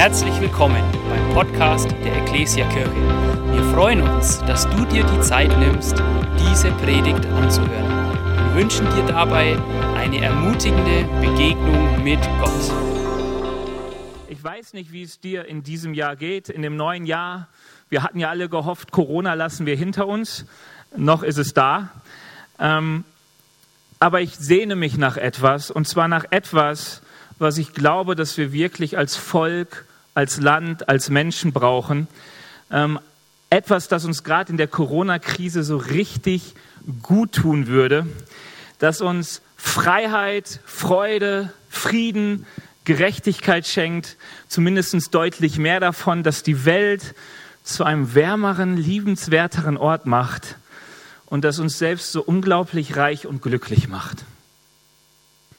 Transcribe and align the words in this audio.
Herzlich 0.00 0.40
willkommen 0.40 0.82
beim 1.10 1.34
Podcast 1.34 1.90
der 2.02 2.22
Ecclesia 2.22 2.66
Kirche. 2.70 2.90
Wir 3.52 3.62
freuen 3.74 4.00
uns, 4.00 4.38
dass 4.46 4.66
du 4.70 4.86
dir 4.86 5.04
die 5.04 5.20
Zeit 5.20 5.54
nimmst, 5.58 6.02
diese 6.38 6.70
Predigt 6.70 7.26
anzuhören. 7.26 8.14
Wir 8.46 8.62
wünschen 8.62 8.86
dir 8.94 9.04
dabei 9.04 9.58
eine 9.98 10.22
ermutigende 10.22 11.04
Begegnung 11.20 12.02
mit 12.02 12.18
Gott. 12.40 12.72
Ich 14.30 14.42
weiß 14.42 14.72
nicht, 14.72 14.90
wie 14.90 15.02
es 15.02 15.20
dir 15.20 15.44
in 15.44 15.62
diesem 15.62 15.92
Jahr 15.92 16.16
geht, 16.16 16.48
in 16.48 16.62
dem 16.62 16.76
neuen 16.76 17.04
Jahr. 17.04 17.48
Wir 17.90 18.02
hatten 18.02 18.18
ja 18.18 18.30
alle 18.30 18.48
gehofft, 18.48 18.92
Corona 18.92 19.34
lassen 19.34 19.66
wir 19.66 19.76
hinter 19.76 20.06
uns. 20.06 20.46
Noch 20.96 21.22
ist 21.22 21.36
es 21.36 21.52
da. 21.52 21.90
Ähm, 22.58 23.04
aber 23.98 24.22
ich 24.22 24.34
sehne 24.34 24.76
mich 24.76 24.96
nach 24.96 25.18
etwas, 25.18 25.70
und 25.70 25.86
zwar 25.86 26.08
nach 26.08 26.24
etwas, 26.30 27.02
was 27.38 27.58
ich 27.58 27.74
glaube, 27.74 28.16
dass 28.16 28.38
wir 28.38 28.54
wirklich 28.54 28.96
als 28.96 29.18
Volk, 29.18 29.84
als 30.14 30.40
Land, 30.40 30.88
als 30.88 31.10
Menschen 31.10 31.52
brauchen. 31.52 32.08
Ähm, 32.70 32.98
etwas, 33.50 33.88
das 33.88 34.04
uns 34.04 34.22
gerade 34.22 34.52
in 34.52 34.56
der 34.56 34.68
Corona-Krise 34.68 35.64
so 35.64 35.76
richtig 35.76 36.54
gut 37.02 37.32
tun 37.32 37.66
würde, 37.66 38.06
das 38.78 39.00
uns 39.00 39.42
Freiheit, 39.56 40.60
Freude, 40.64 41.52
Frieden, 41.68 42.46
Gerechtigkeit 42.84 43.66
schenkt, 43.66 44.16
zumindest 44.48 45.14
deutlich 45.14 45.58
mehr 45.58 45.80
davon, 45.80 46.22
dass 46.22 46.42
die 46.42 46.64
Welt 46.64 47.14
zu 47.62 47.84
einem 47.84 48.14
wärmeren, 48.14 48.76
liebenswerteren 48.76 49.76
Ort 49.76 50.06
macht 50.06 50.56
und 51.26 51.44
das 51.44 51.58
uns 51.58 51.78
selbst 51.78 52.10
so 52.12 52.22
unglaublich 52.22 52.96
reich 52.96 53.26
und 53.26 53.42
glücklich 53.42 53.88
macht. 53.88 54.24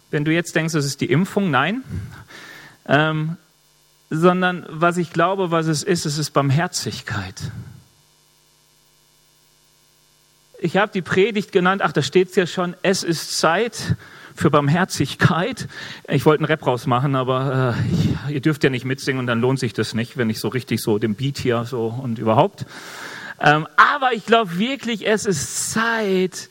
Wenn 0.10 0.26
du 0.26 0.34
jetzt 0.34 0.56
denkst, 0.56 0.74
das 0.74 0.86
ist 0.86 1.00
die 1.00 1.12
Impfung, 1.12 1.52
nein, 1.52 1.84
ähm, 2.88 3.38
sondern 4.14 4.66
was 4.70 4.98
ich 4.98 5.14
glaube, 5.14 5.52
was 5.52 5.68
es 5.68 5.84
ist, 5.84 6.06
es 6.06 6.18
ist 6.18 6.32
Barmherzigkeit. 6.32 7.42
Ich 10.60 10.76
habe 10.78 10.92
die 10.92 11.02
Predigt 11.02 11.54
genannt, 11.54 11.82
ach, 11.84 11.94
da 11.94 12.04
steht 12.04 12.30
es 12.30 12.36
ja 12.36 12.46
schon, 12.46 12.76
es 12.84 13.04
ist 13.04 13.40
Zeit 13.40 13.96
für 14.36 14.52
Barmherzigkeit. 14.52 15.68
Ich 16.10 16.26
wollte 16.26 16.42
einen 16.42 16.52
Rap 16.52 16.68
rausmachen, 16.68 17.16
aber 17.16 17.76
äh, 18.28 18.34
ihr 18.34 18.42
dürft 18.42 18.66
ja 18.66 18.70
nicht 18.70 18.84
mitsingen 18.84 19.20
und 19.20 19.28
dann 19.28 19.40
lohnt 19.40 19.60
sich 19.60 19.72
das 19.72 19.94
nicht, 19.94 20.18
wenn 20.18 20.30
ich 20.30 20.40
so 20.40 20.50
richtig 20.50 20.82
so 20.82 21.00
den 21.00 21.16
Beat 21.16 21.38
hier 21.38 21.64
so 21.64 21.88
und 21.88 22.20
überhaupt. 22.20 22.66
Ähm, 23.40 23.66
aber 23.78 24.14
ich 24.14 24.26
glaube 24.26 24.60
wirklich, 24.60 25.08
es 25.08 25.26
ist 25.26 25.72
Zeit 25.72 26.50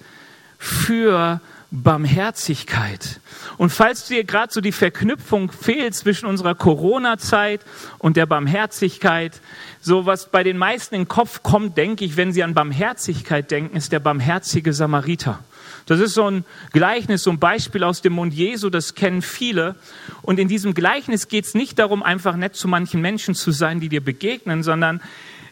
für 0.58 1.42
Barmherzigkeit. 1.70 3.20
Und 3.56 3.70
falls 3.70 4.06
dir 4.06 4.24
gerade 4.24 4.52
so 4.52 4.60
die 4.60 4.72
Verknüpfung 4.72 5.52
fehlt 5.52 5.94
zwischen 5.94 6.26
unserer 6.26 6.54
Corona-Zeit 6.54 7.60
und 7.98 8.16
der 8.16 8.26
Barmherzigkeit, 8.26 9.40
so 9.80 10.04
was 10.04 10.30
bei 10.30 10.42
den 10.42 10.58
meisten 10.58 10.96
in 10.96 11.02
den 11.02 11.08
Kopf 11.08 11.42
kommt, 11.42 11.76
denke 11.76 12.04
ich, 12.04 12.16
wenn 12.16 12.32
sie 12.32 12.42
an 12.42 12.54
Barmherzigkeit 12.54 13.50
denken, 13.50 13.76
ist 13.76 13.92
der 13.92 14.00
barmherzige 14.00 14.72
Samariter. 14.72 15.38
Das 15.86 16.00
ist 16.00 16.14
so 16.14 16.28
ein 16.28 16.44
Gleichnis, 16.72 17.22
so 17.22 17.30
ein 17.30 17.38
Beispiel 17.38 17.84
aus 17.84 18.02
dem 18.02 18.14
Mund 18.14 18.34
Jesu, 18.34 18.68
das 18.68 18.94
kennen 18.94 19.22
viele. 19.22 19.76
Und 20.22 20.38
in 20.38 20.48
diesem 20.48 20.74
Gleichnis 20.74 21.28
geht 21.28 21.46
es 21.46 21.54
nicht 21.54 21.78
darum, 21.78 22.02
einfach 22.02 22.36
nett 22.36 22.56
zu 22.56 22.68
manchen 22.68 23.00
Menschen 23.00 23.34
zu 23.34 23.52
sein, 23.52 23.80
die 23.80 23.88
dir 23.88 24.02
begegnen, 24.02 24.62
sondern 24.62 25.00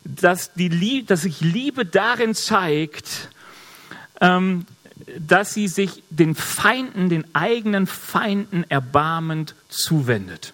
dass, 0.05 0.53
die, 0.55 1.05
dass 1.05 1.23
sich 1.23 1.41
Liebe 1.41 1.85
darin 1.85 2.35
zeigt, 2.35 3.31
ähm, 4.21 4.67
dass 5.19 5.55
sie 5.55 5.69
sich 5.69 6.03
den 6.11 6.35
Feinden, 6.35 7.09
den 7.09 7.25
eigenen 7.35 7.87
Feinden 7.87 8.65
erbarmend 8.69 9.55
zuwendet. 9.69 10.53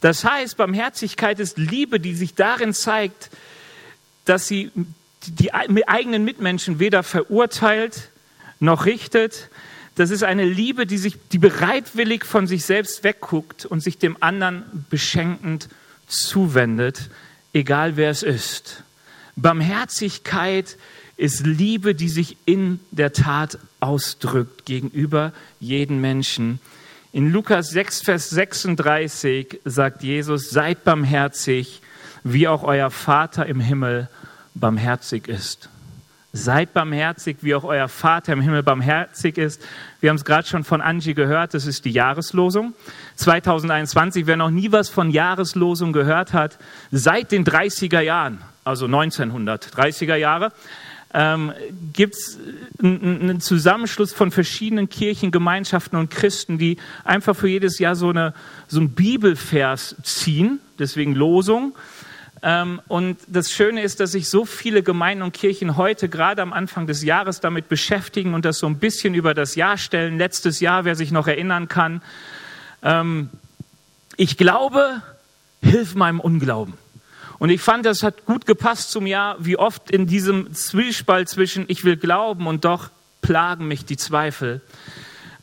Das 0.00 0.24
heißt, 0.24 0.56
Barmherzigkeit 0.56 1.40
ist 1.40 1.58
Liebe, 1.58 2.00
die 2.00 2.14
sich 2.14 2.34
darin 2.34 2.74
zeigt, 2.74 3.30
dass 4.24 4.46
sie 4.46 4.70
die 5.26 5.52
eigenen 5.54 6.24
Mitmenschen 6.24 6.78
weder 6.78 7.02
verurteilt 7.02 8.10
noch 8.60 8.84
richtet. 8.86 9.50
Das 9.96 10.10
ist 10.10 10.22
eine 10.22 10.44
Liebe, 10.44 10.86
die, 10.86 10.98
sich, 10.98 11.16
die 11.32 11.38
bereitwillig 11.38 12.24
von 12.24 12.46
sich 12.46 12.64
selbst 12.64 13.02
wegguckt 13.02 13.64
und 13.64 13.80
sich 13.80 13.98
dem 13.98 14.16
anderen 14.20 14.86
beschenkend 14.90 15.68
zuwendet 16.06 17.10
egal 17.56 17.96
wer 17.96 18.10
es 18.10 18.22
ist. 18.22 18.84
Barmherzigkeit 19.34 20.76
ist 21.16 21.46
Liebe, 21.46 21.94
die 21.94 22.08
sich 22.08 22.36
in 22.44 22.80
der 22.90 23.12
Tat 23.12 23.58
ausdrückt 23.80 24.66
gegenüber 24.66 25.32
jedem 25.60 26.00
Menschen. 26.00 26.60
In 27.12 27.32
Lukas 27.32 27.70
6, 27.70 28.02
Vers 28.02 28.30
36 28.30 29.60
sagt 29.64 30.02
Jesus, 30.02 30.50
seid 30.50 30.84
barmherzig, 30.84 31.80
wie 32.24 32.48
auch 32.48 32.62
euer 32.62 32.90
Vater 32.90 33.46
im 33.46 33.60
Himmel 33.60 34.08
barmherzig 34.54 35.28
ist. 35.28 35.70
Seid 36.32 36.74
barmherzig, 36.74 37.38
wie 37.40 37.54
auch 37.54 37.64
euer 37.64 37.88
Vater 37.88 38.34
im 38.34 38.42
Himmel 38.42 38.62
barmherzig 38.62 39.38
ist. 39.38 39.62
Wir 40.00 40.10
haben 40.10 40.16
es 40.16 40.24
gerade 40.26 40.46
schon 40.46 40.64
von 40.64 40.82
Angie 40.82 41.14
gehört, 41.14 41.54
das 41.54 41.64
ist 41.64 41.86
die 41.86 41.92
Jahreslosung 41.92 42.74
2021. 43.14 44.26
Wer 44.26 44.36
noch 44.36 44.50
nie 44.50 44.70
was 44.70 44.90
von 44.90 45.10
Jahreslosung 45.10 45.94
gehört 45.94 46.34
hat, 46.34 46.58
seit 46.90 47.32
den 47.32 47.46
30er 47.46 48.00
Jahren, 48.00 48.42
also 48.64 48.84
1930er 48.84 50.16
Jahre, 50.16 50.52
ähm, 51.14 51.52
gibt 51.92 52.14
es 52.14 52.38
einen 52.82 53.40
Zusammenschluss 53.40 54.12
von 54.12 54.30
verschiedenen 54.30 54.88
Kirchen, 54.88 55.30
Gemeinschaften 55.30 55.96
und 55.96 56.10
Christen, 56.10 56.58
die 56.58 56.76
einfach 57.04 57.34
für 57.34 57.48
jedes 57.48 57.78
Jahr 57.78 57.96
so, 57.96 58.10
eine, 58.10 58.34
so 58.68 58.80
einen 58.80 58.90
Bibelvers 58.90 59.96
ziehen, 60.02 60.60
deswegen 60.78 61.14
Losung 61.14 61.74
ähm, 62.42 62.80
und 62.86 63.18
das 63.26 63.50
Schöne 63.50 63.82
ist, 63.82 63.98
dass 63.98 64.12
sich 64.12 64.28
so 64.28 64.44
viele 64.44 64.82
Gemeinden 64.82 65.22
und 65.22 65.32
Kirchen 65.32 65.76
heute 65.76 66.08
gerade 66.08 66.42
am 66.42 66.52
Anfang 66.52 66.86
des 66.86 67.02
Jahres 67.02 67.40
damit 67.40 67.68
beschäftigen 67.68 68.34
und 68.34 68.44
das 68.44 68.58
so 68.58 68.66
ein 68.66 68.78
bisschen 68.78 69.14
über 69.14 69.34
das 69.34 69.56
Jahr 69.56 69.78
stellen. 69.78 70.16
Letztes 70.16 70.60
Jahr, 70.60 70.84
wer 70.84 70.94
sich 70.94 71.10
noch 71.10 71.26
erinnern 71.26 71.68
kann. 71.68 72.02
Ähm, 72.82 73.30
ich 74.16 74.36
glaube, 74.36 75.02
hilf 75.60 75.94
meinem 75.94 76.20
Unglauben. 76.20 76.74
Und 77.38 77.50
ich 77.50 77.60
fand, 77.60 77.84
das 77.84 78.02
hat 78.02 78.24
gut 78.24 78.46
gepasst 78.46 78.90
zum 78.90 79.06
Jahr, 79.06 79.36
wie 79.38 79.58
oft 79.58 79.90
in 79.90 80.06
diesem 80.06 80.54
Zwiespalt 80.54 81.28
zwischen 81.28 81.64
ich 81.68 81.84
will 81.84 81.96
glauben 81.96 82.46
und 82.46 82.64
doch 82.64 82.90
plagen 83.20 83.68
mich 83.68 83.84
die 83.84 83.96
Zweifel. 83.96 84.62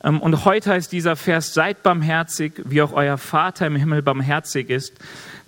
Ähm, 0.04 0.22
und 0.22 0.46
heute 0.46 0.72
heißt 0.72 0.92
dieser 0.92 1.16
Vers, 1.16 1.54
seid 1.54 1.84
barmherzig, 1.84 2.54
wie 2.66 2.82
auch 2.82 2.94
euer 2.94 3.18
Vater 3.18 3.68
im 3.68 3.76
Himmel 3.76 4.02
barmherzig 4.02 4.70
ist. 4.70 4.94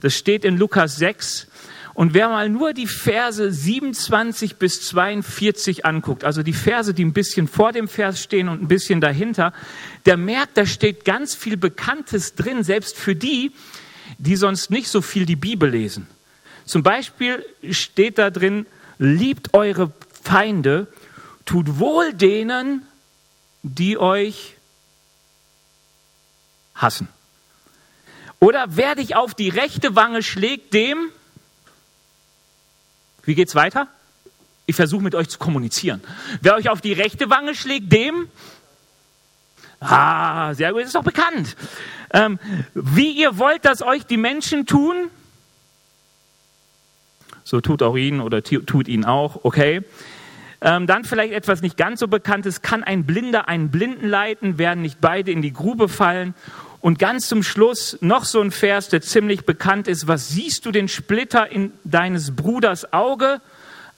Das 0.01 0.15
steht 0.15 0.45
in 0.45 0.57
Lukas 0.57 0.97
6. 0.97 1.47
Und 1.93 2.13
wer 2.13 2.27
mal 2.27 2.49
nur 2.49 2.73
die 2.73 2.87
Verse 2.87 3.51
27 3.51 4.57
bis 4.57 4.81
42 4.81 5.85
anguckt, 5.85 6.25
also 6.25 6.43
die 6.43 6.51
Verse, 6.51 6.93
die 6.93 7.05
ein 7.05 7.13
bisschen 7.13 7.47
vor 7.47 7.71
dem 7.71 7.87
Vers 7.87 8.21
stehen 8.21 8.49
und 8.49 8.61
ein 8.61 8.67
bisschen 8.67 8.99
dahinter, 8.99 9.53
der 10.05 10.17
merkt, 10.17 10.57
da 10.57 10.65
steht 10.65 11.05
ganz 11.05 11.35
viel 11.35 11.55
Bekanntes 11.55 12.35
drin, 12.35 12.63
selbst 12.63 12.97
für 12.97 13.15
die, 13.15 13.53
die 14.17 14.35
sonst 14.35 14.71
nicht 14.71 14.89
so 14.89 15.01
viel 15.01 15.25
die 15.25 15.37
Bibel 15.37 15.69
lesen. 15.69 16.07
Zum 16.65 16.83
Beispiel 16.83 17.45
steht 17.71 18.17
da 18.17 18.29
drin, 18.29 18.65
liebt 18.97 19.53
eure 19.53 19.91
Feinde, 20.23 20.87
tut 21.45 21.79
wohl 21.79 22.13
denen, 22.13 22.81
die 23.61 23.97
euch 23.97 24.57
hassen. 26.73 27.07
Oder 28.39 28.65
wer 28.69 28.95
dich 28.95 29.15
auf 29.15 29.33
die 29.33 29.49
rechte 29.49 29.95
Wange 29.95 30.21
schlägt, 30.21 30.73
dem. 30.73 31.09
Wie 33.23 33.35
geht's 33.35 33.55
weiter? 33.55 33.87
Ich 34.65 34.75
versuche 34.75 35.03
mit 35.03 35.15
euch 35.15 35.29
zu 35.29 35.37
kommunizieren. 35.37 36.01
Wer 36.41 36.55
euch 36.55 36.69
auf 36.69 36.81
die 36.81 36.93
rechte 36.93 37.29
Wange 37.29 37.55
schlägt, 37.55 37.91
dem. 37.91 38.29
Ah, 39.79 40.53
sehr 40.53 40.73
gut, 40.73 40.81
ist 40.81 40.95
doch 40.95 41.03
bekannt. 41.03 41.55
Ähm, 42.11 42.39
wie 42.73 43.11
ihr 43.11 43.37
wollt, 43.37 43.65
dass 43.65 43.81
euch 43.81 44.05
die 44.05 44.17
Menschen 44.17 44.65
tun, 44.65 45.09
so 47.45 47.61
tut 47.61 47.81
auch 47.83 47.95
ihn 47.95 48.19
oder 48.19 48.43
tut 48.43 48.87
ihn 48.89 49.05
auch, 49.05 49.45
okay. 49.45 49.83
Ähm, 50.61 50.87
dann 50.87 51.03
vielleicht 51.03 51.31
etwas 51.31 51.61
nicht 51.61 51.77
ganz 51.77 51.99
so 51.99 52.07
Bekanntes. 52.07 52.63
Kann 52.63 52.83
ein 52.83 53.05
Blinder 53.05 53.47
einen 53.47 53.69
Blinden 53.69 54.07
leiten? 54.07 54.57
Werden 54.57 54.81
nicht 54.81 54.99
beide 54.99 55.31
in 55.31 55.43
die 55.43 55.53
Grube 55.53 55.87
fallen? 55.87 56.33
Und 56.81 56.97
ganz 56.97 57.27
zum 57.27 57.43
Schluss 57.43 57.97
noch 58.01 58.25
so 58.25 58.41
ein 58.41 58.51
Vers, 58.51 58.89
der 58.89 59.01
ziemlich 59.01 59.45
bekannt 59.45 59.87
ist. 59.87 60.07
Was 60.07 60.29
siehst 60.29 60.65
du 60.65 60.71
den 60.71 60.87
Splitter 60.87 61.51
in 61.51 61.71
deines 61.83 62.35
Bruders 62.35 62.91
Auge, 62.93 63.41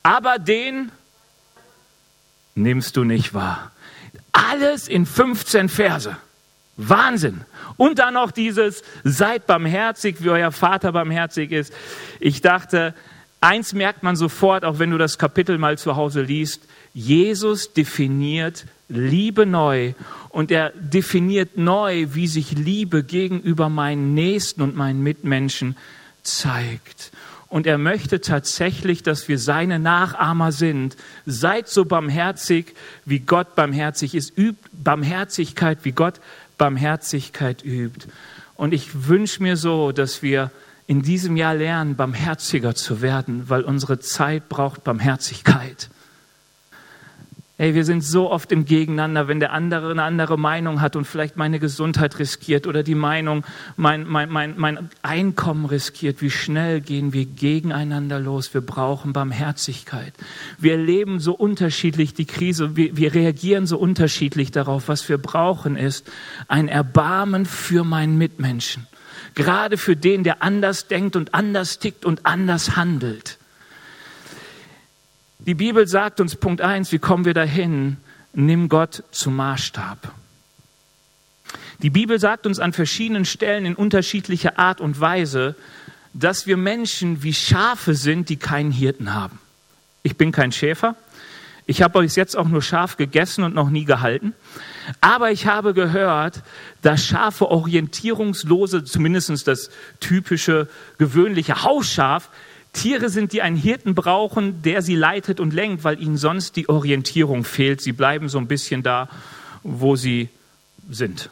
aber 0.04 0.40
den 0.40 0.92
nimmst 2.56 2.98
du 2.98 3.06
nicht 3.06 3.34
wahr. 3.34 3.72
Alles 4.34 4.88
in 4.88 5.06
15 5.06 5.70
Verse. 5.70 6.18
Wahnsinn. 6.76 7.42
Und 7.78 8.00
dann 8.00 8.16
noch 8.16 8.32
dieses, 8.32 8.84
seid 9.04 9.48
barmherzig, 9.48 10.24
wie 10.24 10.30
euer 10.30 10.52
Vater 10.52 10.92
barmherzig 10.92 11.52
ist. 11.52 11.74
Ich 12.20 12.42
dachte, 12.42 12.94
eins 13.42 13.74
merkt 13.74 14.04
man 14.04 14.16
sofort, 14.16 14.66
auch 14.66 14.80
wenn 14.80 14.92
du 14.92 14.98
das 14.98 15.18
Kapitel 15.18 15.58
mal 15.58 15.78
zu 15.78 15.96
Hause 15.96 16.22
liest, 16.22 16.62
Jesus 16.94 17.74
definiert 17.74 18.66
Liebe 18.90 19.46
neu 19.46 19.94
und 20.30 20.50
er 20.52 20.72
definiert 20.72 21.58
neu, 21.58 22.08
wie 22.14 22.28
sich 22.28 22.52
Liebe 22.54 23.04
gegenüber 23.04 23.70
meinen 23.70 24.14
Nächsten 24.14 24.62
und 24.62 24.76
meinen 24.76 25.04
Mitmenschen 25.04 25.76
zeigt. 26.24 27.12
Und 27.50 27.66
er 27.66 27.78
möchte 27.78 28.20
tatsächlich, 28.20 29.04
dass 29.04 29.28
wir 29.28 29.40
seine 29.40 29.80
Nachahmer 29.80 30.52
sind. 30.52 30.98
Seid 31.26 31.70
so 31.70 31.86
barmherzig, 31.86 32.76
wie 33.06 33.20
Gott 33.20 33.56
barmherzig 33.56 34.16
ist. 34.16 34.38
Übt 34.38 34.60
Barmherzigkeit, 34.74 35.80
wie 35.84 35.94
Gott 35.94 36.16
Barmherzigkeit 36.58 37.64
übt. 37.64 38.08
Und 38.56 38.74
ich 38.74 39.08
wünsche 39.08 39.42
mir 39.42 39.56
so, 39.56 39.92
dass 39.92 40.22
wir 40.22 40.52
in 40.88 41.02
diesem 41.02 41.36
Jahr 41.36 41.54
lernen, 41.54 41.96
barmherziger 41.96 42.74
zu 42.74 43.02
werden, 43.02 43.50
weil 43.50 43.62
unsere 43.64 44.00
Zeit 44.00 44.48
braucht 44.50 44.86
Barmherzigkeit. 44.86 45.90
Ey, 47.60 47.74
wir 47.74 47.86
sind 47.86 48.04
so 48.04 48.30
oft 48.30 48.52
im 48.52 48.66
Gegeneinander, 48.66 49.28
wenn 49.28 49.40
der 49.40 49.52
andere 49.52 49.90
eine 49.90 50.04
andere 50.04 50.38
Meinung 50.38 50.80
hat 50.80 50.96
und 50.96 51.06
vielleicht 51.06 51.38
meine 51.38 51.60
Gesundheit 51.60 52.20
riskiert 52.20 52.68
oder 52.68 52.84
die 52.84 52.94
Meinung, 52.94 53.44
mein, 53.78 54.06
mein, 54.08 54.30
mein, 54.30 54.54
mein 54.58 54.90
Einkommen 55.02 55.66
riskiert. 55.66 56.22
Wie 56.22 56.30
schnell 56.30 56.82
gehen 56.82 57.14
wir 57.14 57.26
gegeneinander 57.26 58.20
los? 58.20 58.54
Wir 58.54 58.62
brauchen 58.62 59.12
Barmherzigkeit. 59.12 60.14
Wir 60.60 60.74
erleben 60.74 61.20
so 61.20 61.34
unterschiedlich 61.34 62.14
die 62.14 62.26
Krise. 62.26 62.76
Wir, 62.76 62.96
wir 62.96 63.16
reagieren 63.16 63.66
so 63.66 63.80
unterschiedlich 63.80 64.52
darauf. 64.52 64.88
Was 64.88 65.10
wir 65.10 65.18
brauchen 65.18 65.78
ist 65.78 66.10
ein 66.48 66.68
Erbarmen 66.68 67.48
für 67.48 67.84
meinen 67.84 68.20
Mitmenschen. 68.20 68.86
Gerade 69.36 69.78
für 69.78 69.96
den, 69.96 70.24
der 70.24 70.42
anders 70.42 70.88
denkt 70.88 71.16
und 71.16 71.34
anders 71.34 71.80
tickt 71.80 72.06
und 72.06 72.26
anders 72.26 72.76
handelt. 72.76 73.38
Die 75.40 75.54
Bibel 75.54 75.88
sagt 75.88 76.20
uns 76.20 76.36
Punkt 76.36 76.62
eins, 76.62 76.92
wie 76.92 77.00
kommen 77.00 77.26
wir 77.26 77.34
dahin? 77.34 77.98
Nimm 78.34 78.70
Gott 78.70 79.04
zum 79.12 79.36
Maßstab. 79.36 80.12
Die 81.80 81.90
Bibel 81.90 82.20
sagt 82.20 82.46
uns 82.46 82.60
an 82.60 82.74
verschiedenen 82.74 83.26
Stellen 83.26 83.66
in 83.66 83.76
unterschiedlicher 83.76 84.58
Art 84.58 84.82
und 84.82 85.00
Weise, 85.00 85.56
dass 86.14 86.48
wir 86.48 86.58
Menschen 86.58 87.22
wie 87.22 87.34
Schafe 87.34 87.94
sind, 87.94 88.30
die 88.30 88.38
keinen 88.38 88.72
Hirten 88.72 89.14
haben. 89.14 89.40
Ich 90.02 90.18
bin 90.18 90.32
kein 90.32 90.52
Schäfer. 90.52 90.96
Ich 91.70 91.82
habe 91.82 92.00
euch 92.00 92.16
jetzt 92.16 92.38
auch 92.38 92.48
nur 92.48 92.62
Schaf 92.62 92.96
gegessen 92.96 93.44
und 93.44 93.54
noch 93.54 93.70
nie 93.70 93.84
gehalten. 93.84 94.34
Aber 95.02 95.32
ich 95.32 95.48
habe 95.48 95.74
gehört, 95.74 96.42
dass 96.82 97.06
Schafe 97.06 97.50
orientierungslose, 97.52 98.86
zumindest 98.86 99.48
das 99.48 99.70
typische, 100.00 100.70
gewöhnliche 100.98 101.64
Hausschaf, 101.64 102.30
Tiere 102.72 103.10
sind, 103.10 103.34
die 103.34 103.42
einen 103.42 103.58
Hirten 103.58 103.96
brauchen, 103.96 104.62
der 104.62 104.82
sie 104.82 104.96
leitet 104.96 105.42
und 105.42 105.54
lenkt, 105.54 105.84
weil 105.84 106.02
ihnen 106.02 106.16
sonst 106.16 106.56
die 106.56 106.70
Orientierung 106.70 107.44
fehlt. 107.44 107.82
Sie 107.82 107.92
bleiben 107.92 108.30
so 108.30 108.38
ein 108.38 108.48
bisschen 108.48 108.82
da, 108.82 109.10
wo 109.64 109.98
sie 109.98 110.30
sind. 110.90 111.30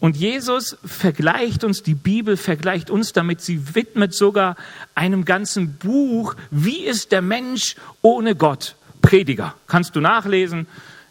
Und 0.00 0.16
Jesus 0.16 0.76
vergleicht 0.84 1.64
uns, 1.64 1.82
die 1.82 1.94
Bibel 1.94 2.36
vergleicht 2.36 2.90
uns 2.90 3.12
damit, 3.12 3.40
sie 3.40 3.74
widmet 3.74 4.14
sogar 4.14 4.56
einem 4.94 5.24
ganzen 5.24 5.74
Buch, 5.74 6.36
wie 6.50 6.84
ist 6.84 7.10
der 7.10 7.22
Mensch 7.22 7.74
ohne 8.00 8.36
Gott? 8.36 8.76
Prediger. 9.02 9.54
Kannst 9.66 9.96
du 9.96 10.00
nachlesen, 10.00 10.66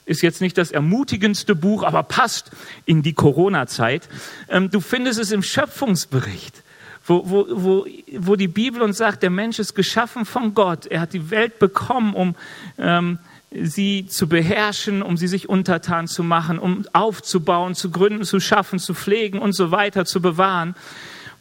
ist 0.06 0.22
jetzt 0.22 0.40
nicht 0.40 0.58
das 0.58 0.72
ermutigendste 0.72 1.56
Buch, 1.56 1.84
aber 1.84 2.04
passt 2.04 2.52
in 2.86 3.02
die 3.02 3.14
Corona-Zeit. 3.14 4.08
Ähm, 4.48 4.70
du 4.70 4.80
findest 4.80 5.20
es 5.20 5.32
im 5.32 5.44
Schöpfungsbericht 5.44 6.64
wo, 7.08 7.24
wo, 7.26 7.46
wo, 7.50 7.86
wo 8.18 8.36
die 8.36 8.50
Bibel 8.50 8.82
uns 8.82 8.98
sagt, 8.98 9.24
der 9.24 9.30
Mensch 9.30 9.60
ist 9.60 9.76
geschaffen 9.76 10.26
von 10.26 10.54
Gott. 10.54 10.86
Er 10.88 11.02
hat 11.02 11.14
die 11.14 11.30
Welt 11.30 11.58
bekommen, 11.58 12.14
um 12.14 12.36
ähm, 12.78 13.20
sie 13.52 14.08
zu 14.08 14.28
beherrschen, 14.28 15.02
um 15.02 15.18
sie 15.18 15.28
sich 15.28 15.48
untertan 15.50 16.08
zu 16.08 16.24
machen, 16.24 16.60
um 16.60 16.86
aufzubauen, 16.94 17.76
zu 17.76 17.92
gründen, 17.92 18.24
zu 18.24 18.40
schaffen, 18.40 18.80
zu 18.80 18.94
pflegen 18.94 19.40
und 19.40 19.54
so 19.54 19.72
weiter, 19.72 20.06
zu 20.06 20.22
bewahren. 20.22 20.76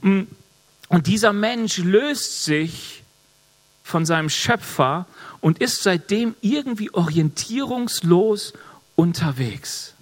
Mm, 0.03 0.23
und 0.89 1.07
dieser 1.09 1.33
Mensch 1.33 1.79
löst 1.79 2.45
sich 2.45 3.03
von 3.83 4.07
seinem 4.07 4.29
Schöpfer 4.29 5.07
und 5.41 5.59
ist 5.59 5.83
seitdem 5.83 6.35
irgendwie 6.41 6.93
orientierungslos 6.93 8.53
unterwegs. 8.95 9.95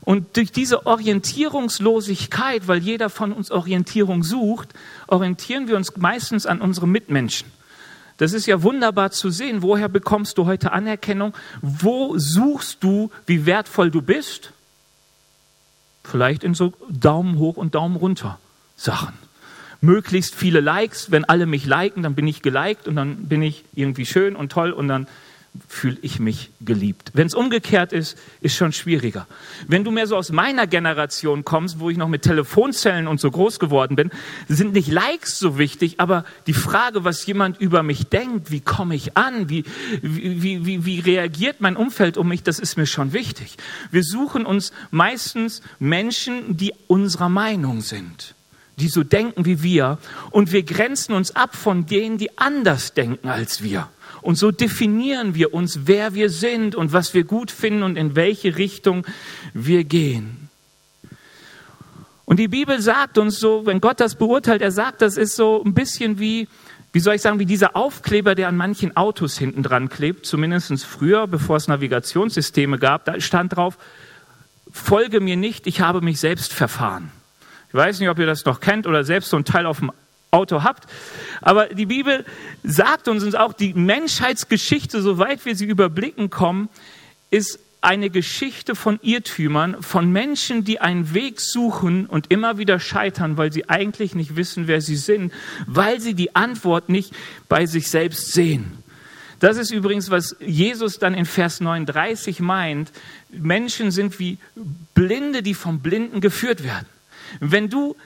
Und 0.00 0.36
durch 0.36 0.52
diese 0.52 0.86
Orientierungslosigkeit, 0.86 2.68
weil 2.68 2.78
jeder 2.78 3.08
von 3.08 3.32
uns 3.32 3.50
Orientierung 3.50 4.22
sucht, 4.22 4.68
orientieren 5.06 5.66
wir 5.66 5.76
uns 5.76 5.96
meistens 5.96 6.44
an 6.44 6.60
unsere 6.60 6.86
Mitmenschen. 6.86 7.50
Das 8.16 8.32
ist 8.32 8.46
ja 8.46 8.62
wunderbar 8.62 9.10
zu 9.10 9.30
sehen. 9.30 9.62
Woher 9.62 9.88
bekommst 9.88 10.38
du 10.38 10.46
heute 10.46 10.72
Anerkennung? 10.72 11.34
Wo 11.62 12.14
suchst 12.16 12.82
du, 12.84 13.10
wie 13.26 13.46
wertvoll 13.46 13.90
du 13.90 14.02
bist? 14.02 14.52
Vielleicht 16.04 16.44
in 16.44 16.54
so 16.54 16.72
Daumen 16.88 17.38
hoch 17.38 17.56
und 17.56 17.74
Daumen 17.74 17.96
runter 17.96 18.38
Sachen. 18.76 19.14
Möglichst 19.80 20.34
viele 20.34 20.60
Likes. 20.60 21.10
Wenn 21.10 21.24
alle 21.24 21.46
mich 21.46 21.66
liken, 21.66 22.02
dann 22.02 22.14
bin 22.14 22.26
ich 22.26 22.42
geliked 22.42 22.86
und 22.88 22.96
dann 22.96 23.26
bin 23.26 23.42
ich 23.42 23.64
irgendwie 23.74 24.06
schön 24.06 24.36
und 24.36 24.52
toll 24.52 24.70
und 24.70 24.88
dann 24.88 25.08
fühle 25.68 25.96
ich 26.02 26.18
mich 26.18 26.50
geliebt. 26.60 27.12
Wenn 27.14 27.28
es 27.28 27.34
umgekehrt 27.34 27.92
ist, 27.92 28.18
ist 28.40 28.56
schon 28.56 28.72
schwieriger. 28.72 29.26
Wenn 29.68 29.84
du 29.84 29.92
mehr 29.92 30.06
so 30.06 30.16
aus 30.16 30.32
meiner 30.32 30.66
Generation 30.66 31.44
kommst, 31.44 31.78
wo 31.78 31.90
ich 31.90 31.96
noch 31.96 32.08
mit 32.08 32.22
Telefonzellen 32.22 33.06
und 33.06 33.20
so 33.20 33.30
groß 33.30 33.60
geworden 33.60 33.94
bin, 33.94 34.10
sind 34.48 34.72
nicht 34.72 34.88
Likes 34.88 35.38
so 35.38 35.56
wichtig, 35.56 36.00
aber 36.00 36.24
die 36.48 36.54
Frage, 36.54 37.04
was 37.04 37.24
jemand 37.26 37.60
über 37.60 37.82
mich 37.82 38.08
denkt, 38.08 38.50
wie 38.50 38.60
komme 38.60 38.96
ich 38.96 39.16
an, 39.16 39.48
wie, 39.48 39.64
wie, 40.02 40.66
wie, 40.66 40.84
wie 40.84 41.00
reagiert 41.00 41.60
mein 41.60 41.76
Umfeld 41.76 42.16
um 42.16 42.28
mich, 42.28 42.42
das 42.42 42.58
ist 42.58 42.76
mir 42.76 42.86
schon 42.86 43.12
wichtig. 43.12 43.56
Wir 43.92 44.02
suchen 44.02 44.46
uns 44.46 44.72
meistens 44.90 45.62
Menschen, 45.78 46.56
die 46.56 46.72
unserer 46.88 47.28
Meinung 47.28 47.80
sind 47.80 48.34
die 48.76 48.88
so 48.88 49.04
denken 49.04 49.44
wie 49.44 49.62
wir, 49.62 49.98
und 50.30 50.52
wir 50.52 50.64
grenzen 50.64 51.14
uns 51.14 51.36
ab 51.36 51.54
von 51.54 51.86
denen, 51.86 52.18
die 52.18 52.36
anders 52.38 52.92
denken 52.92 53.28
als 53.28 53.62
wir. 53.62 53.88
Und 54.24 54.36
so 54.36 54.50
definieren 54.50 55.34
wir 55.34 55.52
uns, 55.52 55.80
wer 55.84 56.14
wir 56.14 56.30
sind 56.30 56.74
und 56.74 56.94
was 56.94 57.12
wir 57.12 57.24
gut 57.24 57.50
finden 57.50 57.82
und 57.82 57.96
in 57.96 58.16
welche 58.16 58.56
Richtung 58.56 59.06
wir 59.52 59.84
gehen. 59.84 60.48
Und 62.24 62.38
die 62.38 62.48
Bibel 62.48 62.80
sagt 62.80 63.18
uns 63.18 63.38
so, 63.38 63.66
wenn 63.66 63.82
Gott 63.82 64.00
das 64.00 64.14
beurteilt, 64.14 64.62
er 64.62 64.70
sagt, 64.70 65.02
das 65.02 65.18
ist 65.18 65.36
so 65.36 65.62
ein 65.62 65.74
bisschen 65.74 66.18
wie, 66.18 66.48
wie 66.94 67.00
soll 67.00 67.16
ich 67.16 67.20
sagen, 67.20 67.38
wie 67.38 67.44
dieser 67.44 67.76
Aufkleber, 67.76 68.34
der 68.34 68.48
an 68.48 68.56
manchen 68.56 68.96
Autos 68.96 69.36
hinten 69.36 69.62
dran 69.62 69.90
klebt, 69.90 70.24
zumindest 70.24 70.86
früher, 70.86 71.26
bevor 71.26 71.56
es 71.56 71.68
Navigationssysteme 71.68 72.78
gab, 72.78 73.04
da 73.04 73.20
stand 73.20 73.54
drauf, 73.54 73.76
folge 74.72 75.20
mir 75.20 75.36
nicht, 75.36 75.66
ich 75.66 75.82
habe 75.82 76.00
mich 76.00 76.18
selbst 76.18 76.54
verfahren. 76.54 77.12
Ich 77.68 77.74
weiß 77.74 78.00
nicht, 78.00 78.08
ob 78.08 78.18
ihr 78.18 78.26
das 78.26 78.46
noch 78.46 78.60
kennt 78.60 78.86
oder 78.86 79.04
selbst 79.04 79.28
so 79.28 79.36
ein 79.36 79.44
Teil 79.44 79.66
auf 79.66 79.80
dem 79.80 79.92
Auto 80.34 80.62
habt. 80.62 80.84
Aber 81.40 81.66
die 81.66 81.86
Bibel 81.86 82.24
sagt 82.62 83.08
uns 83.08 83.34
auch, 83.34 83.52
die 83.52 83.72
Menschheitsgeschichte, 83.72 85.00
soweit 85.00 85.44
wir 85.46 85.54
sie 85.54 85.66
überblicken 85.66 86.28
kommen, 86.28 86.68
ist 87.30 87.58
eine 87.80 88.08
Geschichte 88.08 88.74
von 88.74 88.98
Irrtümern, 89.02 89.82
von 89.82 90.10
Menschen, 90.10 90.64
die 90.64 90.80
einen 90.80 91.12
Weg 91.12 91.40
suchen 91.40 92.06
und 92.06 92.30
immer 92.30 92.56
wieder 92.56 92.80
scheitern, 92.80 93.36
weil 93.36 93.52
sie 93.52 93.68
eigentlich 93.68 94.14
nicht 94.14 94.36
wissen, 94.36 94.66
wer 94.66 94.80
sie 94.80 94.96
sind, 94.96 95.32
weil 95.66 96.00
sie 96.00 96.14
die 96.14 96.34
Antwort 96.34 96.88
nicht 96.88 97.12
bei 97.48 97.66
sich 97.66 97.88
selbst 97.90 98.32
sehen. 98.32 98.72
Das 99.38 99.58
ist 99.58 99.70
übrigens, 99.70 100.10
was 100.10 100.34
Jesus 100.40 100.98
dann 100.98 101.12
in 101.12 101.26
Vers 101.26 101.60
39 101.60 102.40
meint. 102.40 102.90
Menschen 103.30 103.90
sind 103.90 104.18
wie 104.18 104.38
Blinde, 104.94 105.42
die 105.42 105.52
vom 105.52 105.80
Blinden 105.80 106.22
geführt 106.22 106.64
werden. 106.64 106.86
Wenn 107.40 107.68
du 107.68 107.96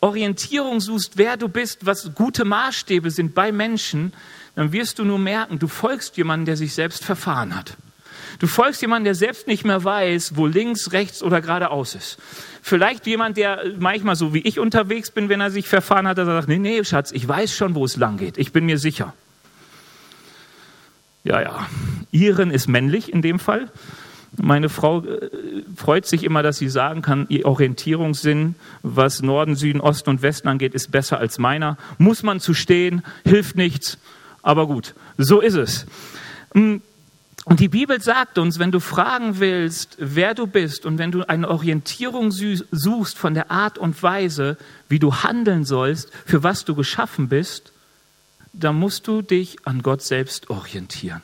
Orientierung 0.00 0.80
suchst, 0.80 1.16
wer 1.16 1.36
du 1.36 1.48
bist, 1.48 1.86
was 1.86 2.14
gute 2.14 2.44
Maßstäbe 2.44 3.10
sind 3.10 3.34
bei 3.34 3.52
Menschen, 3.52 4.12
dann 4.54 4.72
wirst 4.72 4.98
du 4.98 5.04
nur 5.04 5.18
merken, 5.18 5.58
du 5.58 5.68
folgst 5.68 6.16
jemandem, 6.16 6.46
der 6.46 6.56
sich 6.56 6.74
selbst 6.74 7.04
verfahren 7.04 7.54
hat. 7.54 7.76
Du 8.38 8.46
folgst 8.46 8.80
jemandem, 8.80 9.04
der 9.04 9.14
selbst 9.14 9.46
nicht 9.46 9.64
mehr 9.64 9.84
weiß, 9.84 10.36
wo 10.36 10.46
links, 10.46 10.92
rechts 10.92 11.22
oder 11.22 11.42
geradeaus 11.42 11.94
ist. 11.94 12.18
Vielleicht 12.62 13.06
jemand, 13.06 13.36
der 13.36 13.62
manchmal 13.78 14.16
so 14.16 14.32
wie 14.32 14.40
ich 14.40 14.58
unterwegs 14.58 15.10
bin, 15.10 15.28
wenn 15.28 15.40
er 15.40 15.50
sich 15.50 15.68
verfahren 15.68 16.08
hat, 16.08 16.16
der 16.16 16.24
sagt, 16.24 16.48
nee, 16.48 16.58
nee, 16.58 16.82
Schatz, 16.84 17.12
ich 17.12 17.26
weiß 17.26 17.54
schon, 17.54 17.74
wo 17.74 17.84
es 17.84 17.96
lang 17.96 18.16
geht. 18.16 18.38
Ich 18.38 18.52
bin 18.52 18.64
mir 18.64 18.78
sicher. 18.78 19.12
Ja, 21.22 21.42
ja. 21.42 21.66
Iren 22.12 22.50
ist 22.50 22.66
männlich 22.66 23.12
in 23.12 23.20
dem 23.20 23.38
Fall. 23.38 23.70
Meine 24.36 24.68
Frau 24.68 25.02
äh, 25.02 25.30
freut 25.74 26.06
sich 26.06 26.24
immer, 26.24 26.42
dass 26.42 26.58
sie 26.58 26.68
sagen 26.68 27.02
kann, 27.02 27.26
ihr 27.28 27.46
Orientierungssinn, 27.46 28.54
was 28.82 29.22
Norden, 29.22 29.56
Süden, 29.56 29.80
Osten 29.80 30.10
und 30.10 30.22
Westen 30.22 30.48
angeht, 30.48 30.74
ist 30.74 30.92
besser 30.92 31.18
als 31.18 31.38
meiner. 31.38 31.76
Muss 31.98 32.22
man 32.22 32.40
zu 32.40 32.54
stehen, 32.54 33.02
hilft 33.24 33.56
nichts, 33.56 33.98
aber 34.42 34.66
gut, 34.66 34.94
so 35.18 35.40
ist 35.40 35.56
es. 35.56 35.86
Mm, 36.54 36.76
und 37.44 37.58
die 37.58 37.68
Bibel 37.68 38.00
sagt 38.00 38.38
uns, 38.38 38.58
wenn 38.58 38.70
du 38.70 38.80
fragen 38.80 39.40
willst, 39.40 39.96
wer 39.98 40.34
du 40.34 40.46
bist 40.46 40.86
und 40.86 40.98
wenn 40.98 41.10
du 41.10 41.28
eine 41.28 41.48
Orientierung 41.48 42.30
suchst 42.30 43.18
von 43.18 43.34
der 43.34 43.50
Art 43.50 43.78
und 43.78 44.00
Weise, 44.02 44.56
wie 44.88 44.98
du 44.98 45.14
handeln 45.14 45.64
sollst, 45.64 46.12
für 46.26 46.42
was 46.42 46.64
du 46.64 46.74
geschaffen 46.74 47.28
bist, 47.28 47.72
dann 48.52 48.76
musst 48.76 49.06
du 49.06 49.22
dich 49.22 49.56
an 49.64 49.82
Gott 49.82 50.02
selbst 50.02 50.50
orientieren. 50.50 51.22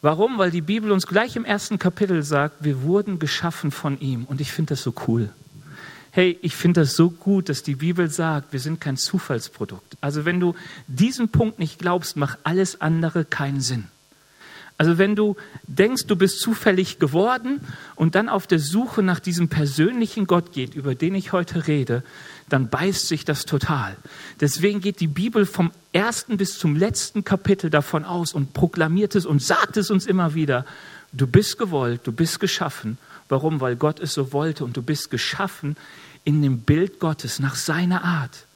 Warum? 0.00 0.38
Weil 0.38 0.50
die 0.52 0.60
Bibel 0.60 0.92
uns 0.92 1.06
gleich 1.06 1.34
im 1.34 1.44
ersten 1.44 1.78
Kapitel 1.78 2.22
sagt, 2.22 2.62
wir 2.62 2.82
wurden 2.82 3.18
geschaffen 3.18 3.70
von 3.70 3.98
ihm. 4.00 4.24
Und 4.24 4.40
ich 4.40 4.52
finde 4.52 4.74
das 4.74 4.82
so 4.82 4.94
cool. 5.08 5.30
hey, 6.10 6.38
ich 6.42 6.56
finde 6.56 6.80
das 6.80 6.96
so 6.96 7.10
gut, 7.10 7.48
dass 7.48 7.62
die 7.62 7.76
Bibel 7.76 8.10
sagt, 8.10 8.52
wir 8.52 8.60
sind 8.60 8.80
kein 8.80 8.96
Zufallsprodukt. 8.96 9.96
Also 10.00 10.24
wenn 10.24 10.40
du 10.40 10.54
diesen 10.88 11.28
Punkt 11.28 11.58
nicht 11.58 11.78
glaubst, 11.78 12.16
macht 12.16 12.38
alles 12.42 12.80
andere 12.80 13.24
keinen 13.24 13.60
Sinn. 13.60 13.84
Also 14.78 14.96
wenn 14.96 15.16
du 15.16 15.36
denkst, 15.66 16.06
du 16.06 16.16
bist 16.16 16.40
zufällig 16.40 16.98
geworden 16.98 17.60
und 17.96 18.14
dann 18.14 18.28
auf 18.28 18.46
der 18.46 18.60
Suche 18.60 19.02
nach 19.02 19.18
diesem 19.20 19.48
persönlichen 19.48 20.26
Gott 20.26 20.52
geht, 20.52 20.74
über 20.74 20.94
den 20.94 21.16
ich 21.16 21.32
heute 21.32 21.66
rede, 21.66 22.04
dann 22.48 22.68
beißt 22.68 23.08
sich 23.08 23.24
das 23.24 23.44
total. 23.44 23.96
Deswegen 24.40 24.80
geht 24.80 25.00
die 25.00 25.06
Bibel 25.06 25.46
vom 25.46 25.70
ersten 25.92 26.36
bis 26.36 26.58
zum 26.58 26.76
letzten 26.76 27.24
Kapitel 27.24 27.70
davon 27.70 28.04
aus 28.04 28.32
und 28.32 28.54
proklamiert 28.54 29.14
es 29.14 29.26
und 29.26 29.42
sagt 29.42 29.76
es 29.76 29.90
uns 29.90 30.06
immer 30.06 30.34
wieder. 30.34 30.64
Du 31.12 31.26
bist 31.26 31.58
gewollt, 31.58 32.02
du 32.04 32.12
bist 32.12 32.40
geschaffen. 32.40 32.98
Warum? 33.28 33.60
Weil 33.60 33.76
Gott 33.76 34.00
es 34.00 34.12
so 34.12 34.32
wollte 34.32 34.64
und 34.64 34.76
du 34.76 34.82
bist 34.82 35.10
geschaffen 35.10 35.76
in 36.24 36.42
dem 36.42 36.60
Bild 36.60 36.98
Gottes, 37.00 37.38
nach 37.38 37.54
seiner 37.54 38.04
Art. 38.04 38.46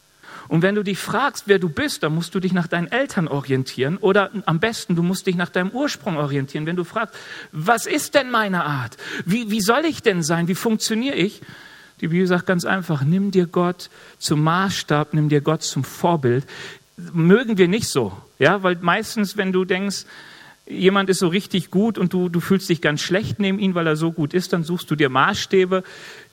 Und 0.49 0.63
wenn 0.63 0.75
du 0.75 0.83
dich 0.83 0.99
fragst, 0.99 1.45
wer 1.47 1.59
du 1.59 1.69
bist, 1.69 2.03
dann 2.03 2.15
musst 2.15 2.35
du 2.35 2.41
dich 2.41 2.53
nach 2.53 2.67
deinen 2.67 2.91
Eltern 2.91 3.29
orientieren 3.29 3.97
oder 3.97 4.31
am 4.45 4.61
besten, 4.61 4.97
du 4.97 5.03
musst 5.03 5.27
dich 5.27 5.37
nach 5.37 5.49
deinem 5.49 5.71
Ursprung 5.71 6.17
orientieren. 6.17 6.67
Wenn 6.67 6.77
du 6.77 6.85
fragst, 6.85 7.15
was 7.53 7.87
ist 7.87 8.15
denn 8.15 8.31
meine 8.31 8.65
Art? 8.65 8.97
Wie, 9.25 9.51
wie 9.51 9.61
soll 9.61 9.85
ich 9.85 10.03
denn 10.03 10.23
sein? 10.23 10.49
Wie 10.49 10.55
funktioniere 10.55 11.17
ich? 11.17 11.41
Die 12.03 12.09
Bibel 12.09 12.27
sagt 12.27 12.47
ganz 12.47 12.65
einfach, 12.65 13.05
nimm 13.05 13.31
dir 13.31 13.47
Gott 13.47 13.89
zum 14.19 14.43
Maßstab, 14.43 15.15
nimm 15.15 15.29
dir 15.29 15.41
Gott 15.41 15.63
zum 15.63 15.85
Vorbild. 15.85 16.45
Mögen 16.97 17.59
wir 17.59 17.69
nicht 17.69 17.89
so, 17.89 18.13
ja, 18.41 18.63
weil 18.65 18.77
meistens, 18.81 19.37
wenn 19.37 19.53
du 19.53 19.65
denkst, 19.65 20.05
jemand 20.67 21.09
ist 21.11 21.21
so 21.21 21.29
richtig 21.29 21.71
gut 21.71 21.99
und 21.99 22.13
du, 22.13 22.29
du 22.29 22.41
fühlst 22.41 22.69
dich 22.69 22.81
ganz 22.81 23.01
schlecht 23.01 23.39
neben 23.39 23.61
ihm, 23.61 23.75
weil 23.75 23.87
er 23.87 23.97
so 23.97 24.11
gut 24.11 24.35
ist, 24.35 24.53
dann 24.53 24.65
suchst 24.65 24.91
du 24.91 24.97
dir 24.97 25.09
Maßstäbe, 25.09 25.85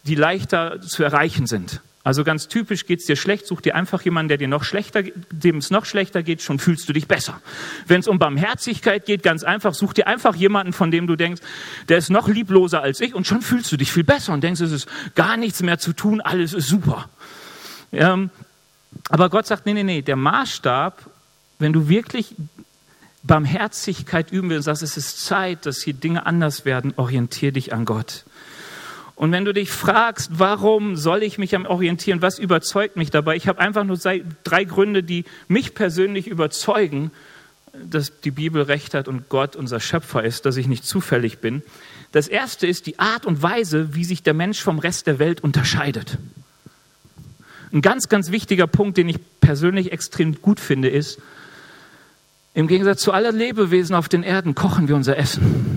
die 0.05 0.15
leichter 0.15 0.81
zu 0.81 1.03
erreichen 1.03 1.45
sind. 1.45 1.81
Also 2.03 2.23
ganz 2.23 2.47
typisch 2.47 2.85
geht 2.85 3.01
es 3.01 3.05
dir 3.05 3.17
schlecht, 3.17 3.45
such 3.45 3.59
dir 3.59 3.75
einfach 3.75 4.01
jemanden, 4.01 4.29
der 4.29 4.37
dir 4.37 4.47
noch 4.47 4.63
schlechter, 4.63 5.03
dem 5.31 5.57
es 5.57 5.69
noch 5.69 5.85
schlechter 5.85 6.23
geht, 6.23 6.41
schon 6.41 6.57
fühlst 6.57 6.87
du 6.87 6.93
dich 6.93 7.07
besser. 7.07 7.41
Wenn 7.87 7.99
es 7.99 8.07
um 8.07 8.19
Barmherzigkeit 8.19 9.05
geht, 9.05 9.21
ganz 9.21 9.43
einfach, 9.43 9.73
such 9.73 9.93
dir 9.93 10.07
einfach 10.07 10.35
jemanden, 10.35 10.71
von 10.71 10.91
dem 10.91 11.07
du 11.07 11.17
denkst, 11.17 11.41
der 11.89 11.97
ist 11.97 12.09
noch 12.09 12.29
liebloser 12.29 12.81
als 12.81 13.01
ich 13.01 13.13
und 13.13 13.27
schon 13.27 13.41
fühlst 13.41 13.71
du 13.71 13.77
dich 13.77 13.91
viel 13.91 14.05
besser 14.05 14.31
und 14.31 14.43
denkst, 14.43 14.61
es 14.61 14.71
ist 14.71 14.87
gar 15.15 15.35
nichts 15.35 15.61
mehr 15.61 15.77
zu 15.77 15.91
tun, 15.91 16.21
alles 16.21 16.53
ist 16.53 16.67
super. 16.67 17.09
Ähm, 17.91 18.29
aber 19.09 19.29
Gott 19.29 19.45
sagt, 19.45 19.65
nee, 19.65 19.73
nee, 19.73 19.83
nee, 19.83 20.01
der 20.01 20.15
Maßstab, 20.15 21.05
wenn 21.59 21.73
du 21.73 21.89
wirklich 21.89 22.33
Barmherzigkeit 23.23 24.31
üben 24.31 24.49
willst, 24.49 24.65
sagst, 24.65 24.83
es 24.83 24.95
ist 24.95 25.25
Zeit, 25.25 25.65
dass 25.65 25.81
hier 25.81 25.93
Dinge 25.93 26.25
anders 26.25 26.63
werden, 26.63 26.93
orientier 26.95 27.51
dich 27.51 27.73
an 27.73 27.83
Gott. 27.83 28.23
Und 29.19 29.33
wenn 29.33 29.43
du 29.43 29.53
dich 29.53 29.69
fragst, 29.69 30.39
warum 30.39 30.95
soll 30.95 31.23
ich 31.23 31.37
mich 31.37 31.53
am 31.53 31.65
Orientieren, 31.65 32.21
was 32.21 32.39
überzeugt 32.39 32.95
mich 32.95 33.09
dabei? 33.09 33.35
Ich 33.35 33.49
habe 33.49 33.59
einfach 33.59 33.83
nur 33.83 33.97
drei 33.97 34.63
Gründe, 34.63 35.03
die 35.03 35.25
mich 35.49 35.75
persönlich 35.75 36.25
überzeugen, 36.25 37.11
dass 37.73 38.21
die 38.21 38.31
Bibel 38.31 38.61
recht 38.61 38.93
hat 38.93 39.09
und 39.09 39.27
Gott 39.27 39.57
unser 39.57 39.81
Schöpfer 39.81 40.23
ist, 40.23 40.45
dass 40.45 40.55
ich 40.55 40.69
nicht 40.69 40.85
zufällig 40.85 41.39
bin. 41.39 41.63
Das 42.13 42.29
erste 42.29 42.65
ist 42.65 42.85
die 42.85 42.97
Art 42.97 43.25
und 43.25 43.43
Weise, 43.43 43.93
wie 43.93 44.05
sich 44.05 44.23
der 44.23 44.33
Mensch 44.33 44.61
vom 44.61 44.79
Rest 44.79 45.05
der 45.05 45.19
Welt 45.19 45.43
unterscheidet. 45.43 46.17
Ein 47.73 47.81
ganz, 47.81 48.07
ganz 48.07 48.31
wichtiger 48.31 48.67
Punkt, 48.67 48.97
den 48.97 49.09
ich 49.09 49.19
persönlich 49.41 49.91
extrem 49.91 50.41
gut 50.41 50.61
finde, 50.61 50.87
ist, 50.87 51.19
im 52.53 52.67
Gegensatz 52.67 53.01
zu 53.01 53.11
allen 53.11 53.35
Lebewesen 53.35 53.97
auf 53.97 54.07
den 54.07 54.23
Erden 54.23 54.55
kochen 54.55 54.87
wir 54.87 54.95
unser 54.95 55.17
Essen. 55.17 55.68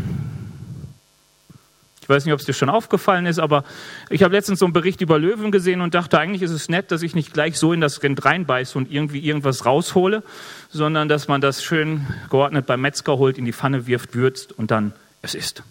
Ich 2.12 2.16
weiß 2.16 2.26
nicht, 2.26 2.34
ob 2.34 2.40
es 2.40 2.44
dir 2.44 2.52
schon 2.52 2.68
aufgefallen 2.68 3.24
ist, 3.24 3.38
aber 3.38 3.64
ich 4.10 4.22
habe 4.22 4.34
letztens 4.34 4.58
so 4.58 4.66
einen 4.66 4.74
Bericht 4.74 5.00
über 5.00 5.18
Löwen 5.18 5.50
gesehen 5.50 5.80
und 5.80 5.94
dachte, 5.94 6.18
eigentlich 6.18 6.42
ist 6.42 6.50
es 6.50 6.68
nett, 6.68 6.90
dass 6.90 7.00
ich 7.00 7.14
nicht 7.14 7.32
gleich 7.32 7.58
so 7.58 7.72
in 7.72 7.80
das 7.80 8.02
Rind 8.02 8.22
reinbeiße 8.22 8.76
und 8.76 8.92
irgendwie 8.92 9.20
irgendwas 9.20 9.64
raushole, 9.64 10.22
sondern 10.68 11.08
dass 11.08 11.26
man 11.26 11.40
das 11.40 11.64
schön 11.64 12.06
geordnet 12.28 12.66
beim 12.66 12.82
Metzger 12.82 13.16
holt, 13.16 13.38
in 13.38 13.46
die 13.46 13.54
Pfanne 13.54 13.86
wirft, 13.86 14.14
würzt 14.14 14.52
und 14.52 14.70
dann 14.70 14.92
es 15.22 15.34
isst. 15.34 15.62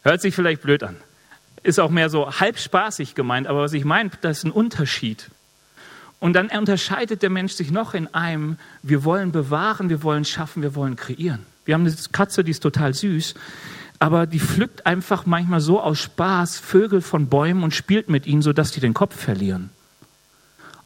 Hört 0.00 0.22
sich 0.22 0.34
vielleicht 0.34 0.62
blöd 0.62 0.82
an. 0.82 0.96
Ist 1.62 1.78
auch 1.78 1.90
mehr 1.90 2.08
so 2.08 2.40
halb 2.40 2.58
spaßig 2.58 3.14
gemeint, 3.14 3.48
aber 3.48 3.60
was 3.60 3.74
ich 3.74 3.84
meine, 3.84 4.08
das 4.22 4.38
ist 4.38 4.44
ein 4.44 4.50
Unterschied. 4.50 5.28
Und 6.20 6.32
dann 6.32 6.48
unterscheidet 6.48 7.20
der 7.20 7.28
Mensch 7.28 7.52
sich 7.52 7.70
noch 7.70 7.92
in 7.92 8.06
einem, 8.14 8.56
wir 8.82 9.04
wollen 9.04 9.30
bewahren, 9.30 9.90
wir 9.90 10.02
wollen 10.02 10.24
schaffen, 10.24 10.62
wir 10.62 10.74
wollen 10.74 10.96
kreieren. 10.96 11.44
Wir 11.66 11.74
haben 11.74 11.84
eine 11.84 11.94
Katze, 12.12 12.44
die 12.44 12.52
ist 12.52 12.60
total 12.60 12.94
süß 12.94 13.34
aber 13.98 14.26
die 14.26 14.40
pflückt 14.40 14.86
einfach 14.86 15.26
manchmal 15.26 15.60
so 15.60 15.80
aus 15.80 15.98
Spaß 15.98 16.58
Vögel 16.58 17.00
von 17.00 17.28
Bäumen 17.28 17.62
und 17.62 17.74
spielt 17.74 18.08
mit 18.08 18.26
ihnen, 18.26 18.42
sodass 18.42 18.70
die 18.70 18.80
den 18.80 18.94
Kopf 18.94 19.16
verlieren. 19.16 19.70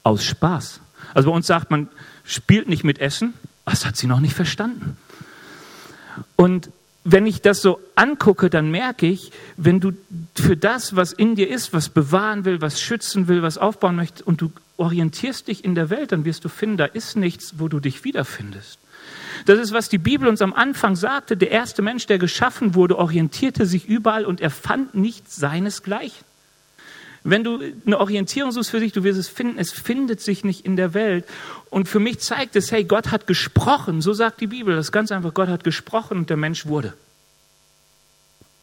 Aus 0.03 0.25
Spaß. 0.25 0.81
Also 1.15 1.31
bei 1.31 1.37
uns 1.37 1.47
sagt 1.47 1.71
man, 1.71 1.89
spielt 2.25 2.69
nicht 2.69 2.85
mit 2.85 2.99
Essen. 2.99 3.35
Das 3.65 3.85
hat 3.87 3.97
sie 3.97 4.07
noch 4.07 4.21
nicht 4.21 4.35
verstanden. 4.35 4.97
Und 6.37 6.71
wenn 7.05 7.27
ich 7.27 7.43
das 7.43 7.61
so 7.61 7.81
angucke, 7.97 8.49
dann 8.49 8.71
merke 8.71 9.07
ich, 9.07 9.33
wenn 9.57 9.81
du 9.81 9.93
für 10.37 10.57
das, 10.57 10.95
was 10.95 11.13
in 11.13 11.35
dir 11.35 11.49
ist, 11.49 11.73
was 11.73 11.89
bewahren 11.89 12.45
will, 12.45 12.61
was 12.61 12.81
schützen 12.81 13.29
will, 13.29 13.43
was 13.43 13.59
aufbauen 13.59 13.97
möchtest, 13.97 14.27
und 14.27 14.41
du 14.41 14.53
orientierst 14.77 15.49
dich 15.49 15.65
in 15.65 15.75
der 15.75 15.91
Welt, 15.91 16.13
dann 16.13 16.25
wirst 16.25 16.45
du 16.45 16.49
finden, 16.49 16.77
da 16.77 16.85
ist 16.85 17.17
nichts, 17.17 17.55
wo 17.59 17.69
du 17.69 17.81
dich 17.81 18.05
wiederfindest. 18.05 18.79
Das 19.45 19.59
ist, 19.59 19.73
was 19.73 19.89
die 19.89 19.99
Bibel 19.99 20.29
uns 20.29 20.43
am 20.43 20.53
Anfang 20.53 20.97
sagte. 20.97 21.37
Der 21.37 21.51
erste 21.51 21.83
Mensch, 21.83 22.07
der 22.07 22.19
geschaffen 22.19 22.75
wurde, 22.75 22.99
orientierte 22.99 23.67
sich 23.67 23.89
überall 23.89 24.25
und 24.25 24.41
er 24.41 24.51
fand 24.51 24.95
nichts 24.95 25.37
seinesgleichen. 25.37 26.25
Wenn 27.25 27.45
du 27.45 27.61
eine 27.87 28.01
Orientierung 28.01 28.51
suchst 28.51 28.71
für 28.71 28.81
dich, 28.81 28.93
du 28.93 29.05
wirst 29.05 29.19
es 29.19 29.29
finden, 29.29 29.59
es 29.59 29.71
findet 29.71 30.21
sich 30.21 30.43
nicht 30.43 30.65
in 30.65 30.75
der 30.75 30.93
Welt. 30.93 31.25
Und 31.71 31.89
für 31.89 32.01
mich 32.01 32.19
zeigt 32.19 32.57
es, 32.57 32.73
hey, 32.73 32.83
Gott 32.85 33.13
hat 33.13 33.29
gesprochen, 33.29 34.01
so 34.01 34.13
sagt 34.13 34.41
die 34.41 34.49
Bibel, 34.49 34.75
das 34.75 34.87
ist 34.87 34.93
ganz 34.93 35.13
einfach, 35.13 35.33
Gott 35.33 35.49
hat 35.49 35.63
gesprochen 35.63 36.19
und 36.19 36.31
der 36.31 36.37
Mensch 36.37 36.67
wurde. 36.67 36.95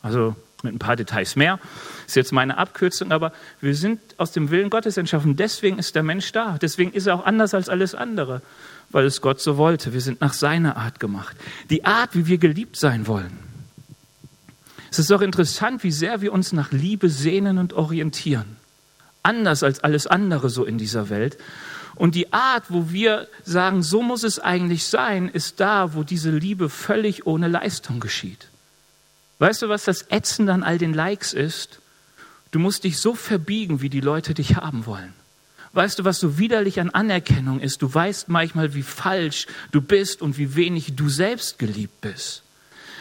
Also 0.01 0.35
mit 0.61 0.73
ein 0.73 0.79
paar 0.79 0.97
Details 0.97 1.37
mehr, 1.37 1.57
ist 2.05 2.17
jetzt 2.17 2.33
meine 2.33 2.57
Abkürzung, 2.57 3.13
aber 3.13 3.31
wir 3.61 3.75
sind 3.75 4.01
aus 4.17 4.33
dem 4.33 4.51
Willen 4.51 4.69
Gottes 4.69 4.97
entschaffen, 4.97 5.37
deswegen 5.37 5.79
ist 5.79 5.95
der 5.95 6.03
Mensch 6.03 6.33
da, 6.33 6.57
deswegen 6.61 6.91
ist 6.91 7.07
er 7.07 7.15
auch 7.15 7.25
anders 7.25 7.53
als 7.53 7.69
alles 7.69 7.95
andere 7.95 8.41
weil 8.91 9.05
es 9.05 9.21
Gott 9.21 9.41
so 9.41 9.57
wollte. 9.57 9.93
Wir 9.93 10.01
sind 10.01 10.21
nach 10.21 10.33
seiner 10.33 10.77
Art 10.77 10.99
gemacht. 10.99 11.35
Die 11.69 11.85
Art, 11.85 12.15
wie 12.15 12.27
wir 12.27 12.37
geliebt 12.37 12.75
sein 12.75 13.07
wollen. 13.07 13.37
Es 14.91 14.99
ist 14.99 15.11
doch 15.11 15.21
interessant, 15.21 15.83
wie 15.83 15.91
sehr 15.91 16.21
wir 16.21 16.33
uns 16.33 16.51
nach 16.51 16.71
Liebe 16.71 17.09
sehnen 17.09 17.57
und 17.57 17.73
orientieren. 17.73 18.57
Anders 19.21 19.63
als 19.63 19.81
alles 19.81 20.07
andere 20.07 20.49
so 20.49 20.65
in 20.65 20.77
dieser 20.77 21.09
Welt. 21.09 21.37
Und 21.95 22.15
die 22.15 22.31
Art, 22.33 22.65
wo 22.69 22.91
wir 22.91 23.27
sagen, 23.43 23.83
so 23.83 24.01
muss 24.01 24.23
es 24.23 24.39
eigentlich 24.39 24.85
sein, 24.85 25.27
ist 25.27 25.59
da, 25.59 25.93
wo 25.93 26.03
diese 26.03 26.31
Liebe 26.31 26.69
völlig 26.69 27.27
ohne 27.27 27.47
Leistung 27.47 27.99
geschieht. 27.99 28.47
Weißt 29.39 29.61
du, 29.61 29.69
was 29.69 29.83
das 29.83 30.03
Ätzen 30.03 30.49
an 30.49 30.63
all 30.63 30.77
den 30.77 30.93
Likes 30.93 31.33
ist? 31.33 31.79
Du 32.51 32.59
musst 32.59 32.83
dich 32.83 32.99
so 32.99 33.15
verbiegen, 33.15 33.81
wie 33.81 33.89
die 33.89 34.01
Leute 34.01 34.33
dich 34.33 34.55
haben 34.55 34.85
wollen. 34.85 35.13
Weißt 35.73 35.99
du, 35.99 36.05
was 36.05 36.19
so 36.19 36.37
widerlich 36.37 36.79
an 36.79 36.89
Anerkennung 36.89 37.59
ist? 37.59 37.81
Du 37.81 37.93
weißt 37.93 38.29
manchmal, 38.29 38.73
wie 38.73 38.83
falsch 38.83 39.45
du 39.71 39.81
bist 39.81 40.21
und 40.21 40.37
wie 40.37 40.55
wenig 40.55 40.95
du 40.95 41.09
selbst 41.09 41.59
geliebt 41.59 42.01
bist. 42.01 42.43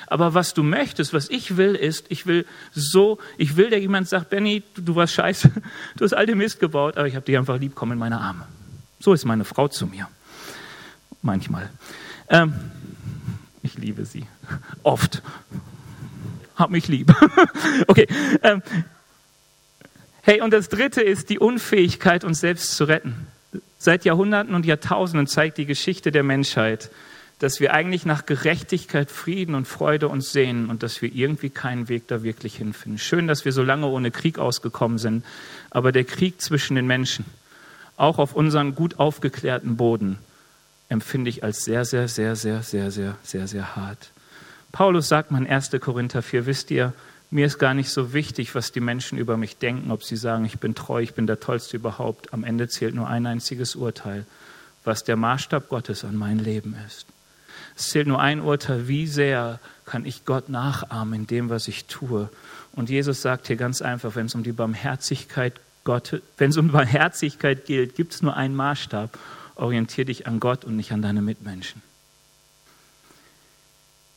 Aber 0.06 0.34
was 0.34 0.54
du 0.54 0.62
möchtest, 0.62 1.12
was 1.12 1.28
ich 1.28 1.56
will, 1.56 1.75
ist, 1.75 2.06
ich 2.08 2.26
will 2.26 2.46
so, 2.72 3.18
ich 3.37 3.56
will, 3.56 3.70
der 3.70 3.80
jemand 3.80 4.08
sagt, 4.08 4.30
Benny, 4.30 4.62
du, 4.75 4.82
du 4.82 4.96
warst 4.96 5.14
scheiße, 5.14 5.50
du 5.96 6.04
hast 6.04 6.14
all 6.14 6.26
den 6.26 6.38
Mist 6.38 6.60
gebaut, 6.60 6.96
aber 6.96 7.06
ich 7.06 7.14
habe 7.14 7.25
dich 7.25 7.37
einfach 7.37 7.58
lieb, 7.58 7.72
komm 7.75 7.92
in 7.92 7.98
meine 7.98 8.20
Arme. 8.20 8.46
So 9.00 9.12
ist 9.12 9.25
meine 9.25 9.44
Frau 9.44 9.68
zu 9.68 9.87
mir. 9.87 10.08
Manchmal. 11.22 11.70
Ähm, 12.28 12.54
ich 13.62 13.75
liebe 13.75 14.04
sie. 14.04 14.26
Oft. 14.82 15.22
Hab 16.56 16.70
mich 16.70 16.88
lieb. 16.88 17.14
okay. 17.87 18.08
Ähm, 18.42 18.62
Hey, 20.28 20.42
und 20.42 20.52
das 20.52 20.68
Dritte 20.68 21.00
ist 21.00 21.30
die 21.30 21.38
Unfähigkeit, 21.38 22.23
uns 22.23 22.40
selbst 22.40 22.76
zu 22.76 22.85
retten. 22.85 23.28
Seit 23.78 24.04
Jahrhunderten 24.04 24.54
und 24.54 24.66
Jahrtausenden 24.66 25.26
zeigt 25.26 25.56
die 25.56 25.64
Geschichte 25.64 26.12
der 26.12 26.23
Menschheit, 26.23 26.90
dass 27.38 27.61
wir 27.61 27.73
eigentlich 27.73 28.04
nach 28.04 28.26
Gerechtigkeit, 28.26 29.11
Frieden 29.11 29.54
und 29.54 29.66
Freude 29.66 30.08
uns 30.08 30.30
sehnen 30.30 30.68
und 30.68 30.82
dass 30.82 31.00
wir 31.00 31.14
irgendwie 31.14 31.49
keinen 31.49 31.88
Weg 31.88 32.08
da 32.08 32.23
wirklich 32.23 32.56
hinfinden. 32.56 32.99
Schön, 32.99 33.26
dass 33.26 33.47
wir 33.47 33.52
so 33.52 33.62
lange 33.62 33.87
ohne 33.87 34.11
Krieg 34.11 34.38
ausgekommen 34.38 34.99
sind, 34.99 35.25
aber 35.70 35.92
der 35.92 36.04
Krieg 36.04 36.42
zwischen 36.42 36.76
den 36.76 36.87
Menschen, 36.87 37.25
auch 37.97 38.18
auf 38.18 38.35
unseren 38.35 38.75
gut 38.75 38.99
aufgeklärten 38.99 39.78
Boden, 39.78 40.18
empfinde 40.90 41.30
ich 41.30 41.42
als 41.42 41.64
sehr, 41.64 41.87
sehr, 41.87 42.06
sehr, 42.06 42.37
sehr, 42.37 42.62
sehr, 42.62 42.90
sehr, 42.90 43.16
sehr, 43.23 43.49
sehr 43.49 43.76
hart. 43.76 44.11
Paulus 44.73 45.08
sagt 45.08 45.30
man 45.30 45.47
1. 45.47 45.70
Korinther 45.80 46.20
4, 46.20 46.44
wisst 46.44 46.70
ihr, 46.70 46.92
mir 47.30 47.47
ist 47.47 47.58
gar 47.58 47.75
nicht 47.75 47.90
so 47.90 48.12
wichtig, 48.12 48.54
was 48.54 48.73
die 48.73 48.80
Menschen 48.80 49.18
über 49.18 49.37
mich 49.37 49.58
denken, 49.58 49.90
ob 49.90 50.02
sie 50.02 50.16
sagen, 50.16 50.44
ich 50.44 50.58
bin 50.58 50.75
treu, 50.75 51.02
ich 51.02 51.14
bin 51.14 51.26
der 51.26 51.40
Tollste 51.40 51.76
überhaupt. 51.76 52.32
Am 52.32 52.42
Ende 52.42 52.68
zählt 52.68 52.94
nur 52.94 53.08
ein 53.08 53.26
einziges 53.26 53.76
Urteil, 53.76 54.25
was 54.85 55.04
der 55.04 55.16
Maßstab 55.16 55.68
Gottes 55.68 56.04
an 56.04 56.16
mein 56.16 56.38
Leben 56.38 56.75
ist. 56.87 57.06
Es 57.76 57.90
zählt 57.90 58.06
nur 58.06 58.20
ein 58.20 58.40
Urteil, 58.40 58.88
wie 58.88 59.06
sehr 59.06 59.61
kann 59.85 60.04
ich 60.04 60.25
Gott 60.25 60.49
nachahmen 60.49 61.20
in 61.20 61.26
dem, 61.26 61.50
was 61.50 61.68
ich 61.68 61.85
tue. 61.85 62.30
Und 62.73 62.90
Jesus 62.90 63.23
sagt 63.23 63.47
hier 63.47 63.56
ganz 63.56 63.82
einfach, 63.82 64.14
wenn 64.16 64.26
es 64.26 64.35
um 64.35 64.42
die 64.42 64.52
Barmherzigkeit 64.52 65.61
Gott, 65.85 66.20
wenn 66.38 66.50
es 66.50 66.56
um 66.56 66.70
Barmherzigkeit 66.70 67.66
geht, 67.66 67.94
gibt 67.94 68.14
es 68.14 68.23
nur 68.23 68.37
einen 68.37 68.54
Maßstab. 68.56 69.18
Orientier 69.54 70.04
dich 70.04 70.26
an 70.26 70.40
Gott 70.40 70.64
und 70.64 70.76
nicht 70.76 70.92
an 70.92 71.02
deine 71.02 71.23
Mitmenschen. 71.23 71.82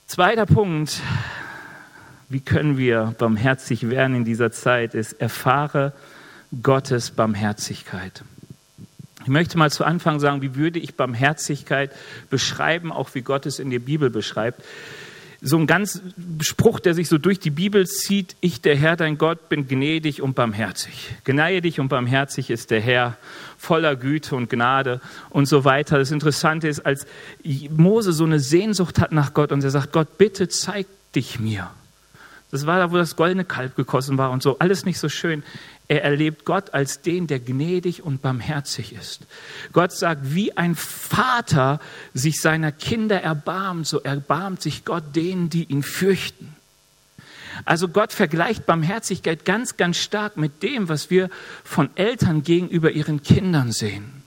Zweiter 0.07 0.45
Punkt, 0.45 1.01
wie 2.31 2.39
können 2.39 2.77
wir 2.77 3.13
barmherzig 3.17 3.89
werden 3.89 4.15
in 4.15 4.25
dieser 4.25 4.51
Zeit, 4.51 4.93
ist, 4.93 5.13
erfahre 5.13 5.93
Gottes 6.63 7.11
Barmherzigkeit. 7.11 8.23
Ich 9.21 9.27
möchte 9.27 9.57
mal 9.57 9.69
zu 9.69 9.83
Anfang 9.83 10.19
sagen, 10.19 10.41
wie 10.41 10.55
würde 10.55 10.79
ich 10.79 10.95
Barmherzigkeit 10.95 11.91
beschreiben, 12.29 12.91
auch 12.91 13.13
wie 13.13 13.21
Gott 13.21 13.45
es 13.45 13.59
in 13.59 13.69
der 13.69 13.79
Bibel 13.79 14.09
beschreibt. 14.09 14.63
So 15.43 15.57
ein 15.57 15.67
ganz 15.67 16.01
Spruch, 16.41 16.79
der 16.79 16.93
sich 16.93 17.07
so 17.07 17.17
durch 17.17 17.39
die 17.39 17.49
Bibel 17.49 17.87
zieht, 17.87 18.35
ich, 18.41 18.61
der 18.61 18.75
Herr, 18.75 18.95
dein 18.95 19.17
Gott, 19.17 19.49
bin 19.49 19.67
gnädig 19.67 20.21
und 20.21 20.35
barmherzig. 20.35 21.15
Gnädig 21.23 21.79
und 21.79 21.89
barmherzig 21.89 22.49
ist 22.49 22.69
der 22.69 22.79
Herr, 22.79 23.17
voller 23.57 23.95
Güte 23.95 24.35
und 24.35 24.49
Gnade 24.49 25.01
und 25.29 25.47
so 25.47 25.65
weiter. 25.65 25.97
Das 25.97 26.11
Interessante 26.11 26.67
ist, 26.67 26.85
als 26.85 27.07
Mose 27.71 28.13
so 28.13 28.23
eine 28.23 28.39
Sehnsucht 28.39 28.99
hat 28.99 29.11
nach 29.11 29.33
Gott 29.33 29.51
und 29.51 29.63
er 29.63 29.71
sagt, 29.71 29.91
Gott, 29.91 30.17
bitte 30.17 30.47
zeig 30.47 30.87
dich 31.15 31.39
mir. 31.39 31.71
Das 32.51 32.65
war 32.65 32.77
da, 32.79 32.91
wo 32.91 32.97
das 32.97 33.15
goldene 33.15 33.45
Kalb 33.45 33.75
gekossen 33.75 34.17
war 34.17 34.31
und 34.31 34.43
so. 34.43 34.59
Alles 34.59 34.85
nicht 34.85 34.99
so 34.99 35.09
schön. 35.09 35.43
Er 35.87 36.03
erlebt 36.03 36.45
Gott 36.45 36.73
als 36.73 37.01
den, 37.01 37.27
der 37.27 37.39
gnädig 37.39 38.03
und 38.03 38.21
barmherzig 38.21 38.93
ist. 38.93 39.25
Gott 39.73 39.91
sagt, 39.91 40.33
wie 40.33 40.55
ein 40.55 40.75
Vater 40.75 41.79
sich 42.13 42.39
seiner 42.41 42.71
Kinder 42.71 43.21
erbarmt, 43.21 43.87
so 43.87 43.99
erbarmt 43.99 44.61
sich 44.61 44.85
Gott 44.85 45.15
denen, 45.15 45.49
die 45.49 45.63
ihn 45.63 45.83
fürchten. 45.83 46.55
Also 47.65 47.89
Gott 47.89 48.13
vergleicht 48.13 48.65
Barmherzigkeit 48.65 49.45
ganz, 49.45 49.77
ganz 49.77 49.97
stark 49.97 50.37
mit 50.37 50.63
dem, 50.63 50.89
was 50.89 51.09
wir 51.09 51.29
von 51.63 51.89
Eltern 51.95 52.43
gegenüber 52.43 52.91
ihren 52.91 53.21
Kindern 53.23 53.71
sehen. 53.71 54.20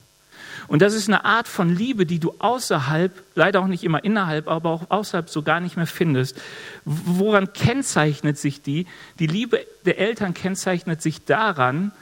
Und 0.67 0.83
das 0.83 0.95
ist 0.95 1.09
eine 1.09 1.25
Art 1.25 1.49
von 1.49 1.75
Liebe, 1.75 2.07
die 2.07 2.19
du 2.19 2.35
außerhalb, 2.39 3.13
leider 3.35 3.61
auch 3.61 3.67
nicht 3.67 3.85
immer 3.85 4.03
innerhalb, 4.03 4.49
aber 4.49 4.71
auch 4.71 4.91
außerhalb 4.91 5.29
so 5.29 5.43
gar 5.43 5.61
nicht 5.61 5.77
mehr 5.77 5.87
findest. 5.87 6.41
Woran 6.85 7.53
kennzeichnet 7.53 8.39
sich 8.39 8.63
die? 8.63 8.87
Die 9.19 9.27
Liebe 9.27 9.67
der 9.85 9.99
Eltern 9.99 10.35
kennzeichnet 10.35 11.03
sich 11.03 11.25
daran, 11.25 11.93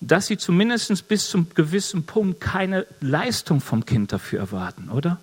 dass 0.00 0.26
sie 0.26 0.38
zumindest 0.38 1.08
bis 1.08 1.28
zum 1.28 1.48
gewissen 1.54 2.04
Punkt 2.04 2.40
keine 2.40 2.86
Leistung 3.00 3.60
vom 3.60 3.84
Kind 3.84 4.12
dafür 4.12 4.40
erwarten, 4.40 4.90
oder? 4.90 5.18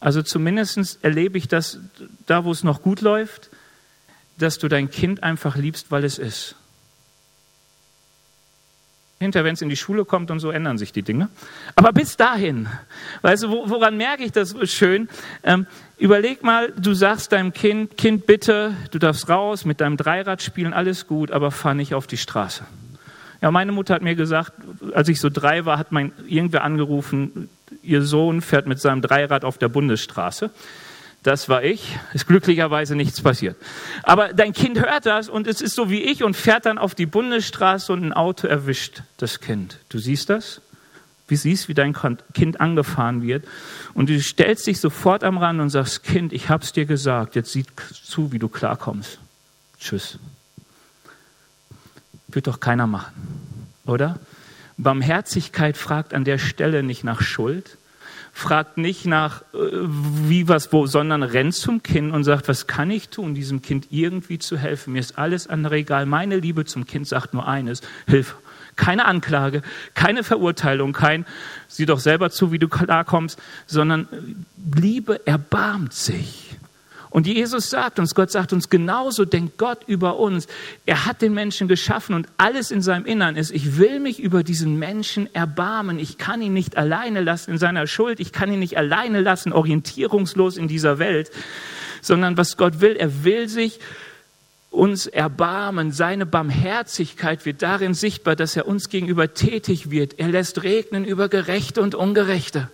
Also 0.00 0.22
zumindest 0.22 0.98
erlebe 1.02 1.38
ich 1.38 1.48
das 1.48 1.78
da, 2.26 2.44
wo 2.44 2.52
es 2.52 2.62
noch 2.62 2.82
gut 2.82 3.00
läuft, 3.00 3.50
dass 4.36 4.58
du 4.58 4.68
dein 4.68 4.90
Kind 4.90 5.22
einfach 5.22 5.56
liebst, 5.56 5.90
weil 5.90 6.04
es 6.04 6.18
ist. 6.18 6.56
Hinterher, 9.24 9.44
wenn 9.44 9.54
es 9.54 9.62
in 9.62 9.68
die 9.68 9.76
Schule 9.76 10.04
kommt 10.04 10.30
und 10.30 10.38
so, 10.38 10.50
ändern 10.50 10.78
sich 10.78 10.92
die 10.92 11.02
Dinge. 11.02 11.28
Aber 11.74 11.92
bis 11.92 12.16
dahin, 12.16 12.68
weißt 13.22 13.44
du, 13.44 13.48
woran 13.68 13.96
merke 13.96 14.22
ich 14.22 14.32
das 14.32 14.54
schön? 14.70 15.08
Ähm, 15.42 15.66
überleg 15.98 16.42
mal, 16.42 16.72
du 16.76 16.94
sagst 16.94 17.32
deinem 17.32 17.52
Kind, 17.52 17.96
Kind, 17.96 18.26
bitte, 18.26 18.74
du 18.90 18.98
darfst 18.98 19.28
raus, 19.28 19.64
mit 19.64 19.80
deinem 19.80 19.96
Dreirad 19.96 20.42
spielen, 20.42 20.72
alles 20.72 21.06
gut, 21.06 21.30
aber 21.30 21.50
fahr 21.50 21.74
nicht 21.74 21.94
auf 21.94 22.06
die 22.06 22.16
Straße. 22.16 22.64
Ja, 23.40 23.50
meine 23.50 23.72
Mutter 23.72 23.94
hat 23.94 24.02
mir 24.02 24.14
gesagt, 24.14 24.52
als 24.94 25.08
ich 25.08 25.20
so 25.20 25.28
drei 25.28 25.66
war, 25.66 25.78
hat 25.78 25.92
mein 25.92 26.12
irgendwer 26.26 26.64
angerufen, 26.64 27.50
ihr 27.82 28.02
Sohn 28.02 28.40
fährt 28.40 28.66
mit 28.66 28.80
seinem 28.80 29.02
Dreirad 29.02 29.44
auf 29.44 29.58
der 29.58 29.68
Bundesstraße 29.68 30.50
das 31.24 31.48
war 31.48 31.64
ich, 31.64 31.98
ist 32.12 32.26
glücklicherweise 32.26 32.94
nichts 32.94 33.22
passiert. 33.22 33.56
Aber 34.02 34.34
dein 34.34 34.52
Kind 34.52 34.78
hört 34.78 35.06
das 35.06 35.28
und 35.28 35.46
es 35.46 35.62
ist 35.62 35.74
so 35.74 35.90
wie 35.90 36.02
ich 36.02 36.22
und 36.22 36.36
fährt 36.36 36.66
dann 36.66 36.78
auf 36.78 36.94
die 36.94 37.06
Bundesstraße 37.06 37.92
und 37.92 38.04
ein 38.04 38.12
Auto 38.12 38.46
erwischt 38.46 39.02
das 39.16 39.40
Kind. 39.40 39.78
Du 39.88 39.98
siehst 39.98 40.28
das? 40.28 40.60
Wie 41.26 41.36
siehst, 41.36 41.68
wie 41.68 41.74
dein 41.74 41.96
Kind 42.34 42.60
angefahren 42.60 43.22
wird. 43.22 43.46
Und 43.94 44.10
du 44.10 44.20
stellst 44.20 44.66
dich 44.66 44.78
sofort 44.78 45.24
am 45.24 45.38
Rand 45.38 45.60
und 45.60 45.70
sagst, 45.70 46.04
Kind, 46.04 46.34
ich 46.34 46.50
hab's 46.50 46.72
dir 46.72 46.84
gesagt, 46.84 47.34
jetzt 47.34 47.52
sieh 47.52 47.64
zu, 48.04 48.30
wie 48.30 48.38
du 48.38 48.48
klarkommst. 48.48 49.18
Tschüss. 49.80 50.18
Wird 52.28 52.46
doch 52.46 52.60
keiner 52.60 52.86
machen, 52.86 53.14
oder? 53.86 54.18
Barmherzigkeit 54.76 55.78
fragt 55.78 56.12
an 56.12 56.24
der 56.24 56.36
Stelle 56.36 56.82
nicht 56.82 57.02
nach 57.02 57.22
Schuld, 57.22 57.78
fragt 58.34 58.78
nicht 58.78 59.06
nach, 59.06 59.42
äh, 59.54 59.56
wie 59.62 60.48
was 60.48 60.72
wo, 60.72 60.86
sondern 60.86 61.22
rennt 61.22 61.54
zum 61.54 61.82
Kind 61.82 62.12
und 62.12 62.24
sagt, 62.24 62.48
was 62.48 62.66
kann 62.66 62.90
ich 62.90 63.08
tun, 63.08 63.34
diesem 63.34 63.62
Kind 63.62 63.86
irgendwie 63.90 64.38
zu 64.40 64.58
helfen? 64.58 64.92
Mir 64.92 64.98
ist 64.98 65.16
alles 65.16 65.46
andere 65.46 65.76
egal. 65.76 66.04
Meine 66.04 66.36
Liebe 66.36 66.64
zum 66.64 66.84
Kind 66.84 67.06
sagt 67.06 67.32
nur 67.32 67.46
eines, 67.46 67.80
Hilfe. 68.06 68.34
Keine 68.76 69.04
Anklage, 69.04 69.62
keine 69.94 70.24
Verurteilung, 70.24 70.92
kein, 70.92 71.26
sieh 71.68 71.86
doch 71.86 72.00
selber 72.00 72.30
zu, 72.30 72.50
wie 72.50 72.58
du 72.58 72.66
klarkommst, 72.66 73.40
sondern 73.66 74.08
Liebe 74.74 75.24
erbarmt 75.28 75.94
sich. 75.94 76.43
Und 77.14 77.28
Jesus 77.28 77.70
sagt 77.70 78.00
uns, 78.00 78.16
Gott 78.16 78.32
sagt 78.32 78.52
uns, 78.52 78.70
genauso 78.70 79.24
denkt 79.24 79.56
Gott 79.56 79.84
über 79.86 80.18
uns. 80.18 80.48
Er 80.84 81.06
hat 81.06 81.22
den 81.22 81.32
Menschen 81.32 81.68
geschaffen 81.68 82.12
und 82.16 82.26
alles 82.38 82.72
in 82.72 82.82
seinem 82.82 83.06
Innern 83.06 83.36
ist, 83.36 83.52
ich 83.52 83.78
will 83.78 84.00
mich 84.00 84.18
über 84.18 84.42
diesen 84.42 84.80
Menschen 84.80 85.32
erbarmen. 85.32 86.00
Ich 86.00 86.18
kann 86.18 86.42
ihn 86.42 86.52
nicht 86.52 86.76
alleine 86.76 87.20
lassen 87.20 87.52
in 87.52 87.58
seiner 87.58 87.86
Schuld. 87.86 88.18
Ich 88.18 88.32
kann 88.32 88.52
ihn 88.52 88.58
nicht 88.58 88.76
alleine 88.76 89.20
lassen, 89.20 89.52
orientierungslos 89.52 90.56
in 90.56 90.66
dieser 90.66 90.98
Welt, 90.98 91.30
sondern 92.02 92.36
was 92.36 92.56
Gott 92.56 92.80
will, 92.80 92.96
er 92.96 93.22
will 93.22 93.48
sich 93.48 93.78
uns 94.70 95.06
erbarmen. 95.06 95.92
Seine 95.92 96.26
Barmherzigkeit 96.26 97.46
wird 97.46 97.62
darin 97.62 97.94
sichtbar, 97.94 98.34
dass 98.34 98.56
er 98.56 98.66
uns 98.66 98.88
gegenüber 98.88 99.34
tätig 99.34 99.88
wird. 99.88 100.18
Er 100.18 100.30
lässt 100.30 100.64
regnen 100.64 101.04
über 101.04 101.28
Gerechte 101.28 101.80
und 101.80 101.94
Ungerechte 101.94 102.70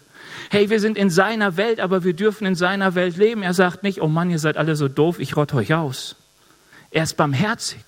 hey, 0.50 0.68
wir 0.68 0.80
sind 0.80 0.98
in 0.98 1.10
seiner 1.10 1.56
Welt, 1.56 1.80
aber 1.80 2.02
wir 2.02 2.12
dürfen 2.12 2.44
in 2.44 2.56
seiner 2.56 2.96
Welt 2.96 3.16
leben. 3.16 3.42
Er 3.42 3.54
sagt 3.54 3.84
nicht, 3.84 4.02
oh 4.02 4.08
Mann, 4.08 4.30
ihr 4.30 4.40
seid 4.40 4.56
alle 4.56 4.74
so 4.74 4.88
doof, 4.88 5.20
ich 5.20 5.36
rotte 5.36 5.54
euch 5.54 5.72
aus. 5.74 6.16
Er 6.90 7.04
ist 7.04 7.16
barmherzig. 7.16 7.80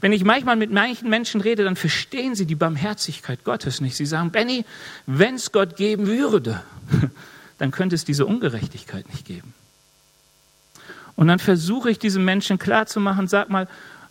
Wenn 0.00 0.12
ich 0.12 0.24
manchmal 0.24 0.56
mit 0.56 0.72
manchen 0.72 1.08
Menschen 1.08 1.40
rede, 1.40 1.62
dann 1.62 1.76
verstehen 1.76 2.34
sie 2.34 2.44
die 2.44 2.56
Barmherzigkeit 2.56 3.44
Gottes 3.44 3.80
nicht. 3.80 3.96
Sie 3.96 4.04
sagen, 4.04 4.32
Benny, 4.32 4.64
wenn 5.06 5.36
es 5.36 5.52
Gott 5.52 5.76
geben 5.76 6.08
würde, 6.08 6.60
dann 7.58 7.70
könnte 7.70 7.94
es 7.94 8.04
diese 8.04 8.26
Ungerechtigkeit 8.26 9.08
nicht 9.08 9.24
geben. 9.24 9.54
Und 11.14 11.28
dann 11.28 11.38
versuche 11.38 11.88
ich 11.88 12.00
diesem 12.00 12.24
Menschen 12.24 12.58
klarzumachen, 12.58 13.28
sag 13.28 13.48
mal, 13.48 13.68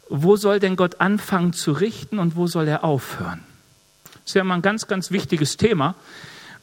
wo 0.08 0.38
soll 0.38 0.62
denn 0.62 0.77
Gott 0.77 1.01
anfangen 1.01 1.51
zu 1.51 1.73
richten 1.73 2.19
und 2.19 2.38
wo 2.38 2.47
soll 2.47 2.69
er 2.69 2.86
aufhören? 2.86 3.43
Das 4.13 4.27
ist 4.27 4.36
ja 4.36 4.45
mal 4.45 4.56
ein 4.56 4.62
ganz, 4.62 4.88
ganz 4.88 5.12
wichtiges 5.12 5.58
Thema. 5.58 5.95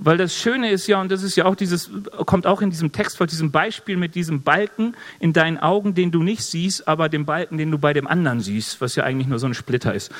Weil 0.00 0.16
das 0.16 0.34
Schöne 0.36 0.70
ist 0.70 0.86
ja, 0.86 1.00
und 1.00 1.10
das 1.10 1.24
ist 1.24 1.34
ja 1.36 1.44
auch 1.44 1.56
dieses, 1.56 1.90
kommt 2.24 2.46
auch 2.46 2.62
in 2.62 2.70
diesem 2.70 2.92
Text 2.92 3.16
vor 3.16 3.26
diesem 3.26 3.50
Beispiel 3.50 3.96
mit 3.96 4.14
diesem 4.14 4.42
Balken 4.42 4.94
in 5.18 5.32
deinen 5.32 5.58
Augen, 5.58 5.94
den 5.94 6.12
du 6.12 6.22
nicht 6.22 6.42
siehst, 6.44 6.86
aber 6.86 7.08
dem 7.08 7.26
Balken, 7.26 7.58
den 7.58 7.70
du 7.70 7.78
bei 7.78 7.92
dem 7.92 8.06
anderen 8.06 8.40
siehst, 8.40 8.80
was 8.80 8.94
ja 8.94 9.02
eigentlich 9.02 9.26
nur 9.26 9.40
so 9.40 9.46
ein 9.46 9.54
Splitter 9.54 9.94
ist. 9.94 10.12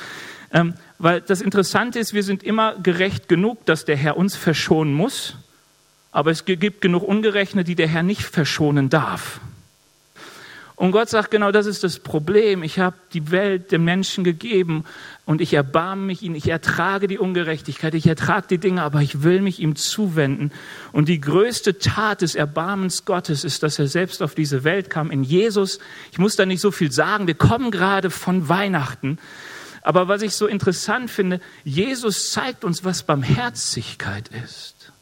Ähm, 0.51 0.73
weil 0.97 1.21
das 1.21 1.39
Interessante 1.41 1.97
ist, 1.99 2.13
wir 2.13 2.23
sind 2.23 2.43
immer 2.43 2.75
gerecht 2.75 3.29
genug, 3.29 3.65
dass 3.65 3.85
der 3.85 3.95
Herr 3.95 4.17
uns 4.17 4.35
verschonen 4.35 4.93
muss, 4.93 5.37
aber 6.11 6.31
es 6.31 6.43
gibt 6.43 6.81
genug 6.81 7.03
Ungerechne, 7.03 7.63
die 7.63 7.75
der 7.75 7.87
Herr 7.87 8.03
nicht 8.03 8.23
verschonen 8.23 8.89
darf. 8.89 9.39
Und 10.79 10.93
Gott 10.93 11.09
sagt, 11.09 11.29
genau 11.29 11.51
das 11.51 11.65
ist 11.65 11.83
das 11.83 11.99
Problem. 11.99 12.63
Ich 12.63 12.79
habe 12.79 12.95
die 13.11 13.31
Welt 13.31 13.73
den 13.73 13.83
Menschen 13.83 14.23
gegeben 14.23 14.85
und 15.25 15.41
ich 15.41 15.53
erbarme 15.53 16.03
mich 16.03 16.21
ihnen. 16.21 16.35
Ich 16.35 16.47
ertrage 16.47 17.09
die 17.09 17.17
Ungerechtigkeit, 17.17 17.93
ich 17.95 18.07
ertrage 18.07 18.47
die 18.49 18.59
Dinge, 18.59 18.81
aber 18.83 19.01
ich 19.01 19.21
will 19.21 19.41
mich 19.41 19.59
ihm 19.59 19.75
zuwenden. 19.75 20.53
Und 20.93 21.09
die 21.09 21.19
größte 21.19 21.79
Tat 21.79 22.21
des 22.21 22.33
Erbarmens 22.33 23.03
Gottes 23.03 23.43
ist, 23.43 23.61
dass 23.61 23.77
er 23.77 23.87
selbst 23.87 24.23
auf 24.23 24.35
diese 24.35 24.63
Welt 24.63 24.89
kam. 24.89 25.11
In 25.11 25.25
Jesus, 25.25 25.79
ich 26.13 26.17
muss 26.17 26.37
da 26.37 26.45
nicht 26.45 26.61
so 26.61 26.71
viel 26.71 26.93
sagen, 26.93 27.27
wir 27.27 27.33
kommen 27.33 27.71
gerade 27.71 28.09
von 28.09 28.47
Weihnachten. 28.47 29.17
Aber 29.81 30.07
was 30.07 30.21
ich 30.21 30.33
so 30.33 30.47
interessant 30.47 31.11
finde, 31.11 31.41
Jesus 31.65 32.31
zeigt 32.31 32.63
uns, 32.63 32.85
was 32.85 33.03
Barmherzigkeit 33.03 34.29
ist. 34.29 34.93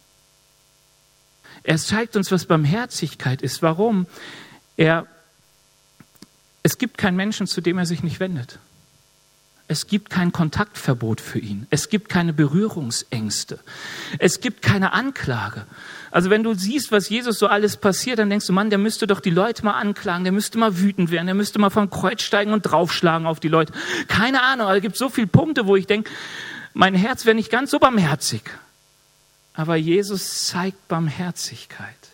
Er 1.61 1.77
zeigt 1.77 2.15
uns, 2.15 2.31
was 2.31 2.45
Barmherzigkeit 2.45 3.43
ist. 3.43 3.61
Warum? 3.61 4.07
Er 4.75 5.05
es 6.67 6.77
gibt 6.77 6.97
keinen 6.97 7.15
Menschen, 7.15 7.47
zu 7.47 7.61
dem 7.61 7.77
er 7.77 7.85
sich 7.85 8.03
nicht 8.03 8.19
wendet. 8.19 8.59
Es 9.69 9.87
gibt 9.87 10.09
kein 10.09 10.33
Kontaktverbot 10.33 11.21
für 11.21 11.39
ihn. 11.39 11.65
Es 11.69 11.87
gibt 11.87 12.09
keine 12.09 12.33
Berührungsängste. 12.33 13.61
Es 14.19 14.41
gibt 14.41 14.61
keine 14.61 14.91
Anklage. 14.91 15.65
Also 16.11 16.29
wenn 16.29 16.43
du 16.43 16.53
siehst, 16.55 16.91
was 16.91 17.07
Jesus 17.07 17.39
so 17.39 17.47
alles 17.47 17.77
passiert, 17.77 18.19
dann 18.19 18.29
denkst 18.29 18.47
du, 18.47 18.51
Mann, 18.51 18.69
der 18.69 18.79
müsste 18.79 19.07
doch 19.07 19.21
die 19.21 19.29
Leute 19.29 19.63
mal 19.63 19.79
anklagen, 19.79 20.25
der 20.25 20.33
müsste 20.33 20.57
mal 20.57 20.77
wütend 20.77 21.09
werden, 21.09 21.27
der 21.27 21.35
müsste 21.35 21.57
mal 21.57 21.69
vom 21.69 21.89
Kreuz 21.89 22.21
steigen 22.21 22.51
und 22.51 22.63
draufschlagen 22.63 23.27
auf 23.27 23.39
die 23.39 23.47
Leute. 23.47 23.71
Keine 24.09 24.43
Ahnung, 24.43 24.67
es 24.67 24.81
gibt 24.81 24.97
so 24.97 25.07
viele 25.07 25.27
Punkte, 25.27 25.67
wo 25.67 25.77
ich 25.77 25.87
denke, 25.87 26.11
mein 26.73 26.95
Herz 26.95 27.25
wäre 27.25 27.35
nicht 27.35 27.49
ganz 27.49 27.71
so 27.71 27.79
barmherzig. 27.79 28.41
Aber 29.53 29.77
Jesus 29.77 30.43
zeigt 30.43 30.89
Barmherzigkeit. 30.89 32.06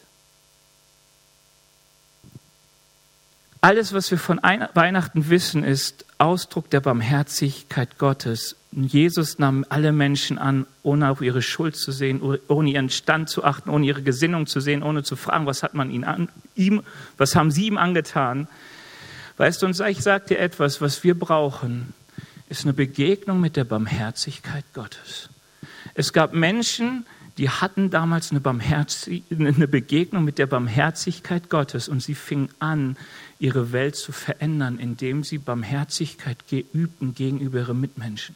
Alles, 3.64 3.94
was 3.94 4.12
wir 4.12 4.18
von 4.18 4.42
Weihnachten 4.44 5.30
wissen, 5.30 5.64
ist 5.64 6.04
Ausdruck 6.18 6.70
der 6.70 6.82
Barmherzigkeit 6.82 7.98
Gottes. 7.98 8.58
Jesus 8.74 9.40
nahm 9.40 9.66
alle 9.70 9.94
Menschen 9.94 10.38
an, 10.38 10.66
ohne 10.82 11.10
auf 11.10 11.22
ihre 11.22 11.42
Schuld 11.42 11.78
zu 11.78 11.94
sehen, 11.94 12.22
ohne 12.50 12.72
ihren 12.72 12.90
Stand 12.90 13.30
zu 13.30 13.46
achten, 13.46 13.70
ohne 13.70 13.86
ihre 13.86 14.02
Gesinnung 14.02 14.48
zu 14.48 14.60
sehen, 14.60 14.84
ohne 14.84 15.04
zu 15.04 15.16
fragen, 15.16 15.46
was 15.46 15.64
hat 15.64 15.76
man 15.76 15.92
ihn 15.92 16.04
an, 16.04 16.28
ihm, 16.56 16.84
was 17.18 17.38
haben 17.38 17.52
sie 17.52 17.68
ihm 17.68 17.78
angetan. 17.78 18.50
Weißt 19.38 19.62
du, 19.62 19.68
und 19.68 19.80
ich 19.80 20.02
sage 20.02 20.26
dir 20.28 20.40
etwas, 20.40 20.82
was 20.82 21.06
wir 21.06 21.18
brauchen, 21.18 21.94
ist 22.50 22.66
eine 22.66 22.74
Begegnung 22.74 23.40
mit 23.40 23.56
der 23.56 23.64
Barmherzigkeit 23.64 24.66
Gottes. 24.74 25.30
Es 25.94 26.12
gab 26.12 26.34
Menschen, 26.34 27.06
die 27.38 27.50
hatten 27.50 27.90
damals 27.90 28.32
eine, 28.32 28.42
eine 28.44 29.68
Begegnung 29.68 30.24
mit 30.24 30.38
der 30.38 30.48
Barmherzigkeit 30.48 31.50
Gottes 31.50 31.88
und 31.88 32.02
sie 32.02 32.14
fingen 32.14 32.50
an, 32.60 32.98
ihre 33.44 33.74
Welt 33.74 33.98
zu 33.98 34.14
verändern, 34.14 34.80
indem 34.80 35.26
sie 35.26 35.38
Barmherzigkeit 35.38 36.48
geübten 36.48 37.14
gegenüber 37.14 37.60
ihren 37.60 37.80
Mitmenschen. 37.80 38.36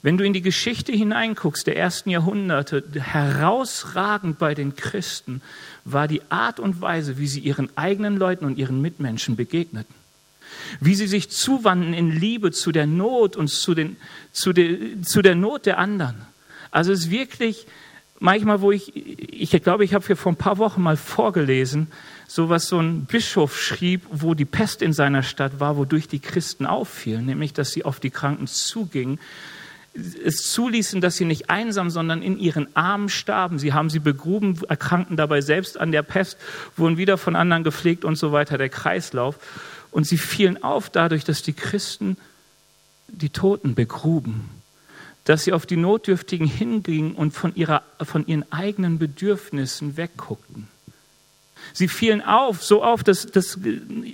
Wenn 0.00 0.16
du 0.16 0.24
in 0.24 0.32
die 0.32 0.40
Geschichte 0.40 0.90
hineinguckst, 0.90 1.66
der 1.66 1.76
ersten 1.76 2.08
Jahrhunderte, 2.08 2.82
herausragend 2.94 4.38
bei 4.38 4.54
den 4.54 4.74
Christen 4.74 5.42
war 5.84 6.08
die 6.08 6.22
Art 6.30 6.58
und 6.58 6.80
Weise, 6.80 7.18
wie 7.18 7.26
sie 7.26 7.40
ihren 7.40 7.68
eigenen 7.76 8.16
Leuten 8.16 8.46
und 8.46 8.56
ihren 8.56 8.80
Mitmenschen 8.80 9.36
begegneten. 9.36 9.94
Wie 10.80 10.94
sie 10.94 11.06
sich 11.06 11.30
zuwandten 11.30 11.92
in 11.92 12.10
Liebe 12.10 12.52
zu 12.52 12.72
der 12.72 12.86
Not 12.86 13.36
und 13.36 13.48
zu, 13.48 13.74
den, 13.74 13.98
zu, 14.32 14.54
der, 14.54 15.02
zu 15.02 15.20
der 15.20 15.34
Not 15.34 15.66
der 15.66 15.78
anderen. 15.78 16.16
Also 16.70 16.92
es 16.92 17.00
ist 17.00 17.10
wirklich 17.10 17.66
manchmal, 18.20 18.60
wo 18.60 18.70
ich, 18.70 18.94
ich 18.94 19.50
glaube, 19.62 19.84
ich 19.84 19.94
habe 19.94 20.06
hier 20.06 20.16
vor 20.16 20.30
ein 20.32 20.36
paar 20.36 20.58
Wochen 20.58 20.80
mal 20.80 20.96
vorgelesen, 20.96 21.88
so 22.28 22.48
was 22.48 22.68
so 22.68 22.78
ein 22.78 23.06
Bischof 23.06 23.60
schrieb, 23.60 24.02
wo 24.12 24.34
die 24.34 24.44
Pest 24.44 24.82
in 24.82 24.92
seiner 24.92 25.24
Stadt 25.24 25.58
war, 25.58 25.76
wodurch 25.76 26.06
die 26.06 26.20
Christen 26.20 26.64
auffielen, 26.64 27.26
nämlich 27.26 27.52
dass 27.52 27.72
sie 27.72 27.84
auf 27.84 27.98
die 27.98 28.10
Kranken 28.10 28.46
zugingen 28.46 29.18
es 29.94 30.52
zuließen, 30.52 31.00
dass 31.00 31.16
sie 31.16 31.24
nicht 31.24 31.50
einsam, 31.50 31.90
sondern 31.90 32.22
in 32.22 32.38
ihren 32.38 32.74
Armen 32.76 33.08
starben. 33.08 33.58
Sie 33.58 33.72
haben 33.72 33.90
sie 33.90 33.98
begruben, 33.98 34.60
erkrankten 34.68 35.16
dabei 35.16 35.40
selbst 35.40 35.78
an 35.78 35.90
der 35.90 36.02
Pest, 36.02 36.38
wurden 36.76 36.96
wieder 36.96 37.18
von 37.18 37.34
anderen 37.34 37.64
gepflegt 37.64 38.04
und 38.04 38.16
so 38.16 38.32
weiter, 38.32 38.56
der 38.56 38.68
Kreislauf. 38.68 39.36
Und 39.90 40.06
sie 40.06 40.18
fielen 40.18 40.62
auf 40.62 40.90
dadurch, 40.90 41.24
dass 41.24 41.42
die 41.42 41.52
Christen 41.52 42.16
die 43.08 43.30
Toten 43.30 43.74
begruben, 43.74 44.48
dass 45.30 45.44
sie 45.44 45.52
auf 45.52 45.64
die 45.64 45.76
Notdürftigen 45.76 46.48
hingingen 46.48 47.14
und 47.14 47.30
von, 47.30 47.54
ihrer, 47.54 47.84
von 48.02 48.26
ihren 48.26 48.50
eigenen 48.50 48.98
Bedürfnissen 48.98 49.96
wegguckten. 49.96 50.66
Sie 51.72 51.86
fielen 51.86 52.20
auf, 52.20 52.64
so 52.64 52.82
auf, 52.82 53.04
dass, 53.04 53.26
dass, 53.26 53.56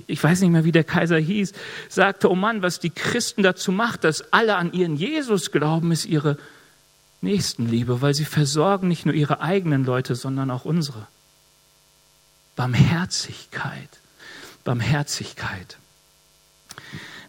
ich 0.06 0.22
weiß 0.22 0.42
nicht 0.42 0.50
mehr, 0.50 0.64
wie 0.64 0.72
der 0.72 0.84
Kaiser 0.84 1.16
hieß, 1.16 1.54
sagte, 1.88 2.30
oh 2.30 2.34
Mann, 2.34 2.60
was 2.60 2.80
die 2.80 2.90
Christen 2.90 3.42
dazu 3.42 3.72
macht, 3.72 4.04
dass 4.04 4.30
alle 4.30 4.56
an 4.56 4.74
ihren 4.74 4.96
Jesus 4.96 5.52
glauben, 5.52 5.90
ist 5.90 6.04
ihre 6.04 6.36
Nächstenliebe, 7.22 8.02
weil 8.02 8.12
sie 8.12 8.26
versorgen 8.26 8.86
nicht 8.86 9.06
nur 9.06 9.14
ihre 9.14 9.40
eigenen 9.40 9.86
Leute, 9.86 10.16
sondern 10.16 10.50
auch 10.50 10.66
unsere. 10.66 11.06
Barmherzigkeit, 12.56 13.88
Barmherzigkeit. 14.64 15.78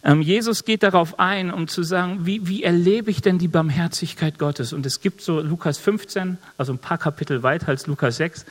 Ähm, 0.03 0.21
Jesus 0.21 0.63
geht 0.63 0.83
darauf 0.83 1.19
ein, 1.19 1.51
um 1.51 1.67
zu 1.67 1.83
sagen, 1.83 2.25
wie, 2.25 2.47
wie 2.47 2.63
erlebe 2.63 3.11
ich 3.11 3.21
denn 3.21 3.37
die 3.37 3.47
Barmherzigkeit 3.47 4.37
Gottes? 4.39 4.73
Und 4.73 4.85
es 4.85 5.01
gibt 5.01 5.21
so 5.21 5.41
Lukas 5.41 5.77
15, 5.77 6.37
also 6.57 6.73
ein 6.73 6.79
paar 6.79 6.97
Kapitel 6.97 7.43
weiter 7.43 7.69
als 7.69 7.87
Lukas 7.87 8.17
6, 8.17 8.45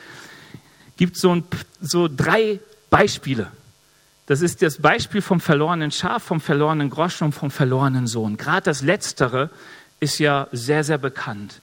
gibt 0.97 1.17
so, 1.17 1.35
ein, 1.35 1.43
so 1.79 2.07
drei 2.07 2.59
Beispiele. 2.89 3.51
Das 4.25 4.41
ist 4.41 4.61
das 4.61 4.79
Beispiel 4.79 5.21
vom 5.21 5.39
verlorenen 5.39 5.91
Schaf, 5.91 6.23
vom 6.23 6.41
verlorenen 6.41 6.89
Groschen 6.89 7.25
und 7.25 7.31
vom 7.33 7.49
verlorenen 7.49 8.07
Sohn. 8.07 8.35
Gerade 8.35 8.63
das 8.63 8.81
Letztere 8.81 9.49
ist 9.99 10.19
ja 10.19 10.47
sehr, 10.51 10.83
sehr 10.83 10.97
bekannt. 10.97 11.61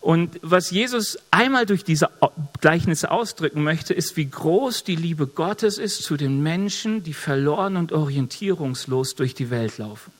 Und 0.00 0.38
was 0.42 0.70
Jesus 0.70 1.18
einmal 1.30 1.66
durch 1.66 1.84
diese 1.84 2.08
Gleichnisse 2.60 3.10
ausdrücken 3.10 3.62
möchte, 3.62 3.94
ist, 3.94 4.16
wie 4.16 4.28
groß 4.30 4.84
die 4.84 4.96
Liebe 4.96 5.26
Gottes 5.26 5.78
ist 5.78 6.02
zu 6.02 6.16
den 6.16 6.42
Menschen, 6.42 7.02
die 7.02 7.14
verloren 7.14 7.76
und 7.76 7.92
orientierungslos 7.92 9.16
durch 9.16 9.34
die 9.34 9.50
Welt 9.50 9.78
laufen. 9.78 10.12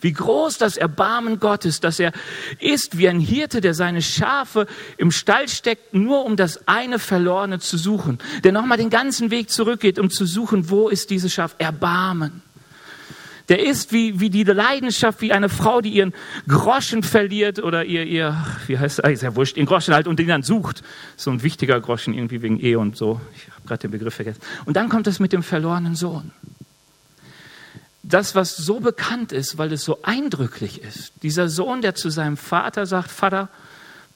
Wie 0.00 0.12
groß 0.12 0.58
das 0.58 0.76
Erbarmen 0.76 1.40
Gottes, 1.40 1.80
dass 1.80 1.98
er 1.98 2.12
ist 2.58 2.98
wie 2.98 3.08
ein 3.08 3.20
Hirte, 3.20 3.60
der 3.60 3.74
seine 3.74 4.02
Schafe 4.02 4.66
im 4.98 5.10
Stall 5.10 5.48
steckt, 5.48 5.94
nur 5.94 6.24
um 6.24 6.36
das 6.36 6.68
eine 6.68 6.98
Verlorene 6.98 7.58
zu 7.60 7.78
suchen. 7.78 8.18
Der 8.44 8.52
nochmal 8.52 8.78
den 8.78 8.90
ganzen 8.90 9.30
Weg 9.30 9.50
zurückgeht, 9.50 9.98
um 9.98 10.10
zu 10.10 10.26
suchen, 10.26 10.68
wo 10.68 10.88
ist 10.88 11.10
dieses 11.10 11.32
Schaf? 11.32 11.54
Erbarmen. 11.58 12.42
Der 13.50 13.66
ist 13.66 13.92
wie, 13.92 14.20
wie 14.20 14.30
die 14.30 14.44
Leidenschaft, 14.44 15.20
wie 15.20 15.32
eine 15.32 15.48
Frau, 15.48 15.82
die 15.82 15.90
ihren 15.90 16.14
Groschen 16.48 17.02
verliert 17.02 17.58
oder 17.58 17.84
ihr, 17.84 18.04
ihr 18.04 18.46
wie 18.66 18.78
heißt 18.78 19.00
es, 19.00 19.10
ist 19.10 19.22
ja 19.22 19.36
wurscht, 19.36 19.58
ihren 19.58 19.66
Groschen 19.66 19.92
halt 19.92 20.06
und 20.06 20.18
den 20.18 20.28
dann 20.28 20.42
sucht. 20.42 20.82
So 21.16 21.30
ein 21.30 21.42
wichtiger 21.42 21.78
Groschen 21.80 22.14
irgendwie 22.14 22.40
wegen 22.40 22.58
Ehe 22.58 22.78
und 22.78 22.96
so. 22.96 23.20
Ich 23.36 23.52
habe 23.52 23.66
gerade 23.66 23.80
den 23.82 23.90
Begriff 23.90 24.14
vergessen. 24.14 24.40
Und 24.64 24.76
dann 24.76 24.88
kommt 24.88 25.06
es 25.06 25.20
mit 25.20 25.32
dem 25.34 25.42
verlorenen 25.42 25.96
Sohn 25.96 26.30
das, 28.02 28.34
was 28.34 28.56
so 28.56 28.80
bekannt 28.80 29.32
ist, 29.32 29.58
weil 29.58 29.72
es 29.72 29.84
so 29.84 30.02
eindrücklich 30.02 30.82
ist. 30.82 31.12
Dieser 31.22 31.48
Sohn, 31.48 31.82
der 31.82 31.94
zu 31.94 32.10
seinem 32.10 32.36
Vater 32.36 32.86
sagt, 32.86 33.10
Vater, 33.10 33.48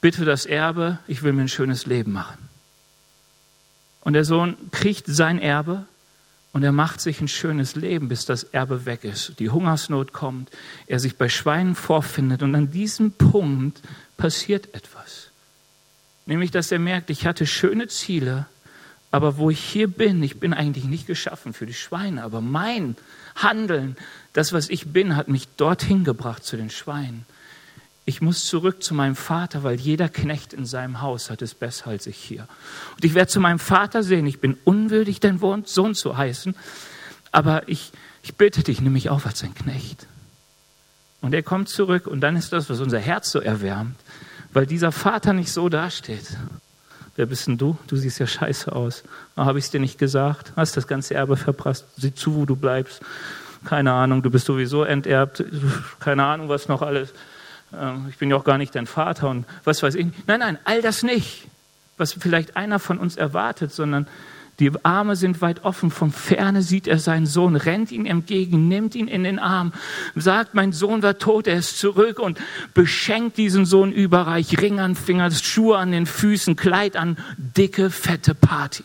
bitte 0.00 0.24
das 0.24 0.46
Erbe, 0.46 0.98
ich 1.06 1.22
will 1.22 1.32
mir 1.32 1.42
ein 1.42 1.48
schönes 1.48 1.86
Leben 1.86 2.12
machen. 2.12 2.48
Und 4.00 4.12
der 4.14 4.24
Sohn 4.24 4.56
kriegt 4.70 5.06
sein 5.06 5.38
Erbe 5.38 5.86
und 6.54 6.62
er 6.62 6.72
macht 6.72 7.00
sich 7.00 7.20
ein 7.20 7.26
schönes 7.26 7.74
Leben, 7.74 8.08
bis 8.08 8.26
das 8.26 8.44
Erbe 8.44 8.86
weg 8.86 9.02
ist. 9.02 9.40
Die 9.40 9.50
Hungersnot 9.50 10.12
kommt, 10.12 10.50
er 10.86 11.00
sich 11.00 11.16
bei 11.16 11.28
Schweinen 11.28 11.74
vorfindet 11.74 12.44
und 12.44 12.54
an 12.54 12.70
diesem 12.70 13.10
Punkt 13.10 13.82
passiert 14.16 14.72
etwas. 14.72 15.30
Nämlich, 16.26 16.52
dass 16.52 16.70
er 16.70 16.78
merkt, 16.78 17.10
ich 17.10 17.26
hatte 17.26 17.44
schöne 17.44 17.88
Ziele, 17.88 18.46
aber 19.10 19.36
wo 19.36 19.50
ich 19.50 19.58
hier 19.58 19.88
bin, 19.88 20.22
ich 20.22 20.38
bin 20.38 20.54
eigentlich 20.54 20.84
nicht 20.84 21.08
geschaffen 21.08 21.54
für 21.54 21.66
die 21.66 21.74
Schweine, 21.74 22.22
aber 22.22 22.40
mein 22.40 22.96
Handeln, 23.34 23.96
das, 24.32 24.52
was 24.52 24.68
ich 24.70 24.92
bin, 24.92 25.16
hat 25.16 25.26
mich 25.26 25.48
dorthin 25.56 26.04
gebracht 26.04 26.44
zu 26.44 26.56
den 26.56 26.70
Schweinen. 26.70 27.26
Ich 28.06 28.20
muss 28.20 28.46
zurück 28.46 28.82
zu 28.82 28.92
meinem 28.94 29.16
Vater, 29.16 29.62
weil 29.62 29.80
jeder 29.80 30.10
Knecht 30.10 30.52
in 30.52 30.66
seinem 30.66 31.00
Haus 31.00 31.30
hat 31.30 31.40
es 31.40 31.54
besser 31.54 31.88
als 31.88 32.06
ich 32.06 32.16
hier. 32.16 32.46
Und 32.94 33.04
ich 33.04 33.14
werde 33.14 33.30
zu 33.30 33.40
meinem 33.40 33.58
Vater 33.58 34.02
sehen, 34.02 34.26
ich 34.26 34.40
bin 34.40 34.58
unwürdig, 34.64 35.20
dein 35.20 35.38
Sohn 35.64 35.94
zu 35.94 36.16
heißen, 36.16 36.54
aber 37.32 37.68
ich, 37.68 37.92
ich 38.22 38.34
bitte 38.34 38.62
dich, 38.62 38.80
nimm 38.80 38.92
mich 38.92 39.08
auf 39.08 39.24
als 39.24 39.42
ein 39.42 39.54
Knecht. 39.54 40.06
Und 41.22 41.32
er 41.32 41.42
kommt 41.42 41.70
zurück 41.70 42.06
und 42.06 42.20
dann 42.20 42.36
ist 42.36 42.52
das, 42.52 42.68
was 42.68 42.80
unser 42.80 42.98
Herz 42.98 43.30
so 43.30 43.40
erwärmt, 43.40 43.96
weil 44.52 44.66
dieser 44.66 44.92
Vater 44.92 45.32
nicht 45.32 45.50
so 45.50 45.70
dasteht. 45.70 46.36
Wer 47.16 47.26
bist 47.26 47.46
denn 47.46 47.56
du? 47.56 47.78
Du 47.86 47.96
siehst 47.96 48.18
ja 48.18 48.26
scheiße 48.26 48.70
aus. 48.70 49.04
Habe 49.36 49.58
ich 49.58 49.66
es 49.66 49.70
dir 49.70 49.80
nicht 49.80 49.98
gesagt? 49.98 50.52
Hast 50.56 50.76
das 50.76 50.86
ganze 50.86 51.14
Erbe 51.14 51.36
verprasst. 51.36 51.86
Sieh 51.96 52.14
zu, 52.14 52.34
wo 52.34 52.44
du 52.44 52.56
bleibst. 52.56 53.00
Keine 53.64 53.92
Ahnung, 53.92 54.22
du 54.22 54.30
bist 54.30 54.46
sowieso 54.46 54.82
enterbt. 54.82 55.44
Keine 56.00 56.24
Ahnung, 56.24 56.48
was 56.48 56.68
noch 56.68 56.82
alles. 56.82 57.14
Ähm, 57.78 58.06
ich 58.10 58.18
bin 58.18 58.30
ja 58.30 58.36
auch 58.36 58.44
gar 58.44 58.58
nicht 58.58 58.74
dein 58.74 58.86
Vater 58.86 59.28
und 59.28 59.46
was 59.64 59.82
weiß 59.82 59.94
ich. 59.94 60.06
Nein, 60.26 60.40
nein, 60.40 60.58
all 60.64 60.82
das 60.82 61.02
nicht, 61.02 61.46
was 61.96 62.12
vielleicht 62.12 62.56
einer 62.56 62.78
von 62.78 62.98
uns 62.98 63.16
erwartet, 63.16 63.72
sondern 63.72 64.06
die 64.60 64.70
Arme 64.84 65.16
sind 65.16 65.40
weit 65.40 65.64
offen. 65.64 65.90
Von 65.90 66.12
ferne 66.12 66.62
sieht 66.62 66.86
er 66.86 66.98
seinen 66.98 67.26
Sohn, 67.26 67.56
rennt 67.56 67.90
ihm 67.90 68.06
entgegen, 68.06 68.68
nimmt 68.68 68.94
ihn 68.94 69.08
in 69.08 69.24
den 69.24 69.38
Arm, 69.38 69.72
sagt, 70.14 70.54
mein 70.54 70.72
Sohn 70.72 71.02
war 71.02 71.18
tot, 71.18 71.46
er 71.46 71.56
ist 71.56 71.78
zurück 71.78 72.18
und 72.20 72.38
beschenkt 72.72 73.36
diesen 73.36 73.66
Sohn 73.66 73.92
überreich. 73.92 74.60
Ring 74.60 74.78
an 74.78 74.94
Finger, 74.94 75.30
Schuhe 75.32 75.76
an 75.78 75.90
den 75.90 76.06
Füßen, 76.06 76.56
Kleid 76.56 76.96
an, 76.96 77.16
dicke, 77.36 77.90
fette 77.90 78.34
Party. 78.34 78.84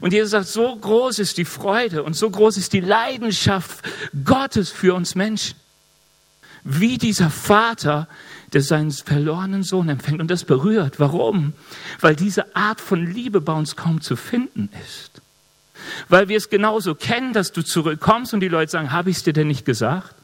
Und 0.00 0.12
Jesus 0.12 0.30
sagt, 0.30 0.48
so 0.48 0.74
groß 0.74 1.18
ist 1.18 1.36
die 1.36 1.44
Freude 1.44 2.02
und 2.02 2.16
so 2.16 2.30
groß 2.30 2.56
ist 2.56 2.72
die 2.72 2.80
Leidenschaft 2.80 3.84
Gottes 4.24 4.70
für 4.70 4.94
uns 4.94 5.14
Menschen. 5.14 5.56
Wie 6.64 6.98
dieser 6.98 7.30
Vater 7.30 8.08
der 8.52 8.62
seinen 8.62 8.90
verlorenen 8.90 9.62
Sohn 9.62 9.88
empfängt. 9.88 10.20
Und 10.20 10.30
das 10.30 10.44
berührt. 10.44 10.98
Warum? 10.98 11.52
Weil 12.00 12.16
diese 12.16 12.54
Art 12.56 12.80
von 12.80 13.06
Liebe 13.06 13.40
bei 13.40 13.52
uns 13.52 13.76
kaum 13.76 14.00
zu 14.00 14.16
finden 14.16 14.68
ist. 14.84 15.20
Weil 16.08 16.28
wir 16.28 16.36
es 16.36 16.50
genauso 16.50 16.94
kennen, 16.94 17.32
dass 17.32 17.52
du 17.52 17.62
zurückkommst 17.62 18.34
und 18.34 18.40
die 18.40 18.48
Leute 18.48 18.72
sagen, 18.72 18.92
habe 18.92 19.10
ich 19.10 19.18
es 19.18 19.22
dir 19.22 19.32
denn 19.32 19.48
nicht 19.48 19.64
gesagt? 19.64 20.14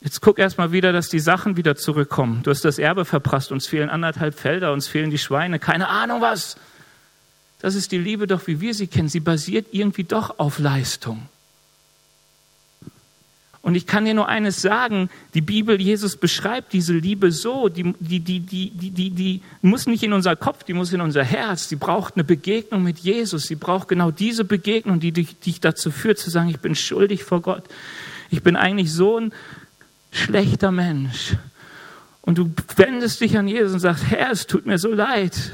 Jetzt 0.00 0.20
guck 0.20 0.38
erst 0.38 0.58
mal 0.58 0.70
wieder, 0.72 0.92
dass 0.92 1.08
die 1.08 1.18
Sachen 1.18 1.56
wieder 1.56 1.74
zurückkommen. 1.74 2.42
Du 2.42 2.50
hast 2.50 2.64
das 2.64 2.78
Erbe 2.78 3.04
verprasst, 3.04 3.50
uns 3.50 3.66
fehlen 3.66 3.90
anderthalb 3.90 4.38
Felder, 4.38 4.72
uns 4.72 4.86
fehlen 4.86 5.10
die 5.10 5.18
Schweine, 5.18 5.58
keine 5.58 5.88
Ahnung 5.88 6.20
was. 6.20 6.56
Das 7.60 7.74
ist 7.74 7.90
die 7.90 7.98
Liebe 7.98 8.28
doch, 8.28 8.46
wie 8.46 8.60
wir 8.60 8.74
sie 8.74 8.86
kennen. 8.86 9.08
Sie 9.08 9.20
basiert 9.20 9.68
irgendwie 9.72 10.04
doch 10.04 10.38
auf 10.38 10.60
Leistung. 10.60 11.28
Und 13.68 13.74
ich 13.74 13.86
kann 13.86 14.06
dir 14.06 14.14
nur 14.14 14.28
eines 14.28 14.62
sagen, 14.62 15.10
die 15.34 15.42
Bibel, 15.42 15.78
Jesus 15.78 16.16
beschreibt 16.16 16.72
diese 16.72 16.94
Liebe 16.94 17.30
so, 17.30 17.68
die, 17.68 17.94
die, 18.00 18.20
die, 18.20 18.40
die, 18.40 18.70
die, 18.70 18.90
die, 18.90 19.10
die 19.10 19.42
muss 19.60 19.86
nicht 19.86 20.02
in 20.02 20.14
unser 20.14 20.36
Kopf, 20.36 20.64
die 20.64 20.72
muss 20.72 20.94
in 20.94 21.02
unser 21.02 21.22
Herz, 21.22 21.68
die 21.68 21.76
braucht 21.76 22.14
eine 22.14 22.24
Begegnung 22.24 22.82
mit 22.82 22.98
Jesus, 23.00 23.42
sie 23.42 23.56
braucht 23.56 23.88
genau 23.88 24.10
diese 24.10 24.46
Begegnung, 24.46 25.00
die 25.00 25.12
dich, 25.12 25.38
dich 25.40 25.60
dazu 25.60 25.90
führt 25.90 26.18
zu 26.18 26.30
sagen, 26.30 26.48
ich 26.48 26.60
bin 26.60 26.74
schuldig 26.74 27.24
vor 27.24 27.42
Gott. 27.42 27.64
Ich 28.30 28.42
bin 28.42 28.56
eigentlich 28.56 28.90
so 28.90 29.20
ein 29.20 29.34
schlechter 30.12 30.70
Mensch. 30.70 31.36
Und 32.22 32.38
du 32.38 32.50
wendest 32.76 33.20
dich 33.20 33.36
an 33.36 33.48
Jesus 33.48 33.74
und 33.74 33.80
sagst, 33.80 34.04
Herr, 34.08 34.30
es 34.30 34.46
tut 34.46 34.64
mir 34.64 34.78
so 34.78 34.94
leid. 34.94 35.52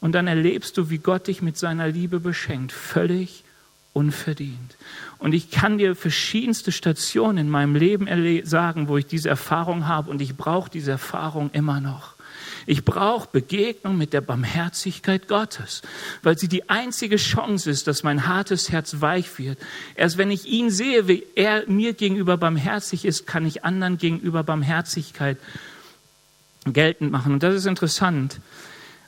Und 0.00 0.10
dann 0.10 0.26
erlebst 0.26 0.76
du, 0.76 0.90
wie 0.90 0.98
Gott 0.98 1.28
dich 1.28 1.40
mit 1.40 1.56
seiner 1.56 1.86
Liebe 1.86 2.18
beschenkt, 2.18 2.72
völlig 2.72 3.44
unverdient. 3.92 4.76
Und 5.18 5.32
ich 5.32 5.50
kann 5.50 5.78
dir 5.78 5.96
verschiedenste 5.96 6.72
Stationen 6.72 7.38
in 7.38 7.50
meinem 7.50 7.74
Leben 7.74 8.08
sagen, 8.44 8.88
wo 8.88 8.96
ich 8.96 9.06
diese 9.06 9.28
Erfahrung 9.28 9.86
habe 9.88 10.10
und 10.10 10.22
ich 10.22 10.36
brauche 10.36 10.70
diese 10.70 10.92
Erfahrung 10.92 11.50
immer 11.52 11.80
noch. 11.80 12.14
Ich 12.66 12.84
brauche 12.84 13.28
Begegnung 13.32 13.98
mit 13.98 14.12
der 14.12 14.20
Barmherzigkeit 14.20 15.28
Gottes, 15.28 15.82
weil 16.22 16.38
sie 16.38 16.48
die 16.48 16.68
einzige 16.68 17.16
Chance 17.16 17.70
ist, 17.70 17.86
dass 17.86 18.02
mein 18.02 18.26
hartes 18.26 18.70
Herz 18.70 19.00
weich 19.00 19.38
wird. 19.38 19.58
Erst 19.94 20.18
wenn 20.18 20.30
ich 20.30 20.46
ihn 20.46 20.70
sehe, 20.70 21.08
wie 21.08 21.24
er 21.34 21.68
mir 21.68 21.94
gegenüber 21.94 22.36
barmherzig 22.36 23.04
ist, 23.04 23.26
kann 23.26 23.46
ich 23.46 23.64
anderen 23.64 23.98
gegenüber 23.98 24.42
Barmherzigkeit 24.44 25.38
geltend 26.64 27.10
machen. 27.10 27.32
Und 27.32 27.42
das 27.42 27.54
ist 27.54 27.66
interessant, 27.66 28.40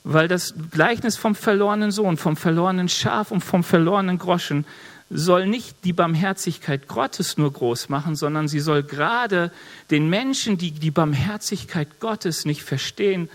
weil 0.04 0.28
das 0.28 0.54
Gleichnis 0.70 1.16
vom 1.16 1.34
verlorenen 1.34 1.90
Sohn, 1.90 2.16
vom 2.16 2.36
verlorenen 2.36 2.88
Schaf 2.88 3.30
und 3.30 3.42
vom 3.42 3.62
verlorenen 3.62 4.18
Groschen 4.18 4.64
soll 5.10 5.46
nicht 5.46 5.84
die 5.84 5.92
Barmherzigkeit 5.92 6.88
Gottes 6.88 7.36
nur 7.36 7.52
groß 7.52 7.88
machen, 7.88 8.16
sondern 8.16 8.48
sie 8.48 8.60
soll 8.60 8.82
gerade 8.82 9.52
den 9.90 10.08
Menschen, 10.08 10.56
die 10.56 10.70
die 10.70 10.90
Barmherzigkeit 10.90 12.00
Gottes 12.00 12.44
nicht 12.44 12.62
verstehen, 12.62 13.28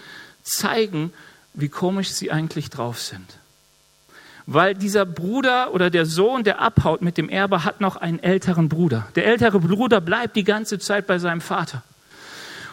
zeigen, 0.43 1.13
wie 1.53 1.69
komisch 1.69 2.09
sie 2.09 2.31
eigentlich 2.31 2.69
drauf 2.69 3.01
sind. 3.01 3.37
Weil 4.47 4.75
dieser 4.75 5.05
Bruder 5.05 5.73
oder 5.73 5.89
der 5.89 6.05
Sohn, 6.05 6.43
der 6.43 6.61
abhaut 6.61 7.01
mit 7.01 7.17
dem 7.17 7.29
Erbe, 7.29 7.63
hat 7.63 7.81
noch 7.81 7.97
einen 7.97 8.19
älteren 8.19 8.69
Bruder. 8.69 9.07
Der 9.15 9.25
ältere 9.25 9.59
Bruder 9.59 9.99
bleibt 9.99 10.35
die 10.35 10.45
ganze 10.45 10.79
Zeit 10.79 11.05
bei 11.05 11.19
seinem 11.19 11.41
Vater. 11.41 11.83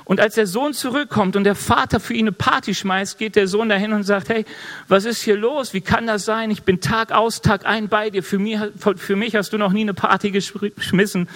Und 0.05 0.21
als 0.21 0.35
der 0.35 0.47
Sohn 0.47 0.75
zurückkommt 0.75 1.35
und 1.35 1.45
der 1.45 1.55
Vater 1.55 1.99
für 1.99 2.13
ihn 2.13 2.27
eine 2.27 2.33
Party 2.33 2.75
schmeißt, 2.75 3.19
geht 3.19 3.37
der 3.37 3.49
Sohn 3.49 3.71
dahin 3.71 3.93
und 3.95 4.03
sagt, 4.03 4.29
hey, 4.29 4.45
was 4.87 5.07
ist 5.07 5.23
hier 5.23 5.37
los? 5.37 5.73
Wie 5.73 5.81
kann 5.81 6.07
das 6.07 6.27
sein? 6.27 6.51
Ich 6.51 6.63
bin 6.63 6.81
Tag 6.81 7.11
aus, 7.11 7.41
Tag 7.41 7.65
ein 7.65 7.89
bei 7.89 8.11
dir. 8.11 8.23
Für 8.23 8.39
mich, 8.39 8.59
für 8.97 9.17
mich 9.17 9.35
hast 9.35 9.55
du 9.55 9.59
noch 9.59 9.73
nie 9.73 9.81
eine 9.81 9.95
Party 9.95 10.31
geschmissen. 10.31 11.29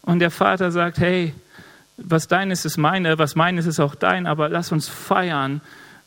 Und 0.00 0.20
der 0.20 0.30
Vater 0.30 0.70
sagt, 0.70 0.98
hey, 0.98 1.34
was 1.98 2.26
dein 2.26 2.50
ist, 2.50 2.64
ist 2.64 2.78
meine, 2.78 3.18
was 3.18 3.36
mein 3.36 3.58
ist, 3.58 3.66
ist 3.66 3.80
auch 3.80 3.94
dein, 3.94 4.26
aber 4.26 4.48
lass 4.48 4.72
uns 4.72 4.88
feiern. 4.88 5.60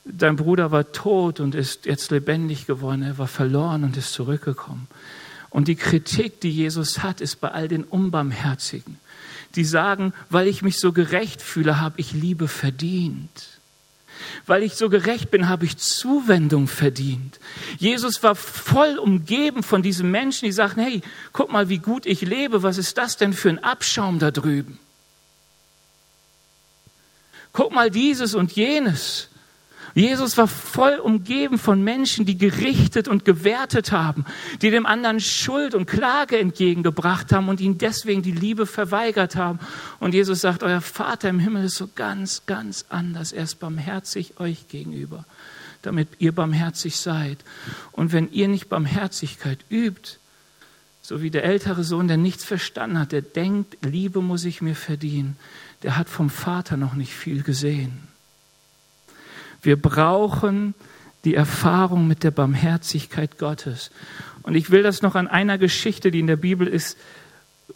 Dein 0.03 0.35
Bruder 0.35 0.71
war 0.71 0.91
tot 0.91 1.39
und 1.39 1.53
ist 1.53 1.85
jetzt 1.85 2.09
lebendig 2.11 2.65
geworden. 2.65 3.03
Er 3.03 3.17
war 3.19 3.27
verloren 3.27 3.83
und 3.83 3.97
ist 3.97 4.13
zurückgekommen. 4.13 4.87
Und 5.49 5.67
die 5.67 5.75
Kritik, 5.75 6.41
die 6.41 6.51
Jesus 6.51 7.03
hat, 7.03 7.21
ist 7.21 7.39
bei 7.39 7.49
all 7.49 7.67
den 7.67 7.83
Unbarmherzigen 7.83 8.97
die 9.55 9.65
sagen, 9.65 10.13
weil 10.29 10.47
ich 10.47 10.61
mich 10.61 10.79
so 10.79 10.91
gerecht 10.91 11.41
fühle, 11.41 11.79
habe 11.79 11.99
ich 11.99 12.13
Liebe 12.13 12.47
verdient. 12.47 13.47
Weil 14.45 14.63
ich 14.63 14.75
so 14.75 14.89
gerecht 14.89 15.29
bin, 15.29 15.47
habe 15.47 15.65
ich 15.65 15.77
Zuwendung 15.77 16.67
verdient. 16.67 17.39
Jesus 17.77 18.23
war 18.23 18.35
voll 18.35 18.97
umgeben 18.97 19.63
von 19.63 19.81
diesen 19.81 20.09
Menschen, 20.09 20.45
die 20.45 20.51
sagen, 20.51 20.81
hey, 20.81 21.01
guck 21.33 21.51
mal, 21.51 21.69
wie 21.69 21.77
gut 21.77 22.05
ich 22.05 22.21
lebe, 22.21 22.63
was 22.63 22.77
ist 22.77 22.97
das 22.97 23.17
denn 23.17 23.33
für 23.33 23.49
ein 23.49 23.63
Abschaum 23.63 24.19
da 24.19 24.31
drüben? 24.31 24.79
Guck 27.53 27.73
mal 27.73 27.89
dieses 27.89 28.35
und 28.35 28.51
jenes. 28.51 29.29
Jesus 29.97 30.37
war 30.37 30.47
voll 30.47 30.99
umgeben 30.99 31.57
von 31.57 31.83
Menschen, 31.83 32.27
die 32.27 32.37
gerichtet 32.37 33.07
und 33.07 33.25
gewertet 33.25 33.91
haben, 33.91 34.25
die 34.61 34.69
dem 34.69 34.85
anderen 34.85 35.19
Schuld 35.19 35.73
und 35.73 35.87
Klage 35.87 36.37
entgegengebracht 36.37 37.31
haben 37.31 37.49
und 37.49 37.59
ihnen 37.59 37.79
deswegen 37.79 38.21
die 38.21 38.31
Liebe 38.31 38.67
verweigert 38.67 39.35
haben. 39.35 39.57
Und 39.99 40.13
Jesus 40.13 40.41
sagt, 40.41 40.61
euer 40.61 40.81
Vater 40.81 41.29
im 41.29 41.39
Himmel 41.39 41.65
ist 41.65 41.77
so 41.77 41.89
ganz, 41.95 42.45
ganz 42.45 42.85
anders. 42.89 43.31
Er 43.31 43.45
ist 43.45 43.55
barmherzig 43.55 44.39
euch 44.39 44.67
gegenüber, 44.67 45.25
damit 45.81 46.09
ihr 46.19 46.31
barmherzig 46.31 46.97
seid. 46.97 47.39
Und 47.91 48.13
wenn 48.13 48.31
ihr 48.31 48.47
nicht 48.47 48.69
Barmherzigkeit 48.69 49.65
übt, 49.71 50.17
so 51.01 51.23
wie 51.23 51.31
der 51.31 51.43
ältere 51.43 51.83
Sohn, 51.83 52.07
der 52.07 52.17
nichts 52.17 52.43
verstanden 52.43 52.99
hat, 52.99 53.13
der 53.13 53.23
denkt, 53.23 53.77
Liebe 53.81 54.21
muss 54.21 54.45
ich 54.45 54.61
mir 54.61 54.75
verdienen, 54.75 55.37
der 55.81 55.97
hat 55.97 56.07
vom 56.07 56.29
Vater 56.29 56.77
noch 56.77 56.93
nicht 56.93 57.13
viel 57.13 57.41
gesehen. 57.41 58.06
Wir 59.67 59.75
brauchen 59.75 60.75
die 61.25 61.35
Erfahrung 61.35 62.07
mit 62.07 62.23
der 62.23 62.31
Barmherzigkeit 62.31 63.37
Gottes. 63.37 63.91
Und 64.43 64.55
ich 64.55 64.71
will 64.71 64.81
das 64.81 65.01
noch 65.01 65.15
an 65.15 65.27
einer 65.27 65.57
Geschichte, 65.57 66.09
die 66.09 66.21
in 66.21 66.27
der 66.27 66.37
Bibel 66.37 66.65
ist, 66.65 66.97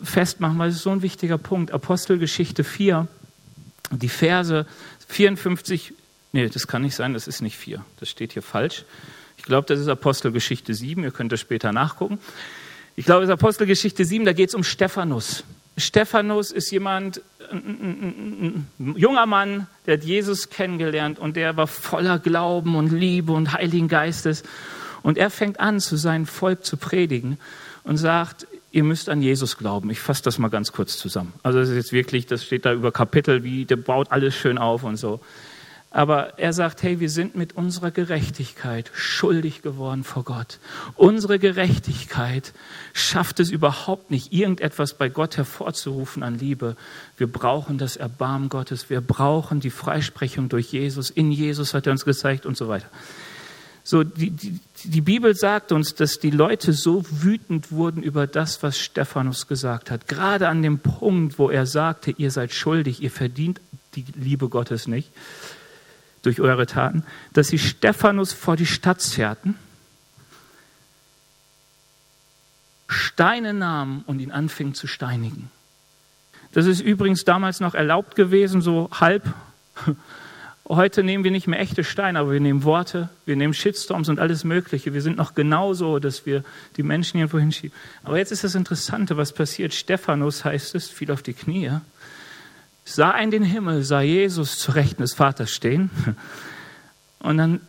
festmachen, 0.01 0.57
weil 0.57 0.69
es 0.69 0.77
ist 0.77 0.83
so 0.83 0.91
ein 0.91 1.01
wichtiger 1.01 1.37
Punkt. 1.37 1.71
Apostelgeschichte 1.71 2.63
4, 2.63 3.09
die 3.91 4.07
Verse 4.07 4.65
54, 5.09 5.93
nee, 6.31 6.47
das 6.47 6.65
kann 6.65 6.83
nicht 6.83 6.95
sein, 6.95 7.13
das 7.13 7.27
ist 7.27 7.41
nicht 7.41 7.57
4, 7.57 7.83
das 7.99 8.07
steht 8.07 8.31
hier 8.31 8.41
falsch. 8.41 8.85
Ich 9.35 9.43
glaube, 9.43 9.67
das 9.67 9.77
ist 9.77 9.89
Apostelgeschichte 9.89 10.73
7, 10.73 11.03
ihr 11.03 11.11
könnt 11.11 11.33
das 11.33 11.41
später 11.41 11.73
nachgucken. 11.73 12.19
Ich 12.95 13.03
glaube, 13.03 13.23
es 13.23 13.27
ist 13.27 13.33
Apostelgeschichte 13.33 14.05
7, 14.05 14.23
da 14.23 14.31
geht 14.31 14.47
es 14.47 14.55
um 14.55 14.63
Stephanus. 14.63 15.43
Stephanus 15.81 16.51
ist 16.51 16.71
jemand, 16.71 17.21
ein, 17.51 18.67
ein, 18.79 18.95
junger 18.95 19.25
Mann, 19.25 19.67
der 19.85 19.97
hat 19.97 20.03
Jesus 20.03 20.49
kennengelernt 20.49 21.19
und 21.19 21.35
der 21.35 21.57
war 21.57 21.67
voller 21.67 22.19
Glauben 22.19 22.75
und 22.75 22.91
Liebe 22.91 23.33
und 23.33 23.53
Heiligen 23.53 23.87
Geistes. 23.87 24.43
Und 25.03 25.17
er 25.17 25.29
fängt 25.29 25.59
an, 25.59 25.79
zu 25.79 25.97
seinem 25.97 26.25
Volk 26.25 26.63
zu 26.63 26.77
predigen 26.77 27.37
und 27.83 27.97
sagt, 27.97 28.47
ihr 28.71 28.83
müsst 28.83 29.09
an 29.09 29.21
Jesus 29.21 29.57
glauben. 29.57 29.89
Ich 29.89 29.99
fasse 29.99 30.23
das 30.23 30.37
mal 30.37 30.49
ganz 30.49 30.71
kurz 30.71 30.97
zusammen. 30.97 31.33
Also 31.43 31.59
das 31.59 31.69
ist 31.69 31.75
jetzt 31.75 31.91
wirklich, 31.91 32.25
das 32.25 32.45
steht 32.45 32.65
da 32.65 32.73
über 32.73 32.91
Kapitel, 32.91 33.43
wie 33.43 33.65
der 33.65 33.75
baut 33.75 34.11
alles 34.11 34.35
schön 34.35 34.57
auf 34.57 34.83
und 34.83 34.97
so. 34.97 35.19
Aber 35.93 36.39
er 36.39 36.53
sagt, 36.53 36.83
hey, 36.83 37.01
wir 37.01 37.09
sind 37.09 37.35
mit 37.35 37.57
unserer 37.57 37.91
Gerechtigkeit 37.91 38.89
schuldig 38.93 39.61
geworden 39.61 40.05
vor 40.05 40.23
Gott. 40.23 40.57
Unsere 40.95 41.37
Gerechtigkeit 41.37 42.53
schafft 42.93 43.41
es 43.41 43.51
überhaupt 43.51 44.09
nicht, 44.09 44.31
irgendetwas 44.31 44.93
bei 44.93 45.09
Gott 45.09 45.35
hervorzurufen 45.35 46.23
an 46.23 46.39
Liebe. 46.39 46.77
Wir 47.17 47.27
brauchen 47.27 47.77
das 47.77 47.97
Erbarmen 47.97 48.47
Gottes. 48.47 48.89
Wir 48.89 49.01
brauchen 49.01 49.59
die 49.59 49.69
Freisprechung 49.69 50.47
durch 50.47 50.71
Jesus. 50.71 51.09
In 51.09 51.29
Jesus 51.29 51.73
hat 51.73 51.87
er 51.87 51.91
uns 51.91 52.05
gezeigt 52.05 52.45
und 52.45 52.55
so 52.55 52.69
weiter. 52.69 52.87
So, 53.83 54.05
die, 54.05 54.29
die, 54.29 54.59
die 54.85 55.01
Bibel 55.01 55.35
sagt 55.35 55.73
uns, 55.73 55.95
dass 55.95 56.19
die 56.19 56.29
Leute 56.29 56.71
so 56.71 57.03
wütend 57.09 57.69
wurden 57.69 58.01
über 58.01 58.27
das, 58.27 58.63
was 58.63 58.79
Stephanus 58.79 59.47
gesagt 59.47 59.91
hat. 59.91 60.07
Gerade 60.07 60.47
an 60.47 60.61
dem 60.61 60.79
Punkt, 60.79 61.37
wo 61.37 61.49
er 61.49 61.65
sagte, 61.65 62.11
ihr 62.11 62.31
seid 62.31 62.53
schuldig, 62.53 63.01
ihr 63.01 63.11
verdient 63.11 63.59
die 63.95 64.05
Liebe 64.15 64.47
Gottes 64.47 64.87
nicht 64.87 65.09
durch 66.21 66.39
eure 66.39 66.65
Taten, 66.65 67.03
dass 67.33 67.47
sie 67.47 67.59
Stephanus 67.59 68.33
vor 68.33 68.55
die 68.55 68.65
Stadt 68.65 69.01
zerrten, 69.01 69.55
Steine 72.87 73.53
nahmen 73.53 74.03
und 74.05 74.19
ihn 74.19 74.31
anfingen 74.31 74.73
zu 74.73 74.85
steinigen. 74.85 75.49
Das 76.51 76.65
ist 76.65 76.81
übrigens 76.81 77.23
damals 77.23 77.61
noch 77.61 77.73
erlaubt 77.73 78.15
gewesen, 78.15 78.61
so 78.61 78.89
halb. 78.91 79.33
Heute 80.67 81.03
nehmen 81.03 81.23
wir 81.23 81.31
nicht 81.31 81.47
mehr 81.47 81.59
echte 81.59 81.83
Steine, 81.83 82.19
aber 82.19 82.31
wir 82.31 82.39
nehmen 82.39 82.63
Worte, 82.63 83.09
wir 83.25 83.35
nehmen 83.35 83.53
Shitstorms 83.53 84.09
und 84.09 84.19
alles 84.19 84.43
Mögliche. 84.43 84.93
Wir 84.93 85.01
sind 85.01 85.17
noch 85.17 85.33
genauso, 85.33 85.99
dass 85.99 86.25
wir 86.25 86.43
die 86.77 86.83
Menschen 86.83 87.17
irgendwo 87.17 87.39
hinschieben. 87.39 87.75
Aber 88.03 88.17
jetzt 88.17 88.31
ist 88.31 88.43
das 88.43 88.55
Interessante, 88.55 89.17
was 89.17 89.33
passiert. 89.33 89.73
Stephanus 89.73 90.45
heißt 90.45 90.75
es, 90.75 90.89
fiel 90.89 91.11
auf 91.11 91.23
die 91.23 91.33
Knie 91.33 91.71
sah 92.83 93.17
in 93.17 93.31
den 93.31 93.43
Himmel, 93.43 93.83
sah 93.83 94.01
Jesus 94.01 94.57
zu 94.57 94.71
Rechten 94.71 95.01
des 95.01 95.13
Vaters 95.13 95.51
stehen. 95.51 95.89
Und 97.19 97.37
dann 97.37 97.61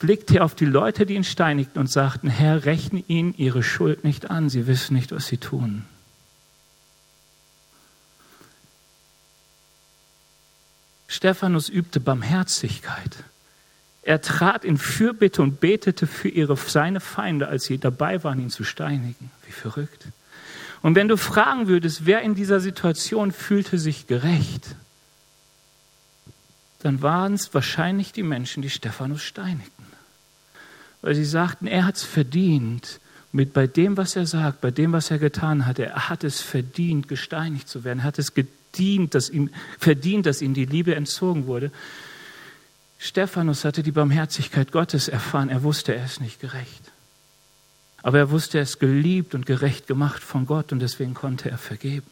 blickte 0.00 0.38
er 0.38 0.44
auf 0.44 0.56
die 0.56 0.64
Leute, 0.64 1.06
die 1.06 1.14
ihn 1.14 1.24
steinigten 1.24 1.78
und 1.78 1.88
sagten, 1.88 2.28
Herr, 2.28 2.64
rechne 2.64 3.04
ihnen 3.06 3.32
ihre 3.36 3.62
Schuld 3.62 4.02
nicht 4.02 4.30
an, 4.30 4.48
sie 4.48 4.66
wissen 4.66 4.94
nicht, 4.94 5.12
was 5.12 5.28
sie 5.28 5.36
tun. 5.36 5.84
Stephanus 11.06 11.68
übte 11.68 12.00
Barmherzigkeit. 12.00 13.24
Er 14.02 14.20
trat 14.20 14.64
in 14.64 14.78
Fürbitte 14.78 15.42
und 15.42 15.60
betete 15.60 16.06
für 16.06 16.28
ihre, 16.28 16.56
seine 16.56 17.00
Feinde, 17.00 17.48
als 17.48 17.64
sie 17.64 17.78
dabei 17.78 18.24
waren, 18.24 18.40
ihn 18.40 18.50
zu 18.50 18.64
steinigen. 18.64 19.30
Wie 19.46 19.52
verrückt. 19.52 20.06
Und 20.82 20.94
wenn 20.94 21.08
du 21.08 21.16
fragen 21.16 21.68
würdest, 21.68 22.06
wer 22.06 22.22
in 22.22 22.34
dieser 22.34 22.60
Situation 22.60 23.32
fühlte 23.32 23.78
sich 23.78 24.06
gerecht, 24.06 24.76
dann 26.80 27.02
waren 27.02 27.34
es 27.34 27.52
wahrscheinlich 27.52 28.12
die 28.12 28.22
Menschen, 28.22 28.62
die 28.62 28.70
Stephanus 28.70 29.22
steinigten. 29.22 29.86
Weil 31.02 31.14
sie 31.14 31.24
sagten, 31.24 31.66
er 31.66 31.84
hat 31.84 31.96
es 31.96 32.04
verdient, 32.04 33.00
mit 33.32 33.52
bei 33.52 33.66
dem, 33.66 33.96
was 33.96 34.16
er 34.16 34.26
sagt, 34.26 34.60
bei 34.60 34.70
dem, 34.70 34.92
was 34.92 35.10
er 35.10 35.18
getan 35.18 35.66
hat, 35.66 35.78
er 35.78 36.08
hat 36.08 36.24
es 36.24 36.40
verdient, 36.40 37.08
gesteinigt 37.08 37.68
zu 37.68 37.84
werden, 37.84 38.00
er 38.00 38.04
hat 38.04 38.18
es 38.18 38.34
gedient, 38.34 39.14
dass 39.14 39.28
ihm, 39.28 39.50
verdient, 39.78 40.26
dass 40.26 40.40
ihm 40.40 40.54
die 40.54 40.64
Liebe 40.64 40.94
entzogen 40.94 41.46
wurde. 41.46 41.70
Stephanus 42.98 43.64
hatte 43.64 43.82
die 43.82 43.92
Barmherzigkeit 43.92 44.72
Gottes 44.72 45.08
erfahren, 45.08 45.50
er 45.50 45.62
wusste, 45.62 45.94
er 45.94 46.04
ist 46.04 46.20
nicht 46.20 46.40
gerecht. 46.40 46.87
Aber 48.08 48.16
er 48.20 48.30
wusste, 48.30 48.56
er 48.56 48.62
ist 48.62 48.80
geliebt 48.80 49.34
und 49.34 49.44
gerecht 49.44 49.86
gemacht 49.86 50.22
von 50.22 50.46
Gott 50.46 50.72
und 50.72 50.78
deswegen 50.78 51.12
konnte 51.12 51.50
er 51.50 51.58
vergeben. 51.58 52.06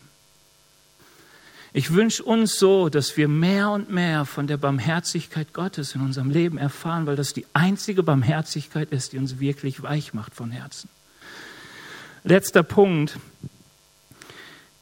Ich 1.72 1.94
wünsche 1.94 2.22
uns 2.22 2.58
so, 2.58 2.90
dass 2.90 3.16
wir 3.16 3.28
mehr 3.28 3.70
und 3.70 3.90
mehr 3.90 4.26
von 4.26 4.46
der 4.46 4.58
Barmherzigkeit 4.58 5.54
Gottes 5.54 5.94
in 5.94 6.02
unserem 6.02 6.28
Leben 6.28 6.58
erfahren, 6.58 7.06
weil 7.06 7.16
das 7.16 7.32
die 7.32 7.46
einzige 7.54 8.02
Barmherzigkeit 8.02 8.90
ist, 8.90 9.14
die 9.14 9.18
uns 9.18 9.40
wirklich 9.40 9.82
weich 9.82 10.12
macht 10.12 10.34
von 10.34 10.50
Herzen. 10.50 10.90
Letzter 12.24 12.62
Punkt 12.62 13.18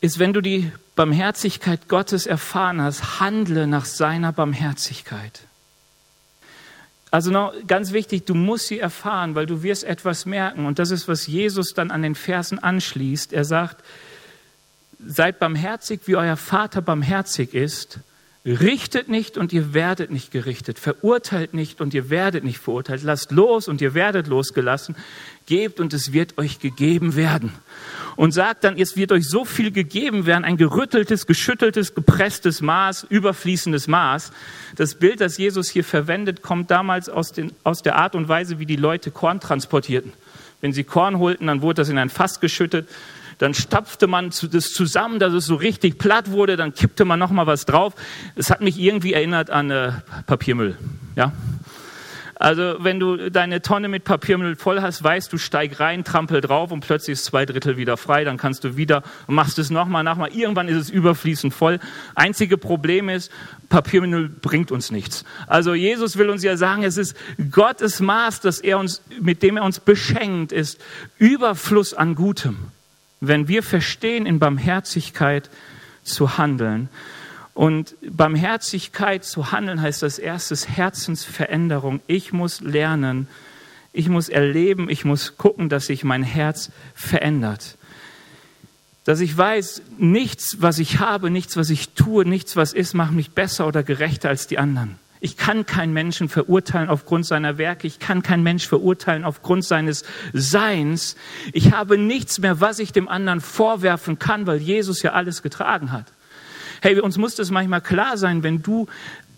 ist, 0.01 0.19
wenn 0.19 0.33
du 0.33 0.41
die 0.41 0.73
Barmherzigkeit 0.97 1.87
Gottes 1.87 2.27
erfahren 2.27 2.83
hast, 2.83 3.21
handle 3.21 3.69
nach 3.69 3.85
seiner 3.85 4.33
Barmherzigkeit. 4.33 5.43
Also 7.15 7.31
noch 7.31 7.55
ganz 7.69 7.93
wichtig, 7.93 8.27
du 8.27 8.35
musst 8.35 8.67
sie 8.67 8.81
erfahren, 8.81 9.37
weil 9.37 9.47
du 9.47 9.63
wirst 9.63 9.85
etwas 9.85 10.27
merken. 10.27 10.67
Und 10.67 10.81
das 10.81 10.91
ist, 10.91 11.07
was 11.07 11.29
Jesus 11.29 11.73
dann 11.73 11.93
an 11.93 12.03
den 12.03 12.17
Versen 12.17 12.59
anschließt. 12.59 13.33
Er 13.33 13.45
sagt, 13.45 13.85
seid 14.99 15.39
barmherzig, 15.39 16.01
wie 16.07 16.17
euer 16.17 16.37
Vater 16.37 16.83
barmherzig 16.83 17.55
ist. 17.55 18.01
Richtet 18.47 19.09
nicht 19.09 19.39
und 19.39 19.55
ihr 19.55 19.73
werdet 19.73 20.11
nicht 20.11 20.31
gerichtet. 20.31 20.79
Verurteilt 20.79 21.55
nicht 21.55 21.81
und 21.81 21.95
ihr 21.95 22.11
werdet 22.11 22.45
nicht 22.45 22.59
verurteilt. 22.59 23.03
Lasst 23.03 23.33
los 23.33 23.69
und 23.69 23.81
ihr 23.81 23.95
werdet 23.95 24.27
losgelassen. 24.27 24.97
Gebt 25.47 25.81
und 25.81 25.95
es 25.95 26.13
wird 26.13 26.37
euch 26.37 26.59
gegeben 26.59 27.17
werden 27.17 27.53
und 28.17 28.33
sagt 28.33 28.65
dann, 28.65 28.79
es 28.79 28.97
wird 28.97 29.13
euch 29.13 29.29
so 29.29 29.45
viel 29.45 29.71
gegeben 29.71 30.27
werden, 30.27 30.45
ein 30.45 30.57
gerütteltes, 30.57 31.27
geschütteltes, 31.27 31.95
gepresstes 31.95 32.61
Maß, 32.61 33.07
überfließendes 33.09 33.89
Maß. 33.89 34.33
Das 34.77 34.95
Bild, 34.95 35.21
das 35.21 35.39
Jesus 35.39 35.69
hier 35.69 35.85
verwendet, 35.85 36.43
kommt 36.43 36.71
damals 36.71 37.09
aus, 37.09 37.33
den, 37.33 37.53
aus 37.65 37.83
der 37.83 37.97
Art 37.97 38.15
und 38.15 38.29
Weise, 38.29 38.59
wie 38.59 38.67
die 38.67 38.77
Leute 38.77 39.11
Korn 39.11 39.41
transportierten. 39.41 40.13
Wenn 40.61 40.73
sie 40.73 40.85
Korn 40.85 41.19
holten, 41.19 41.47
dann 41.47 41.63
wurde 41.63 41.83
das 41.83 41.89
in 41.89 41.99
ein 41.99 42.11
Fass 42.11 42.41
geschüttet, 42.41 42.89
dann 43.39 43.55
stapfte 43.55 44.07
man 44.07 44.31
das 44.53 44.73
zusammen, 44.73 45.19
dass 45.19 45.33
es 45.33 45.47
so 45.47 45.55
richtig 45.55 45.99
platt 45.99 46.31
wurde, 46.31 46.57
dann 46.57 46.75
kippte 46.75 47.05
man 47.05 47.19
noch 47.19 47.31
mal 47.31 47.47
was 47.47 47.67
drauf. 47.67 47.95
Es 48.37 48.51
hat 48.51 48.61
mich 48.61 48.79
irgendwie 48.79 49.13
erinnert 49.13 49.51
an 49.51 49.71
äh, 49.71 49.93
Papiermüll, 50.27 50.77
ja. 51.17 51.33
Also 52.37 52.77
wenn 52.81 52.99
du 52.99 53.31
deine 53.31 53.63
Tonne 53.63 53.89
mit 53.89 54.05
Papiermüll 54.05 54.57
voll 54.57 54.83
hast, 54.83 55.03
weißt 55.03 55.33
du, 55.33 55.39
steig 55.39 55.79
rein, 55.81 56.05
trampel 56.05 56.41
drauf 56.41 56.73
und 56.73 56.81
plötzlich 56.81 57.15
ist 57.15 57.25
zwei 57.25 57.47
Drittel 57.47 57.77
wieder 57.77 57.97
frei, 57.97 58.25
dann 58.25 58.37
kannst 58.37 58.65
du 58.65 58.77
wieder 58.77 59.03
und 59.27 59.35
machst 59.35 59.59
es 59.59 59.71
nochmal, 59.71 60.05
nochmal. 60.05 60.31
Irgendwann 60.35 60.69
ist 60.69 60.77
es 60.77 60.91
überfließend 60.91 61.55
voll. 61.55 61.79
Einzige 62.15 62.59
Problem 62.59 63.09
ist, 63.09 63.31
Papiermüll 63.69 64.29
bringt 64.29 64.73
uns 64.73 64.91
nichts. 64.91 65.25
Also 65.47 65.75
Jesus 65.75 66.19
will 66.19 66.29
uns 66.29 66.43
ja 66.43 66.57
sagen, 66.57 66.83
es 66.83 66.97
ist 66.97 67.17
Gottes 67.51 68.01
Maß, 68.01 68.41
dass 68.41 68.59
er 68.59 68.79
uns, 68.79 69.03
mit 69.21 69.43
dem 69.43 69.57
er 69.57 69.65
uns 69.65 69.81
beschenkt, 69.81 70.53
ist 70.53 70.81
Überfluss 71.19 71.95
an 71.95 72.15
Gutem. 72.15 72.74
Wenn 73.29 73.49
wir 73.49 73.63
verstehen, 73.63 74.27
in 74.27 74.39
Barmherzigkeit 74.39 75.51
zu 76.05 76.39
handeln. 76.39 76.89
Und 77.55 77.95
Barmherzigkeit 78.03 79.25
zu 79.25 79.53
handeln 79.53 79.81
heißt 79.81 80.03
als 80.03 80.19
erstes 80.19 80.69
Herzensveränderung. 80.69 82.01
Ich 82.07 82.33
muss 82.33 82.61
lernen, 82.61 83.29
ich 83.93 84.09
muss 84.09 84.29
erleben, 84.29 84.91
ich 84.91 85.05
muss 85.05 85.37
gucken, 85.39 85.69
dass 85.69 85.87
sich 85.87 86.05
mein 86.05 86.23
Herz 86.23 86.71
verändert. 86.95 87.77
Dass 89.05 89.21
ich 89.21 89.37
weiß, 89.37 89.83
nichts, 89.99 90.57
was 90.61 90.79
ich 90.79 90.99
habe, 90.99 91.31
nichts, 91.31 91.57
was 91.57 91.71
ich 91.71 91.91
tue, 91.91 92.25
nichts, 92.25 92.57
was 92.57 92.73
ist, 92.73 92.95
macht 92.95 93.13
mich 93.13 93.33
besser 93.33 93.67
oder 93.67 93.83
gerechter 93.83 94.31
als 94.31 94.47
die 94.47 94.59
anderen. 94.59 94.99
Ich 95.25 95.39
kann 95.39 95.65
keinen 95.65 95.95
Menschen 95.95 96.29
verurteilen 96.29 96.91
aufgrund 96.91 97.25
seiner 97.25 97.57
Werke. 97.57 97.87
Ich 97.87 97.99
kann 97.99 98.23
keinen 98.23 98.43
Mensch 98.43 98.69
verurteilen 98.69 99.25
aufgrund 99.25 99.65
seines 99.65 100.05
Seins. 100.35 101.17
Ich 101.55 101.73
habe 101.73 101.97
nichts 101.97 102.41
mehr, 102.41 102.61
was 102.61 102.79
ich 102.79 102.93
dem 102.93 103.09
anderen 103.09 103.41
vorwerfen 103.41 104.19
kann, 104.19 104.47
weil 104.47 104.59
Jesus 104.59 105.01
ja 105.01 105.15
alles 105.15 105.41
getragen 105.41 105.93
hat. 105.93 106.05
Hey, 106.83 107.01
uns 107.01 107.17
muss 107.17 107.37
das 107.37 107.51
manchmal 107.51 107.81
klar 107.81 108.19
sein, 108.19 108.43
wenn 108.43 108.61
du 108.61 108.87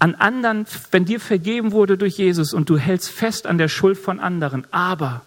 an 0.01 0.16
anderen, 0.16 0.66
wenn 0.90 1.05
dir 1.05 1.20
vergeben 1.20 1.70
wurde 1.70 1.96
durch 1.96 2.18
Jesus 2.18 2.53
und 2.53 2.68
du 2.68 2.79
hältst 2.79 3.09
fest 3.09 3.46
an 3.46 3.57
der 3.57 3.68
Schuld 3.68 3.96
von 3.96 4.18
anderen, 4.18 4.66
aber 4.72 5.22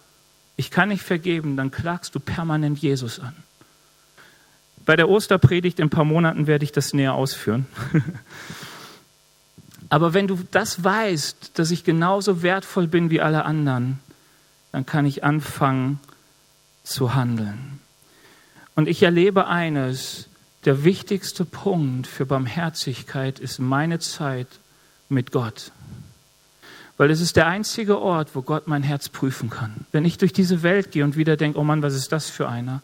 ich 0.58 0.72
kann 0.72 0.90
nicht 0.90 1.04
vergeben, 1.04 1.56
dann 1.56 1.72
klagst 1.72 2.16
du 2.16 2.20
permanent 2.20 2.80
Jesus 2.80 3.22
an. 3.22 3.34
Bei 4.86 4.98
der 4.98 5.08
Osterpredigt 5.08 5.80
in 5.80 5.86
ein 5.86 5.90
paar 5.90 6.04
Monaten 6.04 6.48
werde 6.48 6.66
ich 6.66 6.74
das 6.74 6.94
näher 6.94 7.14
ausführen. 7.14 7.66
Aber 9.90 10.14
wenn 10.14 10.28
du 10.28 10.40
das 10.52 10.84
weißt, 10.84 11.58
dass 11.58 11.72
ich 11.72 11.84
genauso 11.84 12.42
wertvoll 12.44 12.88
bin 12.88 13.10
wie 13.10 13.22
alle 13.22 13.44
anderen, 13.46 14.00
dann 14.72 14.86
kann 14.86 15.06
ich 15.06 15.24
anfangen 15.24 16.00
zu 16.84 17.16
handeln. 17.16 17.80
Und 18.76 18.88
ich 18.88 19.02
erlebe 19.04 19.48
eines, 19.48 20.28
der 20.66 20.84
wichtigste 20.84 21.44
Punkt 21.44 22.06
für 22.06 22.26
Barmherzigkeit 22.26 23.40
ist 23.40 23.60
meine 23.60 24.00
Zeit 24.00 24.48
mit 25.10 25.32
Gott. 25.32 25.72
Weil 26.98 27.12
es 27.12 27.22
ist 27.22 27.38
der 27.38 27.48
einzige 27.48 28.00
Ort, 28.00 28.36
wo 28.36 28.42
Gott 28.42 28.68
mein 28.68 28.84
Herz 28.84 29.10
prüfen 29.10 29.50
kann. 29.50 29.86
Wenn 29.92 30.06
ich 30.06 30.18
durch 30.18 30.34
diese 30.34 30.64
Welt 30.64 30.92
gehe 30.92 31.04
und 31.04 31.16
wieder 31.16 31.38
denke, 31.38 31.58
oh 31.58 31.64
Mann, 31.64 31.82
was 31.82 31.96
ist 31.96 32.12
das 32.12 32.30
für 32.30 32.50
einer? 32.50 32.82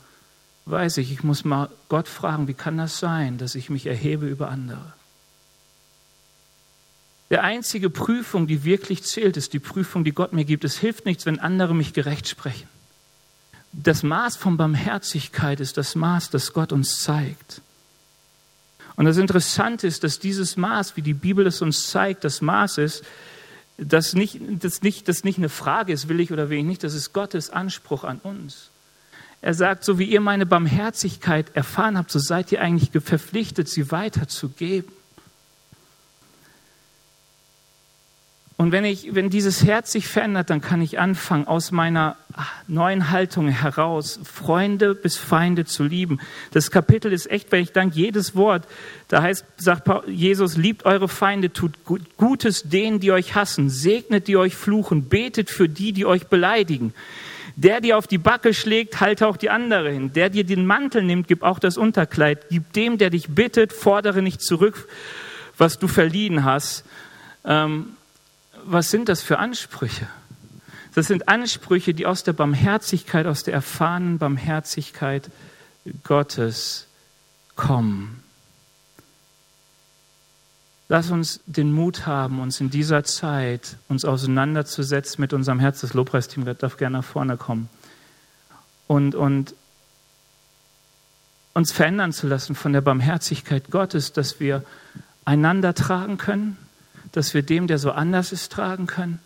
Weiß 0.65 0.97
ich, 0.97 1.11
ich 1.11 1.23
muss 1.23 1.45
mal 1.45 1.69
Gott 1.89 2.07
fragen, 2.07 2.47
wie 2.47 2.53
kann 2.53 2.77
das 2.77 2.97
sein, 2.97 3.37
dass 3.37 3.55
ich 3.55 3.69
mich 3.69 3.85
erhebe 3.85 4.25
über 4.25 4.49
andere? 4.49 4.93
Der 7.29 7.43
einzige 7.43 7.89
Prüfung, 7.89 8.47
die 8.47 8.63
wirklich 8.63 9.03
zählt, 9.03 9.35
ist 9.37 9.53
die 9.53 9.59
Prüfung, 9.59 10.03
die 10.03 10.11
Gott 10.11 10.33
mir 10.33 10.45
gibt. 10.45 10.63
Es 10.63 10.77
hilft 10.77 11.05
nichts, 11.05 11.25
wenn 11.25 11.39
andere 11.39 11.73
mich 11.73 11.93
gerecht 11.93 12.27
sprechen. 12.27 12.67
Das 13.73 14.03
Maß 14.03 14.37
von 14.37 14.57
Barmherzigkeit 14.57 15.59
ist 15.59 15.77
das 15.77 15.95
Maß, 15.95 16.29
das 16.29 16.53
Gott 16.53 16.71
uns 16.71 17.01
zeigt. 17.01 17.61
Und 18.95 19.05
das 19.05 19.17
Interessante 19.17 19.87
ist, 19.87 20.03
dass 20.03 20.19
dieses 20.19 20.55
Maß, 20.55 20.95
wie 20.95 21.01
die 21.01 21.13
Bibel 21.13 21.45
es 21.47 21.61
uns 21.61 21.89
zeigt, 21.89 22.23
das 22.23 22.41
Maß 22.41 22.77
ist, 22.77 23.03
dass 23.77 24.13
nicht, 24.13 24.39
das 24.61 24.83
nicht, 24.83 25.09
das 25.09 25.25
nicht 25.25 25.37
eine 25.37 25.49
Frage 25.49 25.91
ist, 25.91 26.07
will 26.07 26.21
ich 26.21 26.31
oder 26.31 26.49
will 26.49 26.59
ich 26.59 26.63
nicht, 26.63 26.83
das 26.83 26.93
ist 26.93 27.11
Gottes 27.11 27.49
Anspruch 27.49 28.05
an 28.05 28.19
uns. 28.19 28.69
Er 29.41 29.53
sagt, 29.53 29.83
so 29.83 29.99
wie 29.99 30.05
ihr 30.05 30.21
meine 30.21 30.45
Barmherzigkeit 30.45 31.53
erfahren 31.55 31.97
habt, 31.97 32.09
so 32.09 32.19
seid 32.19 32.51
ihr 32.51 32.61
eigentlich 32.61 32.91
verpflichtet, 33.03 33.67
sie 33.67 33.91
weiterzugeben. 33.91 34.91
Und 38.57 38.71
wenn, 38.71 38.85
ich, 38.85 39.13
wenn 39.13 39.29
dieses 39.29 39.65
Herz 39.65 39.91
sich 39.91 40.07
verändert, 40.07 40.49
dann 40.49 40.61
kann 40.61 40.81
ich 40.81 40.97
anfangen, 40.97 41.45
aus 41.45 41.71
meiner 41.71 42.15
neuen 42.67 43.11
Haltung 43.11 43.49
heraus 43.49 44.17
Freunde 44.23 44.95
bis 44.95 45.17
Feinde 45.17 45.65
zu 45.65 45.83
lieben. 45.83 46.21
Das 46.51 46.71
Kapitel 46.71 47.11
ist 47.11 47.29
echt, 47.29 47.51
weil 47.51 47.61
ich 47.61 47.73
danke 47.73 47.97
jedes 47.97 48.33
Wort. 48.33 48.65
Da 49.09 49.21
heißt, 49.21 49.45
sagt 49.57 49.89
Jesus, 50.07 50.55
liebt 50.55 50.85
eure 50.85 51.09
Feinde, 51.09 51.51
tut 51.51 51.73
Gutes 52.15 52.63
denen, 52.63 53.01
die 53.01 53.11
euch 53.11 53.35
hassen, 53.35 53.69
segnet 53.69 54.29
die 54.29 54.37
euch 54.37 54.55
fluchen, 54.55 55.09
betet 55.09 55.49
für 55.49 55.67
die, 55.67 55.91
die 55.91 56.05
euch 56.05 56.27
beleidigen. 56.27 56.93
Der 57.57 57.81
dir 57.81 57.97
auf 57.97 58.07
die 58.07 58.17
Backe 58.17 58.53
schlägt, 58.53 59.01
halte 59.01 59.27
auch 59.27 59.37
die 59.37 59.49
andere 59.49 59.91
hin. 59.91 60.13
Der 60.13 60.29
dir 60.29 60.45
den 60.45 60.65
Mantel 60.65 61.03
nimmt, 61.03 61.27
gib 61.27 61.43
auch 61.43 61.59
das 61.59 61.77
Unterkleid. 61.77 62.47
Gib 62.49 62.71
dem, 62.71 62.97
der 62.97 63.09
dich 63.09 63.29
bittet, 63.29 63.73
fordere 63.73 64.21
nicht 64.21 64.41
zurück, 64.41 64.87
was 65.57 65.77
du 65.77 65.87
verliehen 65.87 66.45
hast. 66.45 66.85
Ähm, 67.45 67.95
was 68.65 68.91
sind 68.91 69.09
das 69.09 69.21
für 69.21 69.39
Ansprüche? 69.39 70.07
Das 70.93 71.07
sind 71.07 71.27
Ansprüche, 71.27 71.93
die 71.93 72.05
aus 72.05 72.23
der 72.23 72.33
Barmherzigkeit, 72.33 73.27
aus 73.27 73.43
der 73.43 73.53
erfahrenen 73.53 74.17
Barmherzigkeit 74.17 75.29
Gottes 76.03 76.87
kommen. 77.55 78.23
Lass 80.87 81.09
uns 81.09 81.41
den 81.45 81.73
Mut 81.73 82.05
haben, 82.05 82.39
uns 82.39 82.61
in 82.61 82.69
dieser 82.69 83.03
Zeit 83.03 83.77
uns 83.87 84.05
auseinanderzusetzen 84.05 85.19
mit 85.19 85.33
unserem 85.33 85.59
Herz. 85.59 85.81
Das 85.81 85.93
Lobpreisteam 85.93 86.45
darf 86.57 86.77
gerne 86.77 86.97
nach 86.97 87.03
vorne 87.03 87.37
kommen. 87.37 87.69
Und, 88.87 89.15
und 89.15 89.55
uns 91.53 91.71
verändern 91.71 92.13
zu 92.13 92.27
lassen 92.27 92.53
von 92.53 92.71
der 92.71 92.81
Barmherzigkeit 92.81 93.71
Gottes, 93.71 94.13
dass 94.13 94.39
wir 94.39 94.63
einander 95.25 95.73
tragen 95.73 96.17
können, 96.17 96.57
dass 97.15 97.33
wir 97.33 97.41
dem, 97.41 97.67
der 97.67 97.77
so 97.77 97.91
anders 97.91 98.31
ist, 98.31 98.51
tragen 98.51 98.87
können? 98.87 99.19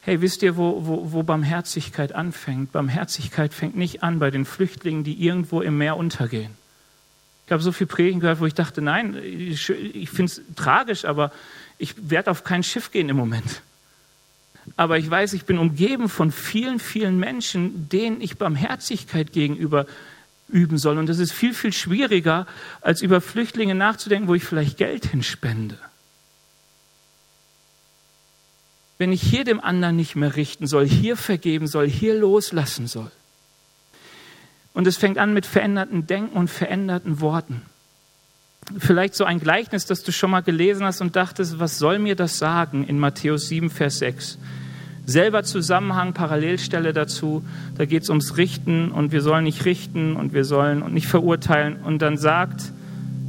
Hey, 0.00 0.20
wisst 0.20 0.42
ihr, 0.42 0.56
wo, 0.56 0.86
wo, 0.86 1.12
wo 1.12 1.22
Barmherzigkeit 1.22 2.12
anfängt? 2.12 2.72
Barmherzigkeit 2.72 3.52
fängt 3.52 3.76
nicht 3.76 4.02
an 4.02 4.18
bei 4.18 4.30
den 4.30 4.44
Flüchtlingen, 4.44 5.02
die 5.02 5.24
irgendwo 5.24 5.60
im 5.62 5.78
Meer 5.78 5.96
untergehen. 5.96 6.52
Ich 7.46 7.52
habe 7.52 7.62
so 7.62 7.72
viel 7.72 7.86
Predigen 7.86 8.20
gehört, 8.20 8.40
wo 8.40 8.46
ich 8.46 8.54
dachte, 8.54 8.82
nein, 8.82 9.16
ich, 9.16 9.68
ich 9.70 10.10
finde 10.10 10.32
es 10.32 10.42
tragisch, 10.56 11.04
aber 11.04 11.32
ich 11.78 11.94
werde 12.10 12.30
auf 12.30 12.44
kein 12.44 12.62
Schiff 12.62 12.90
gehen 12.90 13.08
im 13.08 13.16
Moment. 13.16 13.62
Aber 14.76 14.98
ich 14.98 15.08
weiß, 15.08 15.32
ich 15.32 15.44
bin 15.44 15.58
umgeben 15.58 16.08
von 16.08 16.32
vielen, 16.32 16.80
vielen 16.80 17.18
Menschen, 17.18 17.88
denen 17.88 18.20
ich 18.20 18.36
Barmherzigkeit 18.36 19.32
gegenüber 19.32 19.86
üben 20.48 20.78
soll. 20.78 20.98
Und 20.98 21.08
das 21.08 21.18
ist 21.18 21.32
viel, 21.32 21.54
viel 21.54 21.72
schwieriger, 21.72 22.46
als 22.80 23.02
über 23.02 23.20
Flüchtlinge 23.20 23.74
nachzudenken, 23.74 24.28
wo 24.28 24.34
ich 24.34 24.44
vielleicht 24.44 24.76
Geld 24.76 25.06
hinspende 25.06 25.78
wenn 28.98 29.12
ich 29.12 29.22
hier 29.22 29.44
dem 29.44 29.60
anderen 29.60 29.96
nicht 29.96 30.16
mehr 30.16 30.36
richten 30.36 30.66
soll, 30.66 30.86
hier 30.86 31.16
vergeben 31.16 31.66
soll, 31.66 31.88
hier 31.88 32.14
loslassen 32.14 32.86
soll. 32.86 33.10
Und 34.72 34.86
es 34.86 34.96
fängt 34.96 35.18
an 35.18 35.34
mit 35.34 35.46
veränderten 35.46 36.06
Denken 36.06 36.36
und 36.36 36.48
veränderten 36.48 37.20
Worten. 37.20 37.62
vielleicht 38.78 39.14
so 39.14 39.24
ein 39.24 39.38
Gleichnis, 39.38 39.86
das 39.86 40.02
du 40.02 40.10
schon 40.10 40.32
mal 40.32 40.42
gelesen 40.42 40.84
hast 40.84 41.00
und 41.00 41.14
dachtest, 41.14 41.60
was 41.60 41.78
soll 41.78 42.00
mir 42.00 42.16
das 42.16 42.38
sagen 42.38 42.84
in 42.84 42.98
Matthäus 42.98 43.46
7, 43.46 43.70
Vers 43.70 43.98
6? 43.98 44.38
Selber 45.06 45.44
Zusammenhang, 45.44 46.14
Parallelstelle 46.14 46.92
dazu, 46.92 47.44
da 47.78 47.84
geht 47.84 48.02
es 48.02 48.08
ums 48.08 48.36
Richten 48.36 48.90
und 48.90 49.12
wir 49.12 49.22
sollen 49.22 49.44
nicht 49.44 49.64
richten 49.64 50.16
und 50.16 50.32
wir 50.32 50.44
sollen 50.44 50.82
und 50.82 50.94
nicht 50.94 51.06
verurteilen. 51.06 51.76
Und 51.76 52.02
dann 52.02 52.18
sagt 52.18 52.72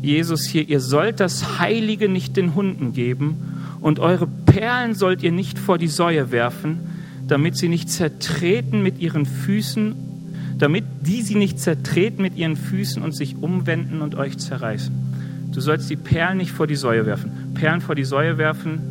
Jesus 0.01 0.47
hier, 0.47 0.67
ihr 0.67 0.79
sollt 0.79 1.19
das 1.19 1.59
Heilige 1.59 2.09
nicht 2.09 2.35
den 2.35 2.55
Hunden 2.55 2.93
geben 2.93 3.56
und 3.87 3.99
eure 3.99 4.27
Perlen 4.27 4.95
sollt 4.95 5.23
ihr 5.23 5.31
nicht 5.31 5.57
vor 5.57 5.77
die 5.77 5.87
Säue 5.87 6.29
werfen, 6.29 6.79
damit 7.25 7.55
sie 7.55 7.69
nicht 7.69 7.89
zertreten 7.89 8.83
mit 8.83 8.99
ihren 8.99 9.25
Füßen, 9.25 9.95
damit 10.57 10.83
die 11.03 11.21
sie 11.21 11.35
nicht 11.35 11.57
zertreten 11.61 12.21
mit 12.21 12.35
ihren 12.35 12.57
Füßen 12.57 13.01
und 13.01 13.13
sich 13.13 13.37
umwenden 13.37 14.01
und 14.01 14.15
euch 14.15 14.39
zerreißen. 14.39 14.93
Du 15.53 15.61
sollst 15.61 15.89
die 15.89 15.95
Perlen 15.95 16.37
nicht 16.37 16.51
vor 16.51 16.67
die 16.67 16.75
Säue 16.75 17.05
werfen. 17.05 17.31
Perlen 17.53 17.79
vor 17.79 17.95
die 17.95 18.03
Säue 18.03 18.37
werfen 18.37 18.81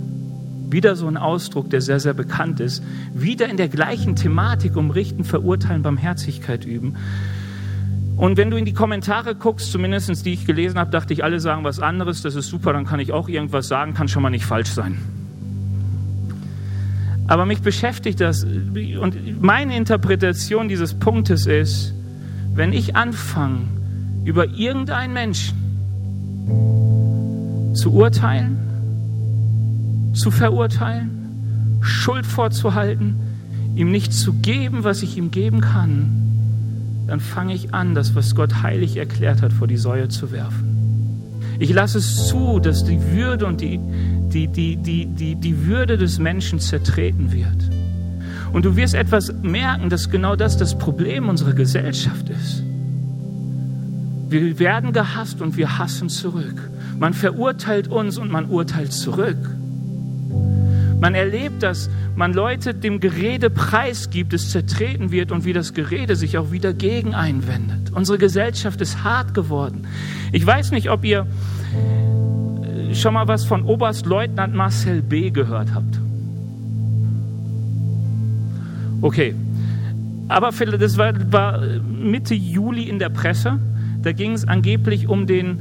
wieder 0.70 0.96
so 0.96 1.06
ein 1.06 1.18
Ausdruck, 1.18 1.68
der 1.68 1.82
sehr, 1.82 2.00
sehr 2.00 2.14
bekannt 2.14 2.60
ist. 2.60 2.82
Wieder 3.12 3.50
in 3.50 3.58
der 3.58 3.68
gleichen 3.68 4.16
Thematik 4.16 4.76
um 4.76 4.90
Richten, 4.90 5.24
Verurteilen, 5.24 5.82
Barmherzigkeit 5.82 6.64
üben. 6.64 6.96
Und 8.16 8.38
wenn 8.38 8.50
du 8.50 8.56
in 8.56 8.64
die 8.64 8.72
Kommentare 8.72 9.34
guckst, 9.34 9.70
zumindest 9.70 10.24
die 10.24 10.32
ich 10.32 10.46
gelesen 10.46 10.78
habe, 10.78 10.90
dachte 10.90 11.12
ich, 11.12 11.22
alle 11.22 11.38
sagen 11.38 11.64
was 11.64 11.80
anderes. 11.80 12.22
Das 12.22 12.34
ist 12.34 12.48
super, 12.48 12.72
dann 12.72 12.86
kann 12.86 12.98
ich 12.98 13.12
auch 13.12 13.28
irgendwas 13.28 13.68
sagen, 13.68 13.92
kann 13.92 14.08
schon 14.08 14.22
mal 14.22 14.30
nicht 14.30 14.46
falsch 14.46 14.70
sein. 14.70 14.96
Aber 17.28 17.44
mich 17.44 17.60
beschäftigt 17.60 18.20
das 18.20 18.44
und 18.44 19.42
meine 19.42 19.76
Interpretation 19.76 20.68
dieses 20.68 20.94
Punktes 20.94 21.46
ist, 21.46 21.92
wenn 22.54 22.72
ich 22.72 22.96
anfange, 22.96 23.64
über 24.24 24.46
irgendeinen 24.48 25.12
Menschen 25.12 25.56
zu 27.74 27.92
urteilen, 27.92 28.56
zu 30.14 30.30
verurteilen, 30.30 31.10
Schuld 31.80 32.24
vorzuhalten, 32.24 33.16
ihm 33.74 33.90
nicht 33.90 34.12
zu 34.12 34.32
geben, 34.34 34.84
was 34.84 35.02
ich 35.02 35.18
ihm 35.18 35.30
geben 35.30 35.60
kann, 35.60 36.25
dann 37.06 37.20
fange 37.20 37.54
ich 37.54 37.72
an, 37.72 37.94
das, 37.94 38.14
was 38.14 38.34
Gott 38.34 38.62
heilig 38.62 38.96
erklärt 38.96 39.42
hat, 39.42 39.52
vor 39.52 39.66
die 39.66 39.76
Säue 39.76 40.08
zu 40.08 40.32
werfen. 40.32 40.76
Ich 41.58 41.72
lasse 41.72 41.98
es 41.98 42.26
zu, 42.26 42.58
dass 42.60 42.84
die 42.84 43.00
Würde 43.12 43.46
und 43.46 43.60
die, 43.60 43.80
die, 44.32 44.48
die, 44.48 44.76
die, 44.76 45.06
die, 45.06 45.34
die 45.36 45.66
Würde 45.66 45.96
des 45.96 46.18
Menschen 46.18 46.60
zertreten 46.60 47.32
wird. 47.32 47.70
Und 48.52 48.64
du 48.64 48.76
wirst 48.76 48.94
etwas 48.94 49.32
merken, 49.42 49.88
dass 49.88 50.10
genau 50.10 50.36
das 50.36 50.56
das 50.56 50.76
Problem 50.78 51.28
unserer 51.28 51.52
Gesellschaft 51.52 52.28
ist. 52.28 52.62
Wir 54.28 54.58
werden 54.58 54.92
gehasst 54.92 55.40
und 55.40 55.56
wir 55.56 55.78
hassen 55.78 56.08
zurück. 56.08 56.70
Man 56.98 57.14
verurteilt 57.14 57.88
uns 57.88 58.18
und 58.18 58.30
man 58.30 58.46
urteilt 58.46 58.92
zurück. 58.92 59.38
Man 61.06 61.14
erlebt, 61.14 61.62
dass 61.62 61.88
man 62.16 62.32
Leute 62.32 62.74
dem 62.74 62.98
Gerede 62.98 63.48
preisgibt, 63.48 64.32
es 64.32 64.50
zertreten 64.50 65.12
wird 65.12 65.30
und 65.30 65.44
wie 65.44 65.52
das 65.52 65.72
Gerede 65.72 66.16
sich 66.16 66.36
auch 66.36 66.50
wieder 66.50 66.74
gegen 66.74 67.14
einwendet. 67.14 67.92
Unsere 67.92 68.18
Gesellschaft 68.18 68.80
ist 68.80 69.04
hart 69.04 69.32
geworden. 69.32 69.86
Ich 70.32 70.44
weiß 70.44 70.72
nicht, 70.72 70.90
ob 70.90 71.04
ihr 71.04 71.28
äh, 72.90 72.92
schon 72.96 73.14
mal 73.14 73.28
was 73.28 73.44
von 73.44 73.62
Oberstleutnant 73.62 74.52
Marcel 74.52 75.00
B. 75.00 75.30
gehört 75.30 75.72
habt. 75.74 76.00
Okay, 79.00 79.32
aber 80.26 80.50
das 80.50 80.98
war, 80.98 81.12
war 81.30 81.60
Mitte 81.88 82.34
Juli 82.34 82.82
in 82.88 82.98
der 82.98 83.10
Presse. 83.10 83.60
Da 84.02 84.10
ging 84.10 84.32
es 84.32 84.48
angeblich 84.48 85.06
um 85.06 85.28
den 85.28 85.60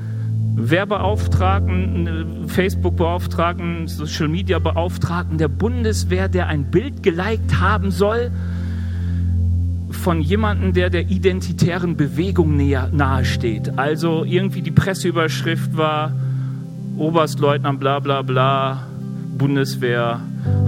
Werbeauftragten, 0.58 2.48
Facebook-Beauftragten, 2.48 3.88
Social-Media-Beauftragten 3.88 5.38
der 5.38 5.50
Bundeswehr, 5.50 6.30
der 6.30 6.48
ein 6.48 6.72
Bild 6.72 7.04
geliked 7.04 7.60
haben 7.60 7.92
soll 7.92 8.32
von 9.92 10.22
jemandem, 10.22 10.74
der 10.74 10.90
der 10.90 11.10
identitären 11.10 11.98
Bewegung 11.98 12.58
nahesteht. 12.58 13.78
Also 13.78 14.24
irgendwie 14.24 14.62
die 14.62 14.72
Presseüberschrift 14.72 15.76
war, 15.78 16.14
Oberstleutnant 16.98 17.80
bla 17.80 18.00
bla 18.00 18.22
bla, 18.22 18.88
Bundeswehr 19.38 20.22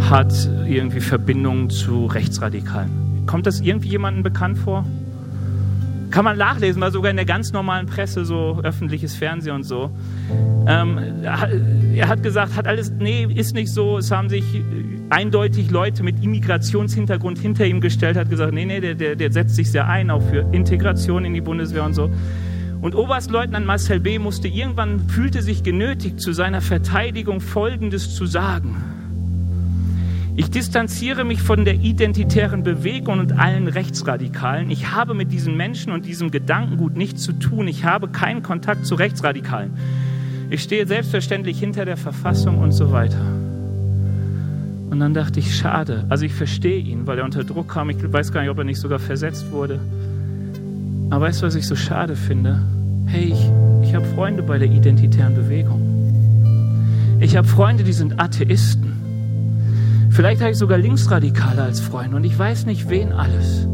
hat 0.10 0.50
irgendwie 0.68 1.00
Verbindungen 1.00 1.70
zu 1.70 2.06
Rechtsradikalen. 2.06 3.26
Kommt 3.26 3.46
das 3.46 3.62
irgendwie 3.62 3.90
jemandem 3.90 4.24
bekannt 4.24 4.58
vor? 4.58 4.86
Kann 6.10 6.24
man 6.24 6.38
nachlesen, 6.38 6.82
war 6.82 6.92
sogar 6.92 7.12
in 7.12 7.18
der 7.18 7.26
ganz 7.26 7.52
normalen 7.52 7.86
Presse, 7.86 8.26
so 8.26 8.60
öffentliches 8.64 9.16
Fernsehen 9.16 9.56
und 9.56 9.64
so. 9.64 9.92
Ähm, 10.68 11.00
er 11.24 12.08
hat 12.08 12.24
gesagt, 12.24 12.56
hat 12.56 12.68
alles, 12.68 12.92
nee, 12.92 13.26
ist 13.26 13.54
nicht 13.54 13.74
so. 13.74 13.98
Es 13.98 14.10
haben 14.12 14.30
sich 14.30 14.44
eindeutig 15.10 15.70
Leute 15.70 16.04
mit 16.04 16.24
Immigrationshintergrund 16.24 17.40
hinter 17.40 17.66
ihm 17.66 17.82
gestellt, 17.82 18.18
hat 18.18 18.30
gesagt, 18.30 18.54
nee, 18.54 18.66
nee, 18.66 18.80
der, 18.80 18.96
der, 18.96 19.16
der 19.16 19.32
setzt 19.32 19.56
sich 19.56 19.72
sehr 19.72 19.88
ein, 19.88 20.10
auch 20.10 20.22
für 20.22 20.48
Integration 20.54 21.26
in 21.26 21.34
die 21.34 21.42
Bundeswehr 21.42 21.84
und 21.84 21.94
so. 21.94 22.10
Und 22.82 22.96
Oberstleutnant 22.96 23.66
Marcel 23.66 24.00
B. 24.00 24.20
musste 24.20 24.48
irgendwann, 24.48 25.10
fühlte 25.10 25.42
sich 25.42 25.64
genötigt, 25.64 26.20
zu 26.22 26.32
seiner 26.32 26.62
Verteidigung 26.62 27.42
Folgendes 27.42 28.16
zu 28.16 28.26
sagen. 28.26 28.97
Ich 30.40 30.52
distanziere 30.52 31.24
mich 31.24 31.42
von 31.42 31.66
der 31.66 31.74
identitären 31.74 32.62
Bewegung 32.62 33.18
und 33.18 33.40
allen 33.40 33.68
Rechtsradikalen. 33.68 34.70
Ich 34.70 34.92
habe 34.92 35.16
mit 35.16 35.32
diesen 35.32 35.58
Menschen 35.58 35.92
und 35.92 36.06
diesem 36.06 36.30
Gedankengut 36.30 36.96
nichts 36.96 37.24
zu 37.24 37.34
tun. 37.34 37.68
Ich 37.68 37.86
habe 37.86 38.08
keinen 38.08 38.44
Kontakt 38.44 38.86
zu 38.86 38.94
Rechtsradikalen. 38.94 39.72
Ich 40.52 40.62
stehe 40.62 40.86
selbstverständlich 40.86 41.60
hinter 41.60 41.86
der 41.86 41.98
Verfassung 41.98 42.60
und 42.60 42.72
so 42.72 42.92
weiter. 42.92 43.20
Und 44.92 45.00
dann 45.00 45.16
dachte 45.16 45.40
ich, 45.40 45.58
schade. 45.58 46.06
Also 46.08 46.26
ich 46.26 46.36
verstehe 46.36 46.82
ihn, 46.82 47.08
weil 47.08 47.18
er 47.18 47.26
unter 47.26 47.44
Druck 47.44 47.70
kam. 47.70 47.90
Ich 47.90 47.98
weiß 48.00 48.32
gar 48.32 48.42
nicht, 48.42 48.52
ob 48.52 48.60
er 48.60 48.64
nicht 48.64 48.80
sogar 48.80 49.00
versetzt 49.00 49.52
wurde. 49.52 49.80
Aber 51.10 51.26
weißt 51.26 51.42
du, 51.42 51.48
was 51.48 51.56
ich 51.56 51.66
so 51.66 51.76
schade 51.76 52.16
finde? 52.16 52.62
Hey, 53.08 53.34
ich, 53.34 53.50
ich 53.82 53.96
habe 53.96 54.06
Freunde 54.14 54.44
bei 54.44 54.60
der 54.60 54.70
identitären 54.70 55.34
Bewegung. 55.34 57.18
Ich 57.22 57.36
habe 57.36 57.48
Freunde, 57.48 57.84
die 57.84 57.94
sind 57.94 58.20
Atheisten. 58.20 58.97
Vielleicht 60.18 60.42
habe 60.42 60.50
ich 60.50 60.58
sogar 60.58 60.80
Linksradikale 60.80 61.62
als 61.62 61.80
Freunde 61.80 62.18
und 62.18 62.24
ich 62.24 62.40
weiß 62.40 62.66
nicht, 62.66 62.90
wen 62.90 63.12
alles. 63.12 63.68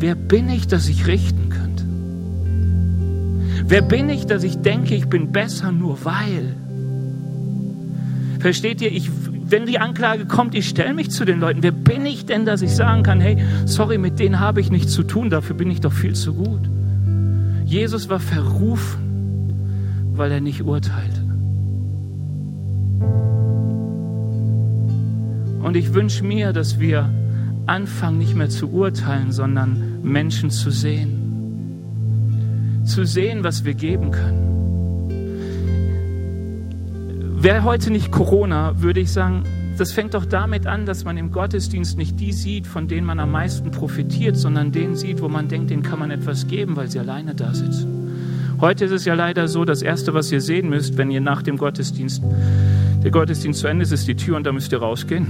Wer 0.00 0.16
bin 0.16 0.48
ich, 0.48 0.66
dass 0.66 0.88
ich 0.88 1.06
richten 1.06 1.48
könnte? 1.48 1.84
Wer 3.64 3.82
bin 3.82 4.08
ich, 4.08 4.26
dass 4.26 4.42
ich 4.42 4.58
denke, 4.58 4.96
ich 4.96 5.06
bin 5.06 5.30
besser 5.30 5.70
nur 5.70 6.04
weil? 6.04 6.56
Versteht 8.40 8.80
ihr, 8.80 8.90
ich, 8.90 9.08
wenn 9.48 9.66
die 9.66 9.78
Anklage 9.78 10.26
kommt, 10.26 10.56
ich 10.56 10.68
stelle 10.68 10.92
mich 10.92 11.12
zu 11.12 11.24
den 11.24 11.38
Leuten. 11.38 11.62
Wer 11.62 11.70
bin 11.70 12.06
ich 12.06 12.26
denn, 12.26 12.44
dass 12.44 12.60
ich 12.60 12.74
sagen 12.74 13.04
kann, 13.04 13.20
hey, 13.20 13.38
sorry, 13.66 13.98
mit 13.98 14.18
denen 14.18 14.40
habe 14.40 14.60
ich 14.60 14.72
nichts 14.72 14.92
zu 14.92 15.04
tun, 15.04 15.30
dafür 15.30 15.54
bin 15.54 15.70
ich 15.70 15.80
doch 15.80 15.92
viel 15.92 16.16
zu 16.16 16.34
gut. 16.34 16.68
Jesus 17.64 18.08
war 18.08 18.18
verrufen, 18.18 19.52
weil 20.16 20.32
er 20.32 20.40
nicht 20.40 20.64
urteilte. 20.64 21.27
Und 25.68 25.76
ich 25.76 25.92
wünsche 25.92 26.24
mir, 26.24 26.54
dass 26.54 26.80
wir 26.80 27.12
anfangen, 27.66 28.16
nicht 28.16 28.34
mehr 28.34 28.48
zu 28.48 28.70
urteilen, 28.70 29.32
sondern 29.32 30.00
Menschen 30.02 30.48
zu 30.48 30.70
sehen. 30.70 31.82
Zu 32.86 33.04
sehen, 33.04 33.44
was 33.44 33.66
wir 33.66 33.74
geben 33.74 34.10
können. 34.10 34.46
Wäre 37.36 37.64
heute 37.64 37.90
nicht 37.90 38.10
Corona, 38.10 38.80
würde 38.80 39.00
ich 39.00 39.12
sagen, 39.12 39.42
das 39.76 39.92
fängt 39.92 40.14
doch 40.14 40.24
damit 40.24 40.66
an, 40.66 40.86
dass 40.86 41.04
man 41.04 41.18
im 41.18 41.32
Gottesdienst 41.32 41.98
nicht 41.98 42.18
die 42.18 42.32
sieht, 42.32 42.66
von 42.66 42.88
denen 42.88 43.06
man 43.06 43.20
am 43.20 43.30
meisten 43.30 43.70
profitiert, 43.70 44.38
sondern 44.38 44.72
den 44.72 44.96
sieht, 44.96 45.20
wo 45.20 45.28
man 45.28 45.48
denkt, 45.48 45.68
denen 45.68 45.82
kann 45.82 45.98
man 45.98 46.10
etwas 46.10 46.46
geben, 46.46 46.76
weil 46.76 46.90
sie 46.90 46.98
alleine 46.98 47.34
da 47.34 47.52
sitzen. 47.52 48.08
Heute 48.58 48.86
ist 48.86 48.92
es 48.92 49.04
ja 49.04 49.12
leider 49.12 49.48
so, 49.48 49.66
das 49.66 49.82
Erste, 49.82 50.14
was 50.14 50.32
ihr 50.32 50.40
sehen 50.40 50.70
müsst, 50.70 50.96
wenn 50.96 51.10
ihr 51.10 51.20
nach 51.20 51.42
dem 51.42 51.58
Gottesdienst 51.58 52.22
der 53.02 53.10
Gottesdienst 53.10 53.60
zu 53.60 53.66
Ende 53.66 53.84
ist, 53.84 53.92
ist 53.92 54.08
die 54.08 54.16
Tür 54.16 54.36
und 54.36 54.44
da 54.44 54.52
müsst 54.52 54.72
ihr 54.72 54.78
rausgehen. 54.78 55.26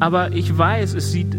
Aber 0.00 0.32
ich 0.32 0.56
weiß, 0.56 0.94
es 0.94 1.12
sieht, 1.12 1.36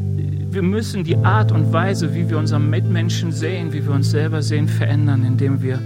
wir 0.52 0.62
müssen 0.62 1.04
die 1.04 1.18
Art 1.18 1.52
und 1.52 1.74
Weise, 1.74 2.16
wie 2.16 2.30
wir 2.30 2.38
unseren 2.38 2.70
Mitmenschen 2.70 3.32
sehen, 3.32 3.74
wie 3.74 3.86
wir 3.86 3.94
uns 3.94 4.12
selber 4.12 4.42
sehen, 4.42 4.68
verändern, 4.68 5.26
indem 5.26 5.62
wir 5.62 5.80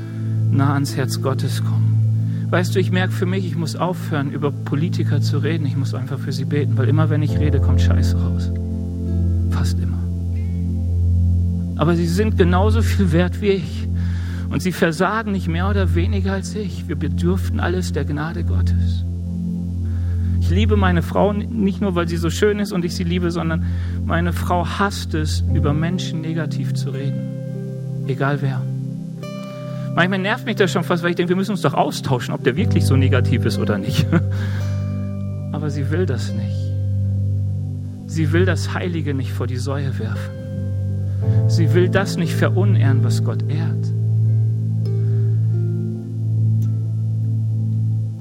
nah 0.51 0.73
ans 0.73 0.95
Herz 0.95 1.21
Gottes 1.21 1.63
kommen. 1.63 2.47
Weißt 2.49 2.73
du, 2.73 2.79
ich 2.79 2.91
merke 2.91 3.13
für 3.13 3.25
mich, 3.25 3.45
ich 3.45 3.55
muss 3.55 3.75
aufhören, 3.75 4.31
über 4.31 4.51
Politiker 4.51 5.21
zu 5.21 5.37
reden. 5.37 5.67
Ich 5.67 5.77
muss 5.77 5.93
einfach 5.93 6.17
für 6.17 6.31
sie 6.31 6.45
beten, 6.45 6.77
weil 6.77 6.89
immer, 6.89 7.09
wenn 7.09 7.21
ich 7.21 7.37
rede, 7.39 7.59
kommt 7.59 7.81
Scheiße 7.81 8.17
raus. 8.17 8.51
Fast 9.51 9.77
immer. 9.79 9.99
Aber 11.75 11.95
sie 11.95 12.07
sind 12.07 12.37
genauso 12.37 12.81
viel 12.81 13.11
wert 13.11 13.39
wie 13.41 13.49
ich. 13.49 13.87
Und 14.49 14.61
sie 14.61 14.71
versagen 14.71 15.31
nicht 15.31 15.47
mehr 15.47 15.69
oder 15.69 15.95
weniger 15.95 16.33
als 16.33 16.55
ich. 16.55 16.87
Wir 16.87 16.95
bedürften 16.95 17.59
alles 17.59 17.91
der 17.93 18.05
Gnade 18.05 18.43
Gottes. 18.43 19.05
Ich 20.41 20.49
liebe 20.49 20.77
meine 20.77 21.03
Frau 21.03 21.33
nicht 21.33 21.81
nur, 21.81 21.93
weil 21.93 22.07
sie 22.07 22.17
so 22.17 22.29
schön 22.29 22.59
ist 22.59 22.71
und 22.71 22.83
ich 22.83 22.95
sie 22.95 23.03
liebe, 23.03 23.29
sondern 23.29 23.65
meine 24.05 24.33
Frau 24.33 24.65
hasst 24.65 25.13
es, 25.13 25.43
über 25.53 25.73
Menschen 25.73 26.21
negativ 26.21 26.73
zu 26.73 26.89
reden. 26.89 28.07
egal 28.07 28.41
wer. 28.41 28.61
Manchmal 29.95 30.19
nervt 30.19 30.45
mich 30.45 30.55
das 30.55 30.71
schon 30.71 30.83
fast, 30.83 31.03
weil 31.03 31.11
ich 31.11 31.15
denke, 31.15 31.29
wir 31.29 31.35
müssen 31.35 31.51
uns 31.51 31.61
doch 31.61 31.75
austauschen, 31.75 32.33
ob 32.33 32.43
der 32.43 32.55
wirklich 32.55 32.85
so 32.85 32.95
negativ 32.95 33.45
ist 33.45 33.59
oder 33.59 33.77
nicht. 33.77 34.07
Aber 35.51 35.69
sie 35.69 35.91
will 35.91 36.05
das 36.07 36.33
nicht. 36.33 36.57
Sie 38.07 38.31
will 38.31 38.45
das 38.45 38.73
Heilige 38.73 39.13
nicht 39.13 39.31
vor 39.31 39.45
die 39.45 39.57
Säue 39.57 39.99
werfen. 39.99 40.33
Sie 41.47 41.73
will 41.75 41.89
das 41.89 42.17
nicht 42.17 42.33
verunehren, 42.33 43.03
was 43.03 43.23
Gott 43.23 43.43
ehrt. 43.47 43.98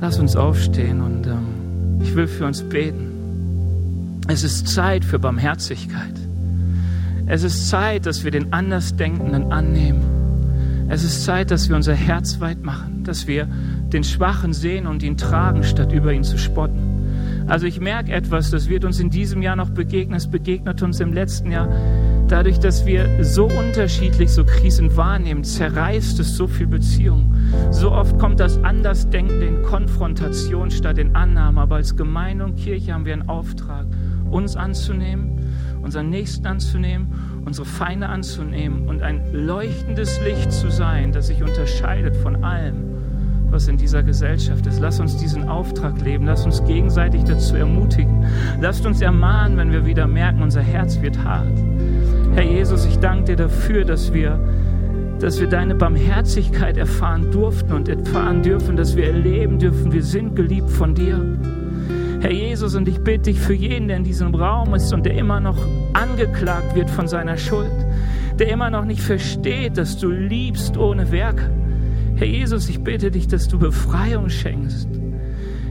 Lass 0.01 0.19
uns 0.19 0.37
aufstehen 0.37 1.01
und 1.01 1.27
ähm, 1.27 2.01
ich 2.01 2.15
will 2.15 2.29
für 2.29 2.47
uns 2.47 2.63
beten. 2.63 4.21
Es 4.29 4.45
ist 4.45 4.69
Zeit 4.69 5.05
für 5.05 5.19
Barmherzigkeit. 5.19 6.15
Es 7.27 7.43
ist 7.43 7.69
Zeit, 7.69 8.07
dass 8.07 8.23
wir 8.25 8.31
den 8.31 8.53
Andersdenkenden 8.53 9.51
annehmen. 9.51 10.87
Es 10.89 11.03
ist 11.03 11.25
Zeit, 11.25 11.51
dass 11.51 11.69
wir 11.69 11.77
unser 11.77 11.95
Herz 11.95 12.41
weit 12.41 12.63
machen, 12.63 13.03
dass 13.05 13.27
wir 13.27 13.47
den 13.93 14.05
Schwachen 14.05 14.53
sehen 14.53 14.87
und 14.87 15.03
ihn 15.03 15.17
tragen, 15.17 15.65
statt 15.65 15.93
über 15.93 16.13
ihn 16.13 16.25
zu 16.25 16.39
spotten. 16.39 17.45
Also 17.49 17.67
ich 17.67 17.81
merke 17.81 18.13
etwas, 18.13 18.51
das 18.51 18.69
wird 18.69 18.85
uns 18.85 19.01
in 19.01 19.11
diesem 19.11 19.43
Jahr 19.43 19.57
noch 19.57 19.71
begegnen, 19.71 20.17
es 20.17 20.31
begegnet 20.31 20.83
uns 20.83 21.01
im 21.01 21.13
letzten 21.13 21.51
Jahr. 21.51 21.69
Dadurch, 22.29 22.61
dass 22.61 22.85
wir 22.85 23.25
so 23.25 23.47
unterschiedlich 23.47 24.31
so 24.31 24.45
Krisen 24.45 24.95
wahrnehmen, 24.99 25.45
zerreißt 25.45 26.21
es 26.21 26.37
so 26.37 26.47
viel 26.47 26.67
Beziehung. 26.67 27.35
So 27.71 27.91
oft 27.91 28.19
kommt 28.19 28.39
das 28.39 28.63
Andersdenken 28.63 29.41
in 29.41 29.63
Konfrontation 29.63 30.71
statt 30.71 30.99
in 30.99 31.17
Annahme. 31.17 31.63
Aber 31.63 31.77
als 31.77 31.97
Gemeinde 31.97 32.45
und 32.45 32.57
Kirche 32.57 32.93
haben 32.93 33.07
wir 33.07 33.15
einen 33.15 33.31
Auftrag, 33.31 33.87
uns 34.31 34.57
anzunehmen, 34.57 35.55
unseren 35.83 36.11
Nächsten 36.11 36.47
anzunehmen, 36.47 37.43
unsere 37.47 37.67
Feinde 37.67 38.09
anzunehmen 38.11 38.89
und 38.89 39.01
ein 39.01 39.33
leuchtendes 39.33 40.21
Licht 40.23 40.53
zu 40.53 40.71
sein, 40.71 41.13
das 41.13 41.29
sich 41.29 41.43
unterscheidet 41.43 42.15
von 42.15 42.45
allem, 42.45 42.85
was 43.51 43.69
in 43.69 43.79
dieser 43.79 44.03
Gesellschaft 44.03 44.67
ist. 44.67 44.81
Lass 44.81 45.01
uns 45.01 45.17
diesen 45.17 45.49
Auftrag 45.49 45.99
leben. 46.03 46.27
Lass 46.27 46.45
uns 46.45 46.63
gegenseitig 46.67 47.25
dazu 47.25 47.57
ermutigen. 47.57 48.27
Lasst 48.61 48.85
uns 48.85 49.01
ermahnen, 49.01 49.57
wenn 49.57 49.73
wir 49.73 49.87
wieder 49.87 50.07
merken, 50.07 50.43
unser 50.43 50.61
Herz 50.61 51.01
wird 51.01 51.25
hart. 51.25 51.59
Herr 52.39 52.45
Jesus, 52.45 52.87
ich 52.87 53.01
danke 53.01 53.25
dir 53.25 53.37
dafür, 53.37 53.85
dass 53.85 54.13
wir, 54.13 54.39
dass 55.19 55.41
wir 55.41 55.49
deine 55.49 55.75
Barmherzigkeit 55.75 56.77
erfahren 56.77 57.33
durften 57.33 57.73
und 57.73 57.89
erfahren 57.89 58.43
dürfen, 58.45 58.77
dass 58.77 58.95
wir 58.95 59.09
erleben 59.09 59.59
dürfen, 59.59 59.91
wir 59.91 60.05
sind 60.05 60.37
geliebt 60.37 60.71
von 60.71 60.95
dir. 60.95 61.21
Herr 62.21 62.31
Jesus, 62.31 62.77
und 62.77 62.87
ich 62.87 63.01
bitte 63.01 63.33
dich 63.33 63.41
für 63.41 63.55
jeden, 63.55 63.89
der 63.89 63.97
in 63.97 64.05
diesem 64.05 64.37
Raum 64.37 64.73
ist 64.77 64.93
und 64.93 65.05
der 65.05 65.15
immer 65.15 65.41
noch 65.41 65.59
angeklagt 65.95 66.77
wird 66.77 66.89
von 66.91 67.09
seiner 67.09 67.37
Schuld, 67.37 67.73
der 68.39 68.53
immer 68.53 68.71
noch 68.71 68.85
nicht 68.85 69.01
versteht, 69.01 69.77
dass 69.77 69.99
du 69.99 70.09
liebst 70.09 70.77
ohne 70.77 71.11
Werke. 71.11 71.51
Herr 72.15 72.29
Jesus, 72.29 72.69
ich 72.69 72.85
bitte 72.85 73.11
dich, 73.11 73.27
dass 73.27 73.49
du 73.49 73.59
Befreiung 73.59 74.29
schenkst. 74.29 74.89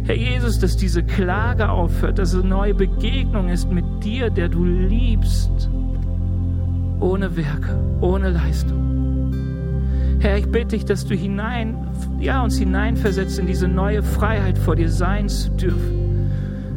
Herr 0.03 0.17
Jesus, 0.17 0.59
dass 0.59 0.75
diese 0.75 1.01
Klage 1.01 1.69
aufhört, 1.69 2.19
dass 2.19 2.33
es 2.33 2.41
eine 2.41 2.49
neue 2.49 2.73
Begegnung 2.73 3.47
ist 3.47 3.71
mit 3.71 3.85
dir, 4.03 4.29
der 4.29 4.49
du 4.49 4.65
liebst, 4.65 5.69
ohne 6.99 7.35
Werke, 7.35 7.77
ohne 8.01 8.29
Leistung. 8.29 8.87
Herr, 10.19 10.37
ich 10.37 10.47
bitte 10.47 10.69
dich, 10.69 10.85
dass 10.85 11.05
du 11.05 11.13
hinein, 11.13 11.77
ja, 12.19 12.43
uns 12.43 12.57
hineinversetzt 12.57 13.37
in 13.37 13.45
diese 13.45 13.67
neue 13.67 14.01
Freiheit, 14.01 14.57
vor 14.57 14.75
dir 14.75 14.89
sein 14.89 15.29
zu 15.29 15.51
dürfen. 15.51 16.31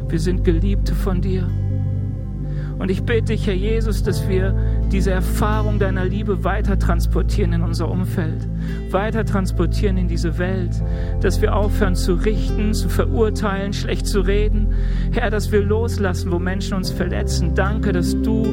Wir 0.08 0.18
sind 0.18 0.44
Geliebte 0.44 0.94
von 0.94 1.20
dir. 1.20 1.48
Und 2.78 2.90
ich 2.90 3.02
bitte 3.02 3.32
dich, 3.32 3.46
Herr 3.46 3.54
Jesus, 3.54 4.02
dass 4.02 4.26
wir 4.26 4.54
diese 4.90 5.10
Erfahrung 5.10 5.78
deiner 5.78 6.06
Liebe 6.06 6.44
weiter 6.44 6.78
transportieren 6.78 7.52
in 7.52 7.62
unser 7.62 7.90
Umfeld, 7.90 8.48
weiter 8.90 9.24
transportieren 9.24 9.98
in 9.98 10.08
diese 10.08 10.38
Welt, 10.38 10.82
dass 11.20 11.42
wir 11.42 11.54
aufhören 11.54 11.94
zu 11.94 12.14
richten, 12.14 12.72
zu 12.72 12.88
verurteilen, 12.88 13.74
schlecht 13.74 14.06
zu 14.06 14.20
reden. 14.20 14.68
Herr, 15.12 15.28
dass 15.28 15.52
wir 15.52 15.60
loslassen, 15.60 16.32
wo 16.32 16.38
Menschen 16.38 16.74
uns 16.74 16.90
verletzen. 16.90 17.54
Danke, 17.54 17.92
dass 17.92 18.20
du 18.22 18.46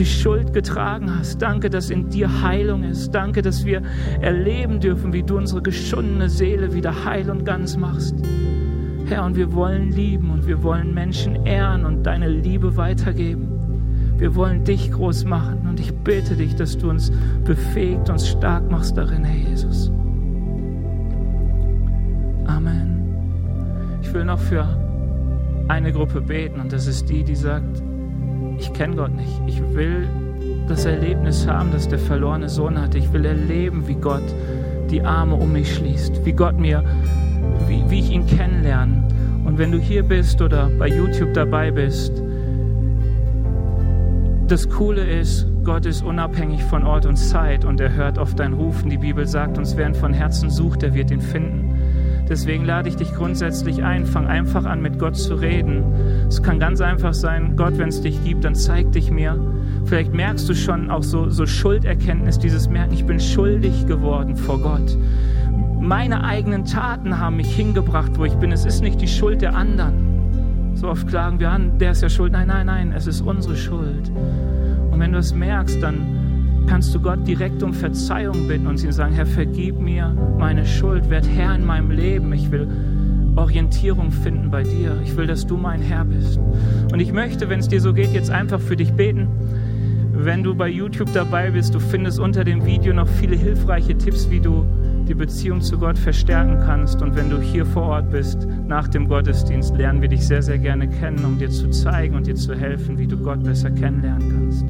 die 0.00 0.06
Schuld 0.06 0.54
getragen 0.54 1.18
hast. 1.18 1.42
Danke, 1.42 1.68
dass 1.68 1.90
in 1.90 2.08
dir 2.08 2.42
Heilung 2.42 2.84
ist. 2.84 3.14
Danke, 3.14 3.42
dass 3.42 3.66
wir 3.66 3.82
erleben 4.22 4.80
dürfen, 4.80 5.12
wie 5.12 5.22
du 5.22 5.36
unsere 5.36 5.60
geschundene 5.60 6.30
Seele 6.30 6.72
wieder 6.72 7.04
heil 7.04 7.30
und 7.30 7.44
ganz 7.44 7.76
machst. 7.76 8.14
Herr, 9.04 9.24
und 9.26 9.36
wir 9.36 9.52
wollen 9.52 9.92
lieben 9.92 10.30
und 10.30 10.46
wir 10.46 10.62
wollen 10.62 10.94
Menschen 10.94 11.44
ehren 11.44 11.84
und 11.84 12.04
deine 12.04 12.28
Liebe 12.28 12.76
weitergeben. 12.78 13.48
Wir 14.16 14.34
wollen 14.34 14.64
dich 14.64 14.90
groß 14.90 15.24
machen 15.26 15.66
und 15.68 15.78
ich 15.78 15.92
bitte 15.92 16.34
dich, 16.34 16.54
dass 16.54 16.78
du 16.78 16.88
uns 16.88 17.12
befähigt, 17.44 18.08
uns 18.08 18.26
stark 18.26 18.70
machst 18.70 18.96
darin, 18.96 19.24
Herr 19.24 19.50
Jesus. 19.50 19.90
Amen. 22.46 23.98
Ich 24.02 24.12
will 24.14 24.24
noch 24.24 24.38
für 24.38 24.66
eine 25.68 25.92
Gruppe 25.92 26.22
beten 26.22 26.58
und 26.58 26.72
das 26.72 26.86
ist 26.86 27.10
die, 27.10 27.22
die 27.22 27.36
sagt, 27.36 27.82
ich 28.60 28.72
kenne 28.74 28.94
Gott 28.94 29.14
nicht. 29.14 29.40
Ich 29.46 29.60
will 29.74 30.06
das 30.68 30.84
Erlebnis 30.84 31.46
haben, 31.46 31.72
das 31.72 31.88
der 31.88 31.98
verlorene 31.98 32.48
Sohn 32.48 32.80
hatte. 32.80 32.98
Ich 32.98 33.12
will 33.12 33.24
erleben, 33.24 33.88
wie 33.88 33.94
Gott 33.94 34.22
die 34.90 35.02
Arme 35.02 35.34
um 35.34 35.52
mich 35.52 35.74
schließt, 35.74 36.24
wie 36.24 36.32
Gott 36.32 36.58
mir, 36.58 36.84
wie, 37.66 37.82
wie 37.88 38.00
ich 38.00 38.10
ihn 38.10 38.26
kennenlerne. 38.26 39.08
Und 39.44 39.58
wenn 39.58 39.72
du 39.72 39.78
hier 39.78 40.02
bist 40.02 40.42
oder 40.42 40.68
bei 40.78 40.88
YouTube 40.88 41.32
dabei 41.32 41.70
bist, 41.70 42.22
das 44.46 44.68
Coole 44.68 45.02
ist, 45.02 45.46
Gott 45.64 45.86
ist 45.86 46.02
unabhängig 46.02 46.62
von 46.64 46.84
Ort 46.84 47.06
und 47.06 47.16
Zeit 47.16 47.64
und 47.64 47.80
er 47.80 47.94
hört 47.94 48.18
auf 48.18 48.34
dein 48.34 48.52
Rufen. 48.52 48.90
Die 48.90 48.98
Bibel 48.98 49.26
sagt 49.26 49.58
uns, 49.58 49.76
wer 49.76 49.86
ihn 49.86 49.94
von 49.94 50.12
Herzen 50.12 50.50
sucht, 50.50 50.82
der 50.82 50.94
wird 50.94 51.10
ihn 51.10 51.20
finden. 51.20 51.69
Deswegen 52.30 52.64
lade 52.64 52.88
ich 52.88 52.94
dich 52.94 53.12
grundsätzlich 53.12 53.82
ein, 53.82 54.06
fang 54.06 54.28
einfach 54.28 54.64
an, 54.64 54.80
mit 54.80 55.00
Gott 55.00 55.16
zu 55.16 55.34
reden. 55.34 55.82
Es 56.28 56.40
kann 56.40 56.60
ganz 56.60 56.80
einfach 56.80 57.12
sein, 57.12 57.56
Gott, 57.56 57.76
wenn 57.76 57.88
es 57.88 58.02
dich 58.02 58.22
gibt, 58.22 58.44
dann 58.44 58.54
zeig 58.54 58.92
dich 58.92 59.10
mir. 59.10 59.36
Vielleicht 59.84 60.14
merkst 60.14 60.48
du 60.48 60.54
schon 60.54 60.90
auch 60.90 61.02
so, 61.02 61.28
so 61.28 61.44
Schulderkenntnis, 61.44 62.38
dieses 62.38 62.68
Merken, 62.68 62.94
ich 62.94 63.04
bin 63.04 63.18
schuldig 63.18 63.84
geworden 63.88 64.36
vor 64.36 64.60
Gott. 64.60 64.96
Meine 65.80 66.22
eigenen 66.22 66.64
Taten 66.64 67.18
haben 67.18 67.36
mich 67.36 67.52
hingebracht, 67.52 68.12
wo 68.16 68.24
ich 68.24 68.34
bin. 68.34 68.52
Es 68.52 68.64
ist 68.64 68.80
nicht 68.80 69.00
die 69.00 69.08
Schuld 69.08 69.42
der 69.42 69.56
anderen. 69.56 70.74
So 70.76 70.88
oft 70.88 71.08
klagen 71.08 71.40
wir 71.40 71.50
an, 71.50 71.78
der 71.80 71.90
ist 71.90 72.02
ja 72.02 72.08
schuld. 72.08 72.30
Nein, 72.30 72.46
nein, 72.46 72.66
nein, 72.66 72.92
es 72.96 73.08
ist 73.08 73.22
unsere 73.22 73.56
Schuld. 73.56 74.08
Und 74.92 75.00
wenn 75.00 75.10
du 75.10 75.18
es 75.18 75.34
merkst, 75.34 75.82
dann 75.82 76.19
kannst 76.70 76.94
du 76.94 77.00
Gott 77.00 77.26
direkt 77.26 77.64
um 77.64 77.74
Verzeihung 77.74 78.46
bitten 78.46 78.68
und 78.68 78.80
ihm 78.84 78.92
sagen, 78.92 79.12
Herr, 79.12 79.26
vergib 79.26 79.80
mir 79.80 80.16
meine 80.38 80.64
Schuld, 80.64 81.10
werd 81.10 81.26
Herr 81.26 81.56
in 81.56 81.66
meinem 81.66 81.90
Leben. 81.90 82.32
Ich 82.32 82.48
will 82.52 82.68
Orientierung 83.34 84.12
finden 84.12 84.52
bei 84.52 84.62
dir. 84.62 84.96
Ich 85.02 85.16
will, 85.16 85.26
dass 85.26 85.44
du 85.44 85.56
mein 85.56 85.82
Herr 85.82 86.04
bist. 86.04 86.38
Und 86.92 87.00
ich 87.00 87.12
möchte, 87.12 87.48
wenn 87.48 87.58
es 87.58 87.66
dir 87.66 87.80
so 87.80 87.92
geht, 87.92 88.12
jetzt 88.12 88.30
einfach 88.30 88.60
für 88.60 88.76
dich 88.76 88.92
beten. 88.92 89.26
Wenn 90.12 90.44
du 90.44 90.54
bei 90.54 90.68
YouTube 90.68 91.12
dabei 91.12 91.50
bist, 91.50 91.74
du 91.74 91.80
findest 91.80 92.20
unter 92.20 92.44
dem 92.44 92.64
Video 92.64 92.94
noch 92.94 93.08
viele 93.08 93.34
hilfreiche 93.34 93.98
Tipps, 93.98 94.30
wie 94.30 94.38
du 94.38 94.64
die 95.08 95.14
Beziehung 95.14 95.62
zu 95.62 95.76
Gott 95.76 95.98
verstärken 95.98 96.60
kannst. 96.64 97.02
Und 97.02 97.16
wenn 97.16 97.30
du 97.30 97.40
hier 97.40 97.66
vor 97.66 97.82
Ort 97.82 98.12
bist, 98.12 98.46
nach 98.68 98.86
dem 98.86 99.08
Gottesdienst, 99.08 99.76
lernen 99.76 100.02
wir 100.02 100.08
dich 100.08 100.24
sehr, 100.24 100.42
sehr 100.42 100.58
gerne 100.58 100.88
kennen, 100.88 101.24
um 101.24 101.36
dir 101.36 101.50
zu 101.50 101.68
zeigen 101.70 102.14
und 102.14 102.28
dir 102.28 102.36
zu 102.36 102.54
helfen, 102.54 102.96
wie 102.96 103.08
du 103.08 103.16
Gott 103.16 103.42
besser 103.42 103.72
kennenlernen 103.72 104.30
kannst. 104.30 104.66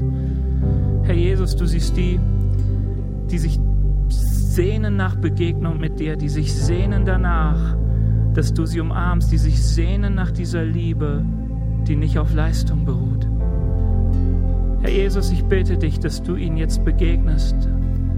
Herr 1.10 1.16
Jesus, 1.16 1.56
du 1.56 1.66
siehst 1.66 1.96
die, 1.96 2.20
die 3.32 3.38
sich 3.38 3.58
sehnen 4.08 4.94
nach 4.94 5.16
Begegnung 5.16 5.80
mit 5.80 5.98
dir, 5.98 6.14
die 6.14 6.28
sich 6.28 6.54
sehnen 6.54 7.04
danach, 7.04 7.76
dass 8.32 8.54
du 8.54 8.64
sie 8.64 8.78
umarmst, 8.78 9.32
die 9.32 9.38
sich 9.38 9.60
sehnen 9.60 10.14
nach 10.14 10.30
dieser 10.30 10.64
Liebe, 10.64 11.24
die 11.88 11.96
nicht 11.96 12.16
auf 12.16 12.32
Leistung 12.32 12.84
beruht. 12.84 13.26
Herr 14.82 14.92
Jesus, 14.92 15.32
ich 15.32 15.42
bitte 15.46 15.78
dich, 15.78 15.98
dass 15.98 16.22
du 16.22 16.36
ihnen 16.36 16.56
jetzt 16.56 16.84
begegnest 16.84 17.56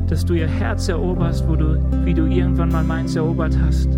dass 0.09 0.27
du 0.27 0.35
ihr 0.35 0.49
Herz 0.49 0.89
eroberst, 0.89 1.49
wo 1.49 1.57
du, 1.57 1.81
wie 2.05 2.13
du 2.13 2.27
irgendwann 2.27 2.69
mal 2.69 2.85
meins 2.85 3.17
erobert 3.17 3.57
hast. 3.65 3.89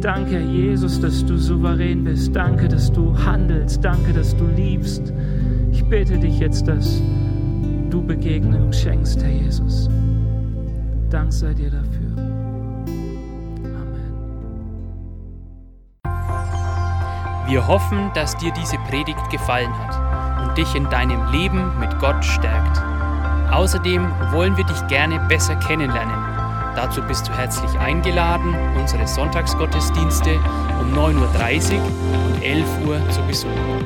Danke, 0.00 0.40
Jesus, 0.40 0.98
dass 0.98 1.26
du 1.26 1.36
souverän 1.36 2.04
bist. 2.04 2.34
Danke, 2.34 2.68
dass 2.68 2.90
du 2.90 3.14
handelst. 3.14 3.84
Danke, 3.84 4.14
dass 4.14 4.34
du 4.34 4.46
liebst. 4.56 5.12
Ich 5.72 5.84
bitte 5.84 6.16
dich 6.16 6.38
jetzt, 6.38 6.66
dass 6.66 7.02
du 7.90 8.02
Begegnung 8.02 8.72
schenkst, 8.72 9.22
Herr 9.22 9.30
Jesus. 9.30 9.88
Dank 11.10 11.32
sei 11.32 11.54
dir 11.54 11.70
dafür. 11.70 12.16
Amen. 13.64 14.12
Wir 17.48 17.66
hoffen, 17.66 18.10
dass 18.14 18.36
dir 18.36 18.52
diese 18.52 18.76
Predigt 18.88 19.30
gefallen 19.30 19.72
hat 19.78 20.46
und 20.46 20.58
dich 20.58 20.74
in 20.74 20.88
deinem 20.90 21.30
Leben 21.32 21.78
mit 21.78 21.98
Gott 21.98 22.24
stärkt. 22.24 22.82
Außerdem 23.52 24.06
wollen 24.32 24.56
wir 24.56 24.64
dich 24.64 24.86
gerne 24.88 25.20
besser 25.28 25.54
kennenlernen. 25.56 26.16
Dazu 26.74 27.00
bist 27.00 27.28
du 27.28 27.32
herzlich 27.32 27.78
eingeladen, 27.78 28.54
unsere 28.76 29.06
Sonntagsgottesdienste 29.06 30.38
um 30.80 30.92
9.30 30.92 31.74
Uhr 31.74 31.84
und 32.26 32.42
11 32.42 32.86
Uhr 32.86 33.10
zu 33.10 33.22
besuchen. 33.22 33.85